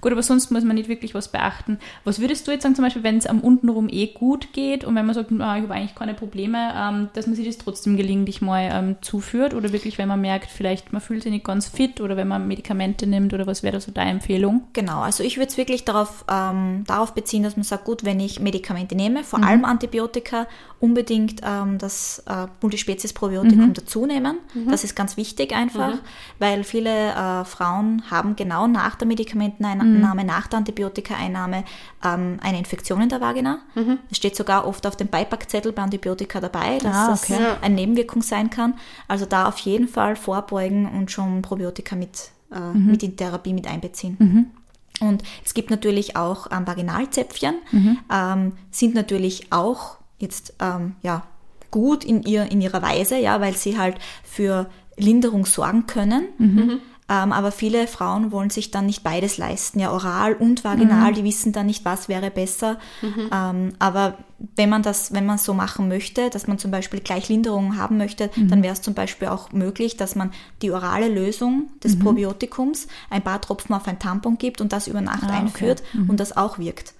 Gut, 0.00 0.12
aber 0.12 0.22
sonst 0.22 0.50
muss 0.50 0.64
man 0.64 0.76
nicht 0.76 0.88
wirklich 0.88 1.14
was 1.14 1.30
beachten. 1.30 1.78
Was 2.04 2.20
würdest 2.20 2.46
du 2.46 2.52
jetzt 2.52 2.62
sagen, 2.62 2.74
zum 2.74 2.84
Beispiel, 2.84 3.02
wenn 3.02 3.18
es 3.18 3.26
am 3.26 3.40
untenrum 3.40 3.88
eh 3.88 4.08
gut 4.08 4.52
geht 4.52 4.84
und 4.84 4.94
wenn 4.94 5.06
man 5.06 5.14
sagt, 5.14 5.30
ah, 5.32 5.56
ich 5.56 5.62
habe 5.62 5.74
eigentlich 5.74 5.94
keine 5.94 6.14
Probleme, 6.14 6.72
ähm, 6.76 7.08
dass 7.14 7.26
man 7.26 7.36
sich 7.36 7.46
das 7.46 7.58
trotzdem 7.58 7.96
gelegentlich 7.96 8.40
mal 8.40 8.68
ähm, 8.72 8.96
zuführt 9.00 9.54
oder 9.54 9.72
wirklich, 9.72 9.98
wenn 9.98 10.08
man 10.08 10.20
merkt, 10.20 10.50
vielleicht 10.50 10.92
man 10.92 11.00
fühlt 11.00 11.22
sich 11.22 11.32
nicht 11.32 11.44
ganz 11.44 11.68
fit 11.68 12.00
oder 12.00 12.16
wenn 12.16 12.28
man 12.28 12.46
Medikamente 12.46 13.06
nimmt 13.06 13.32
oder 13.34 13.46
was 13.46 13.62
wäre 13.62 13.74
da 13.74 13.80
so 13.80 13.92
deine 13.92 14.10
Empfehlung? 14.10 14.62
Genau, 14.72 15.00
also 15.00 15.22
ich 15.22 15.36
würde 15.36 15.48
es 15.48 15.56
wirklich 15.56 15.84
darauf, 15.84 16.24
ähm, 16.30 16.84
darauf 16.86 17.14
beziehen, 17.14 17.42
dass 17.42 17.56
man 17.56 17.64
sagt, 17.64 17.84
gut, 17.84 18.04
wenn 18.04 18.20
ich 18.20 18.40
Medikamente 18.40 18.94
nehme, 18.94 19.24
vor 19.24 19.42
allem 19.42 19.64
Antibiotika, 19.64 20.46
unbedingt 20.80 21.40
ähm, 21.44 21.78
das 21.78 22.22
äh, 22.26 22.46
Multispezies-Probiotikum 22.60 23.72
dazu 23.74 24.06
nehmen. 24.06 24.38
Das 24.68 24.84
ist 24.84 24.94
ganz 24.94 25.16
wichtig 25.16 25.54
einfach, 25.54 25.94
weil 26.38 26.64
viele 26.64 26.90
äh, 26.90 27.44
Frauen 27.44 28.02
haben 28.10 28.36
genau 28.36 28.66
nach 28.66 28.96
der 28.96 29.06
Medikamenteneinnahme, 29.74 30.24
nach 30.24 30.46
der 30.46 30.58
Antibiotikaeinnahme 30.58 31.64
ähm, 32.04 32.38
eine 32.42 32.58
Infektion 32.58 33.00
in 33.02 33.08
der 33.08 33.20
Vagina. 33.20 33.58
Das 34.08 34.16
steht 34.16 34.36
sogar 34.36 34.66
oft 34.66 34.86
auf 34.86 34.96
dem 34.96 35.08
Beipackzettel 35.08 35.72
bei 35.72 35.82
Antibiotika 35.82 36.40
dabei, 36.40 36.78
dass 36.78 36.94
Ah, 36.96 37.08
das 37.10 37.24
okay. 37.24 37.42
Ja. 37.42 37.56
eine 37.60 37.74
Nebenwirkung 37.74 38.22
sein 38.22 38.50
kann. 38.50 38.74
Also 39.08 39.26
da 39.26 39.46
auf 39.48 39.58
jeden 39.58 39.88
Fall 39.88 40.16
vorbeugen 40.16 40.86
und 40.88 41.10
schon 41.10 41.42
Probiotika 41.42 41.96
mit, 41.96 42.30
äh, 42.52 42.76
mit 42.76 43.02
in 43.02 43.16
Therapie 43.16 43.52
mit 43.52 43.66
einbeziehen. 43.66 44.52
Und 45.00 45.22
es 45.44 45.52
gibt 45.52 45.70
natürlich 45.70 46.16
auch 46.16 46.46
ähm, 46.50 46.66
Vaginalzäpfchen, 46.66 47.56
ähm, 48.10 48.52
sind 48.70 48.94
natürlich 48.94 49.52
auch 49.52 49.98
jetzt 50.18 50.54
ähm, 50.60 50.96
ja, 51.02 51.24
gut 51.70 52.02
in, 52.04 52.22
ihr, 52.22 52.50
in 52.50 52.62
ihrer 52.62 52.80
Weise, 52.80 53.18
ja, 53.18 53.40
weil 53.42 53.54
sie 53.54 53.76
halt 53.78 53.96
für 54.24 54.70
Linderung 54.96 55.44
sorgen 55.44 55.86
können. 55.86 56.28
Ähm, 57.08 57.30
aber 57.32 57.52
viele 57.52 57.86
Frauen 57.86 58.32
wollen 58.32 58.50
sich 58.50 58.72
dann 58.72 58.86
nicht 58.86 59.04
beides 59.04 59.38
leisten, 59.38 59.78
ja, 59.78 59.92
oral 59.92 60.34
und 60.34 60.64
vaginal, 60.64 61.12
die 61.12 61.22
wissen 61.22 61.52
dann 61.52 61.66
nicht, 61.66 61.84
was 61.84 62.08
wäre 62.08 62.32
besser. 62.32 62.78
Ähm, 63.32 63.74
aber 63.78 64.18
wenn 64.56 64.68
man 64.68 64.82
das, 64.82 65.12
wenn 65.12 65.24
man 65.24 65.38
so 65.38 65.54
machen 65.54 65.86
möchte, 65.88 66.30
dass 66.30 66.48
man 66.48 66.58
zum 66.58 66.70
Beispiel 66.72 66.98
gleich 67.00 67.28
Linderung 67.28 67.76
haben 67.78 67.96
möchte, 67.96 68.28
dann 68.36 68.62
wäre 68.64 68.72
es 68.74 68.82
zum 68.82 68.94
Beispiel 68.94 69.28
auch 69.28 69.52
möglich, 69.52 69.96
dass 69.96 70.16
man 70.16 70.32
die 70.62 70.72
orale 70.72 71.08
Lösung 71.08 71.68
des 71.82 71.96
Probiotikums 71.98 72.88
ein 73.08 73.22
paar 73.22 73.40
Tropfen 73.40 73.74
auf 73.74 73.86
ein 73.86 73.98
Tampon 74.00 74.36
gibt 74.36 74.60
und 74.60 74.72
das 74.72 74.88
über 74.88 75.00
Nacht 75.00 75.22
Ah, 75.22 75.26
okay. 75.28 75.36
einführt 75.36 75.82
und 76.08 76.18
das 76.18 76.36
auch 76.36 76.58
wirkt. 76.58 76.92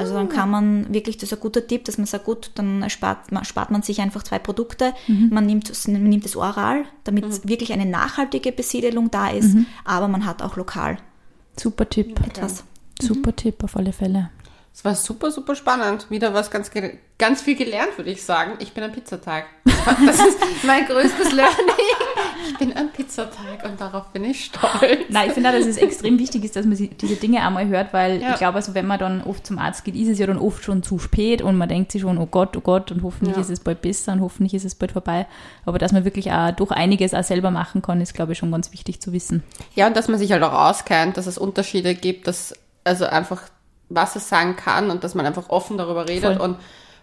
Also 0.00 0.14
dann 0.14 0.28
kann 0.28 0.50
man 0.50 0.92
wirklich, 0.92 1.16
das 1.16 1.30
ist 1.30 1.38
ein 1.38 1.40
guter 1.40 1.64
Tipp, 1.66 1.84
dass 1.84 1.96
man 1.96 2.06
sagt, 2.06 2.24
gut, 2.24 2.50
dann 2.56 2.82
erspart, 2.82 3.30
man, 3.30 3.44
spart 3.44 3.70
man 3.70 3.82
sich 3.82 4.00
einfach 4.00 4.22
zwei 4.24 4.38
Produkte. 4.40 4.92
Man, 5.30 5.46
nimmt, 5.46 5.70
es- 5.70 5.86
man 5.86 6.02
nimmt 6.02 6.26
es 6.26 6.34
oral, 6.36 6.84
damit 7.04 7.24
wirklich 7.48 7.72
eine 7.72 7.86
nachhaltige 7.86 8.50
Besiedelung 8.52 9.10
da 9.10 9.28
ist, 9.28 9.54
aber 9.84 10.08
man 10.08 10.26
hat 10.26 10.42
auch 10.42 10.56
lokal 10.56 10.98
Super 11.56 11.88
Tipp. 11.88 12.18
etwas. 12.26 12.64
Super 13.00 13.34
Tipp 13.36 13.62
auf 13.64 13.76
alle 13.76 13.92
Fälle. 13.92 14.30
Es 14.72 14.84
war 14.84 14.94
super, 14.94 15.30
super 15.30 15.54
spannend. 15.56 16.06
Wieder 16.10 16.32
was 16.32 16.50
ganz, 16.50 16.70
ganz 17.18 17.42
viel 17.42 17.56
gelernt, 17.56 17.98
würde 17.98 18.10
ich 18.10 18.22
sagen. 18.22 18.52
Ich 18.60 18.72
bin 18.72 18.84
ein 18.84 18.92
Pizzateig. 18.92 19.44
Das 20.06 20.18
ist 20.20 20.38
mein 20.64 20.84
größtes 20.86 21.32
Learning. 21.32 21.54
Ich 22.48 22.58
bin 22.58 22.72
ein 22.74 22.90
Pizzateig 22.92 23.64
und 23.64 23.80
darauf 23.80 24.08
bin 24.12 24.24
ich 24.24 24.44
stolz. 24.46 25.00
Nein, 25.08 25.28
ich 25.28 25.32
finde 25.32 25.48
auch, 25.48 25.54
dass 25.54 25.66
es 25.66 25.78
extrem 25.78 26.18
wichtig 26.18 26.44
ist, 26.44 26.54
dass 26.54 26.66
man 26.66 26.76
diese 26.76 27.16
Dinge 27.16 27.40
einmal 27.44 27.66
hört, 27.66 27.92
weil 27.94 28.20
Ja. 28.20 28.32
ich 28.32 28.36
glaube, 28.36 28.56
also 28.56 28.74
wenn 28.74 28.86
man 28.86 28.98
dann 28.98 29.22
oft 29.22 29.46
zum 29.46 29.58
Arzt 29.58 29.84
geht, 29.84 29.96
ist 29.96 30.08
es 30.08 30.18
ja 30.18 30.26
dann 30.26 30.38
oft 30.38 30.62
schon 30.64 30.82
zu 30.82 30.98
spät 30.98 31.40
und 31.42 31.56
man 31.56 31.68
denkt 31.68 31.92
sich 31.92 32.02
schon, 32.02 32.18
oh 32.18 32.26
Gott, 32.26 32.56
oh 32.56 32.60
Gott, 32.60 32.92
und 32.92 33.02
hoffentlich 33.02 33.36
Ja. 33.36 33.42
ist 33.42 33.50
es 33.50 33.60
bald 33.60 33.80
besser 33.80 34.12
und 34.12 34.20
hoffentlich 34.20 34.52
ist 34.54 34.64
es 34.64 34.74
bald 34.74 34.92
vorbei. 34.92 35.26
Aber 35.64 35.78
dass 35.78 35.92
man 35.92 36.04
wirklich 36.04 36.30
auch 36.30 36.50
durch 36.52 36.70
einiges 36.72 37.14
auch 37.14 37.24
selber 37.24 37.50
machen 37.50 37.80
kann, 37.82 38.00
ist, 38.02 38.12
glaube 38.14 38.32
ich, 38.32 38.38
schon 38.38 38.52
ganz 38.52 38.70
wichtig 38.72 39.00
zu 39.00 39.12
wissen. 39.12 39.42
Ja, 39.74 39.86
und 39.86 39.96
dass 39.96 40.08
man 40.08 40.18
sich 40.18 40.30
halt 40.32 40.42
auch 40.42 40.52
auskennt, 40.52 41.16
dass 41.16 41.26
es 41.26 41.38
Unterschiede 41.38 41.94
gibt, 41.94 42.26
dass 42.26 42.54
also 42.84 43.06
einfach 43.06 43.42
was 43.90 44.16
es 44.16 44.28
sein 44.28 44.56
kann 44.56 44.90
und 44.90 45.04
dass 45.04 45.14
man 45.14 45.26
einfach 45.26 45.48
offen 45.50 45.76
darüber 45.76 46.08
redet 46.08 46.36
Voll. 46.38 46.40
und 46.48 46.56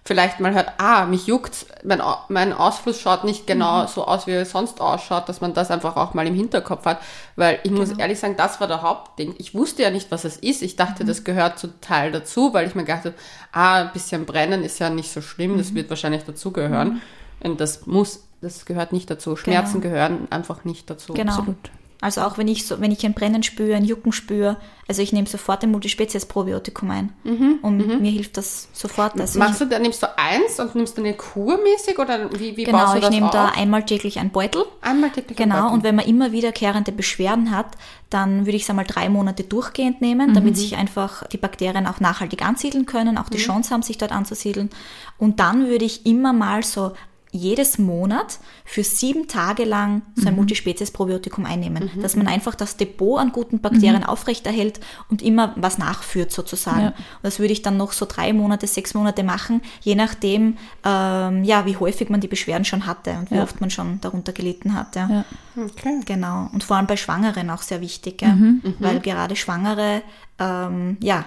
vielleicht 0.03 0.39
mal 0.39 0.53
hört, 0.53 0.71
ah, 0.77 1.05
mich 1.05 1.27
juckt, 1.27 1.65
mein, 1.83 2.01
mein 2.29 2.53
Ausfluss 2.53 2.99
schaut 3.01 3.25
nicht 3.25 3.45
genau 3.45 3.83
Mhm. 3.83 3.87
so 3.89 4.05
aus, 4.07 4.25
wie 4.25 4.31
er 4.31 4.45
sonst 4.45 4.79
ausschaut, 4.79 5.27
dass 5.27 5.41
man 5.41 5.53
das 5.53 5.69
einfach 5.69 5.97
auch 5.97 6.13
mal 6.13 6.25
im 6.25 6.33
Hinterkopf 6.33 6.85
hat. 6.85 6.99
Weil 7.35 7.55
ich 7.63 7.69
Genau. 7.71 7.81
muss 7.81 7.91
ehrlich 7.91 8.17
sagen, 8.17 8.35
das 8.37 8.61
war 8.61 8.67
der 8.67 8.81
Hauptding. 8.83 9.35
Ich 9.37 9.53
wusste 9.53 9.83
ja 9.83 9.89
nicht, 9.89 10.09
was 10.09 10.23
es 10.23 10.37
ist. 10.37 10.61
Ich 10.61 10.77
dachte, 10.77 11.03
Mhm. 11.03 11.07
das 11.07 11.25
gehört 11.25 11.59
zum 11.59 11.79
Teil 11.81 12.13
dazu, 12.13 12.53
weil 12.53 12.67
ich 12.67 12.73
mir 12.75 12.85
gedacht 12.85 13.03
habe, 13.03 13.15
ah, 13.51 13.81
ein 13.81 13.91
bisschen 13.91 14.25
brennen 14.25 14.63
ist 14.63 14.79
ja 14.79 14.89
nicht 14.89 15.11
so 15.11 15.21
schlimm, 15.21 15.53
Mhm. 15.53 15.57
das 15.57 15.75
wird 15.75 15.89
wahrscheinlich 15.89 16.23
dazugehören. 16.23 17.01
Und 17.41 17.59
das 17.59 17.85
muss, 17.85 18.23
das 18.41 18.65
gehört 18.65 18.93
nicht 18.93 19.09
dazu. 19.11 19.35
Schmerzen 19.35 19.81
gehören 19.81 20.27
einfach 20.31 20.63
nicht 20.63 20.89
dazu. 20.89 21.13
Genau. 21.15 21.33
Absolut. 21.33 21.57
Also 21.99 22.21
auch 22.21 22.37
wenn 22.37 22.47
ich 22.47 22.67
so, 22.67 22.79
wenn 22.79 22.91
ich 22.91 23.03
ein 23.05 23.13
Brennen 23.15 23.41
spüre, 23.41 23.75
ein 23.75 23.83
Jucken 23.83 24.11
spüre, 24.11 24.57
also 24.87 25.01
ich 25.01 25.13
nehme 25.13 25.27
sofort 25.27 25.63
ein 25.63 25.71
Multispezies-Probiotikum 25.71 26.89
ein. 26.91 27.13
und 27.61 28.01
mir 28.01 28.11
hilft 28.11 28.37
das 28.37 28.69
sofort. 28.71 29.19
Also 29.19 29.39
Machst 29.39 29.61
du, 29.61 29.65
dann 29.65 29.81
nimmst 29.81 30.03
du 30.03 30.17
eins 30.17 30.59
und 30.59 30.75
nimmst 30.75 30.97
du 30.97 31.01
eine 31.01 31.13
kurmäßig 31.15 31.97
oder 31.99 32.31
wie, 32.39 32.55
wie 32.55 32.61
ich, 32.61 32.65
genau, 32.65 32.77
baust 32.79 32.93
du 32.93 32.97
ich 32.99 33.03
das 33.03 33.09
nehme 33.11 33.25
auf? 33.25 33.31
da 33.31 33.45
einmal 33.49 33.83
täglich 33.83 34.19
einen 34.19 34.29
Beutel. 34.29 34.63
Einmal 34.81 35.09
täglich 35.09 35.37
Genau, 35.37 35.55
Beutel. 35.63 35.73
und 35.73 35.83
wenn 35.83 35.95
man 35.95 36.05
immer 36.05 36.31
wiederkehrende 36.31 36.91
Beschwerden 36.91 37.49
hat, 37.51 37.67
dann 38.09 38.45
würde 38.45 38.55
ich 38.57 38.63
es 38.63 38.69
einmal 38.69 38.85
drei 38.85 39.09
Monate 39.09 39.43
durchgehend 39.43 39.99
nehmen, 39.99 40.33
damit 40.33 40.55
sich 40.55 40.77
einfach 40.77 41.27
die 41.27 41.37
Bakterien 41.37 41.87
auch 41.87 41.99
nachhaltig 41.99 42.45
ansiedeln 42.45 42.85
können, 42.85 43.17
auch 43.17 43.29
die 43.29 43.37
Chance 43.39 43.73
haben, 43.73 43.81
sich 43.81 43.97
dort 43.97 44.11
anzusiedeln. 44.11 44.69
Und 45.17 45.39
dann 45.39 45.67
würde 45.67 45.83
ich 45.85 46.05
immer 46.05 46.31
mal 46.31 46.63
so 46.63 46.93
jedes 47.31 47.77
Monat 47.77 48.39
für 48.65 48.83
sieben 48.83 49.27
Tage 49.27 49.65
lang 49.65 50.01
so 50.15 50.27
ein 50.27 50.35
Multispezies-Probiotikum 50.35 51.45
einnehmen, 51.45 51.89
dass 52.01 52.15
man 52.15 52.27
einfach 52.27 52.55
das 52.55 52.77
Depot 52.77 53.19
an 53.19 53.31
guten 53.31 53.59
Bakterien 53.59 54.03
aufrechterhält 54.03 54.79
und 55.09 55.21
immer 55.21 55.53
was 55.57 55.77
nachführt 55.77 56.31
sozusagen. 56.31 56.81
Ja. 56.81 56.87
Und 56.87 56.95
das 57.23 57.39
würde 57.39 57.53
ich 57.53 57.61
dann 57.61 57.77
noch 57.77 57.91
so 57.91 58.05
drei 58.05 58.33
Monate, 58.33 58.65
sechs 58.67 58.93
Monate 58.93 59.23
machen, 59.23 59.61
je 59.81 59.95
nachdem, 59.95 60.57
ähm, 60.83 61.43
ja, 61.43 61.65
wie 61.65 61.77
häufig 61.77 62.09
man 62.09 62.21
die 62.21 62.27
Beschwerden 62.27 62.65
schon 62.65 62.85
hatte 62.85 63.11
und 63.19 63.29
wie 63.31 63.35
Ja. 63.35 63.43
oft 63.43 63.59
man 63.61 63.69
schon 63.69 63.99
darunter 64.01 64.31
gelitten 64.31 64.73
hat. 64.73 64.95
Ja. 64.95 65.09
Ja. 65.09 65.25
Okay. 65.63 65.99
Genau. 66.05 66.49
Und 66.53 66.63
vor 66.63 66.77
allem 66.77 66.87
bei 66.87 66.97
Schwangeren 66.97 67.49
auch 67.49 67.61
sehr 67.61 67.81
wichtig, 67.81 68.21
ja. 68.21 68.37
weil 68.79 68.99
gerade 68.99 69.35
Schwangere, 69.35 70.01
ähm, 70.39 70.97
ja, 71.01 71.25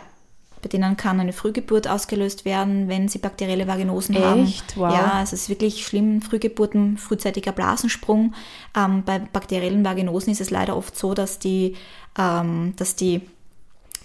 bei 0.62 0.68
denen 0.68 0.96
kann 0.96 1.20
eine 1.20 1.32
Frühgeburt 1.32 1.88
ausgelöst 1.88 2.44
werden, 2.44 2.88
wenn 2.88 3.08
sie 3.08 3.18
bakterielle 3.18 3.66
Vaginosen 3.66 4.18
haben. 4.22 4.44
Echt? 4.44 4.76
Wow. 4.76 4.92
Ja, 4.92 5.22
es 5.22 5.32
ist 5.32 5.48
wirklich 5.48 5.86
schlimm. 5.86 6.20
Frühgeburten, 6.20 6.98
frühzeitiger 6.98 7.52
Blasensprung. 7.52 8.34
Ähm, 8.76 9.02
bei 9.04 9.18
bakteriellen 9.18 9.84
Vaginosen 9.84 10.32
ist 10.32 10.40
es 10.40 10.50
leider 10.50 10.76
oft 10.76 10.96
so, 10.96 11.14
dass 11.14 11.38
die, 11.38 11.76
ähm, 12.18 12.74
dass 12.76 12.94
die 12.94 13.22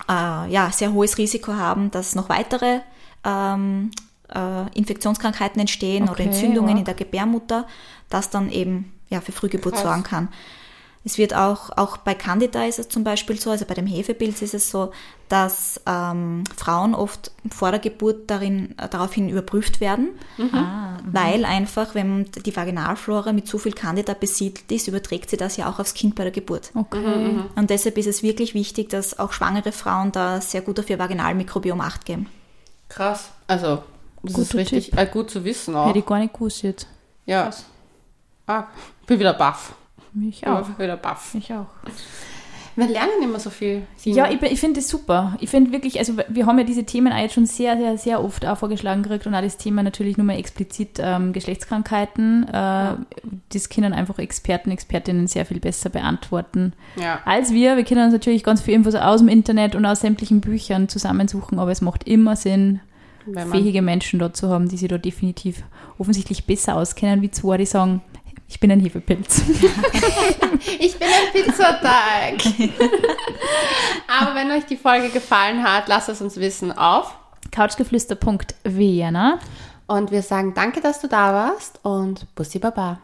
äh, 0.09 0.49
ja, 0.49 0.71
sehr 0.71 0.93
hohes 0.93 1.17
Risiko 1.17 1.53
haben, 1.53 1.91
dass 1.91 2.15
noch 2.15 2.29
weitere 2.29 2.79
ähm, 3.25 3.91
äh, 4.33 4.77
Infektionskrankheiten 4.77 5.59
entstehen 5.59 6.03
oder 6.03 6.13
Okay, 6.13 6.23
Entzündungen 6.23 6.71
wow. 6.71 6.79
in 6.79 6.85
der 6.85 6.93
Gebärmutter, 6.93 7.67
das 8.09 8.29
dann 8.29 8.49
eben 8.49 8.93
ja, 9.09 9.21
für 9.21 9.31
Frühgeburt 9.31 9.75
Krass. 9.75 9.83
sorgen 9.83 10.03
kann. 10.03 10.29
Es 11.07 11.19
wird 11.19 11.35
auch, 11.35 11.69
auch 11.77 11.97
bei 11.97 12.15
Candida 12.15 12.65
ist 12.65 12.79
es 12.79 12.89
zum 12.89 13.03
Beispiel 13.03 13.39
so, 13.39 13.51
also 13.51 13.65
bei 13.65 13.75
dem 13.75 13.85
Hefepilz 13.85 14.41
ist 14.41 14.55
es 14.55 14.71
so, 14.71 14.91
dass 15.29 15.79
ähm, 15.85 16.43
Frauen 16.57 16.95
oft 16.95 17.31
vor 17.49 17.69
der 17.69 17.79
Geburt 17.79 18.27
darin, 18.29 18.75
äh, 18.79 18.89
daraufhin 18.89 19.29
überprüft 19.29 19.79
werden, 19.81 20.09
Ah, 20.51 20.97
weil 21.05 21.45
einfach, 21.45 21.93
wenn 21.93 22.25
die 22.45 22.55
Vaginalflora 22.55 23.33
mit 23.33 23.47
zu 23.47 23.59
viel 23.59 23.73
Candida 23.73 24.15
besiedelt 24.15 24.71
ist, 24.71 24.87
überträgt 24.87 25.29
sie 25.29 25.37
das 25.37 25.57
ja 25.57 25.69
auch 25.69 25.77
aufs 25.79 25.93
Kind 25.93 26.15
bei 26.15 26.23
der 26.23 26.31
Geburt. 26.31 26.71
okay. 26.73 27.39
Und 27.55 27.69
deshalb 27.69 27.97
ist 27.99 28.07
es 28.07 28.23
wirklich 28.23 28.55
wichtig, 28.55 28.89
dass 28.89 29.17
auch 29.19 29.31
schwangere 29.31 29.71
Frauen 29.71 30.11
da 30.11 30.41
sehr 30.41 30.61
gut 30.61 30.79
auf 30.79 30.89
ihr 30.89 30.97
Vaginalmikrobiom 30.97 31.81
Acht 31.81 32.05
geben. 32.05 32.27
Krass. 32.89 33.29
Also, 33.47 33.83
das 34.23 34.31
ist 34.39 34.49
Guter 34.49 34.57
richtig 34.57 34.97
äh, 34.97 35.05
gut 35.05 35.29
zu 35.29 35.43
wissen 35.45 35.75
auch. 35.75 35.87
Hätte 35.87 35.99
ich 35.99 36.05
gar 36.05 36.17
nicht 36.17 36.33
gewusst 36.33 36.63
jetzt. 36.63 36.87
Ja. 37.27 37.51
Ah, 38.47 38.65
bin 39.05 39.19
wieder 39.19 39.33
baff. 39.33 39.73
Ich 40.21 40.45
auch. 40.47 40.67
Bin 40.67 40.77
wieder 40.79 40.97
baff. 40.97 41.35
Ich 41.37 41.51
auch. 41.53 41.65
Wir 42.77 42.87
lernen 42.87 43.23
immer 43.23 43.39
so 43.39 43.49
viel. 43.49 43.83
Sina. 43.95 44.27
Ja, 44.27 44.33
ich, 44.33 44.41
ich 44.41 44.59
finde 44.59 44.81
das 44.81 44.89
super. 44.89 45.37
Ich 45.39 45.49
finde 45.49 45.71
wirklich, 45.71 45.97
also 45.97 46.17
wir 46.27 46.45
haben 46.45 46.57
ja 46.57 46.65
diese 46.65 46.83
Themen 46.83 47.13
auch 47.13 47.17
jetzt 47.17 47.33
schon 47.33 47.45
sehr, 47.45 47.77
sehr, 47.77 47.97
sehr 47.97 48.21
oft 48.21 48.45
auch 48.45 48.57
vorgeschlagen 48.57 49.01
gekriegt 49.01 49.25
und 49.27 49.33
auch 49.33 49.41
das 49.41 49.55
Thema 49.55 49.81
natürlich 49.81 50.17
nur 50.17 50.25
mal 50.25 50.37
explizit 50.37 50.99
ähm, 50.99 51.31
Geschlechtskrankheiten. 51.31 52.45
Äh, 52.49 52.95
Das 53.53 53.69
können 53.69 53.93
einfach 53.93 54.19
Experten, 54.19 54.71
Expertinnen 54.71 55.27
sehr 55.27 55.45
viel 55.45 55.61
besser 55.61 55.89
beantworten 55.89 56.73
Ja. 57.01 57.19
als 57.23 57.53
wir. 57.53 57.77
Wir 57.77 57.85
können 57.85 58.03
uns 58.03 58.13
natürlich 58.13 58.43
ganz 58.43 58.61
viel 58.61 58.73
Infos 58.73 58.95
aus 58.95 59.21
dem 59.21 59.29
Internet 59.29 59.75
und 59.75 59.85
aus 59.85 60.01
sämtlichen 60.01 60.41
Büchern 60.41 60.89
zusammensuchen, 60.89 61.59
aber 61.59 61.71
es 61.71 61.79
macht 61.81 62.05
immer 62.05 62.35
Sinn, 62.35 62.81
fähige 63.51 63.81
Menschen 63.81 64.19
dort 64.19 64.35
zu 64.35 64.49
haben, 64.49 64.67
die 64.67 64.75
sich 64.77 64.89
da 64.89 64.97
definitiv 64.97 65.63
offensichtlich 65.97 66.45
besser 66.45 66.75
auskennen, 66.75 67.21
wie 67.21 67.31
zwei, 67.31 67.55
die 67.57 67.65
sagen, 67.65 68.01
ich 68.47 68.59
bin 68.59 68.71
ein 68.71 68.79
Hefepilz. 68.79 69.39
ich 70.79 70.97
bin 70.97 71.07
ein 71.07 71.31
Pizzateig. 71.33 72.43
Aber 74.07 74.35
wenn 74.35 74.51
euch 74.51 74.65
die 74.65 74.77
Folge 74.77 75.09
gefallen 75.09 75.63
hat, 75.63 75.87
lasst 75.87 76.09
es 76.09 76.21
uns 76.21 76.37
wissen 76.37 76.71
auf. 76.71 77.15
Couchgeflüster.vienna. 77.51 79.39
Und 79.87 80.11
wir 80.11 80.21
sagen 80.21 80.53
danke, 80.55 80.81
dass 80.81 80.99
du 81.01 81.07
da 81.07 81.33
warst 81.33 81.79
und 81.83 82.33
Bussi 82.35 82.59
Baba. 82.59 82.99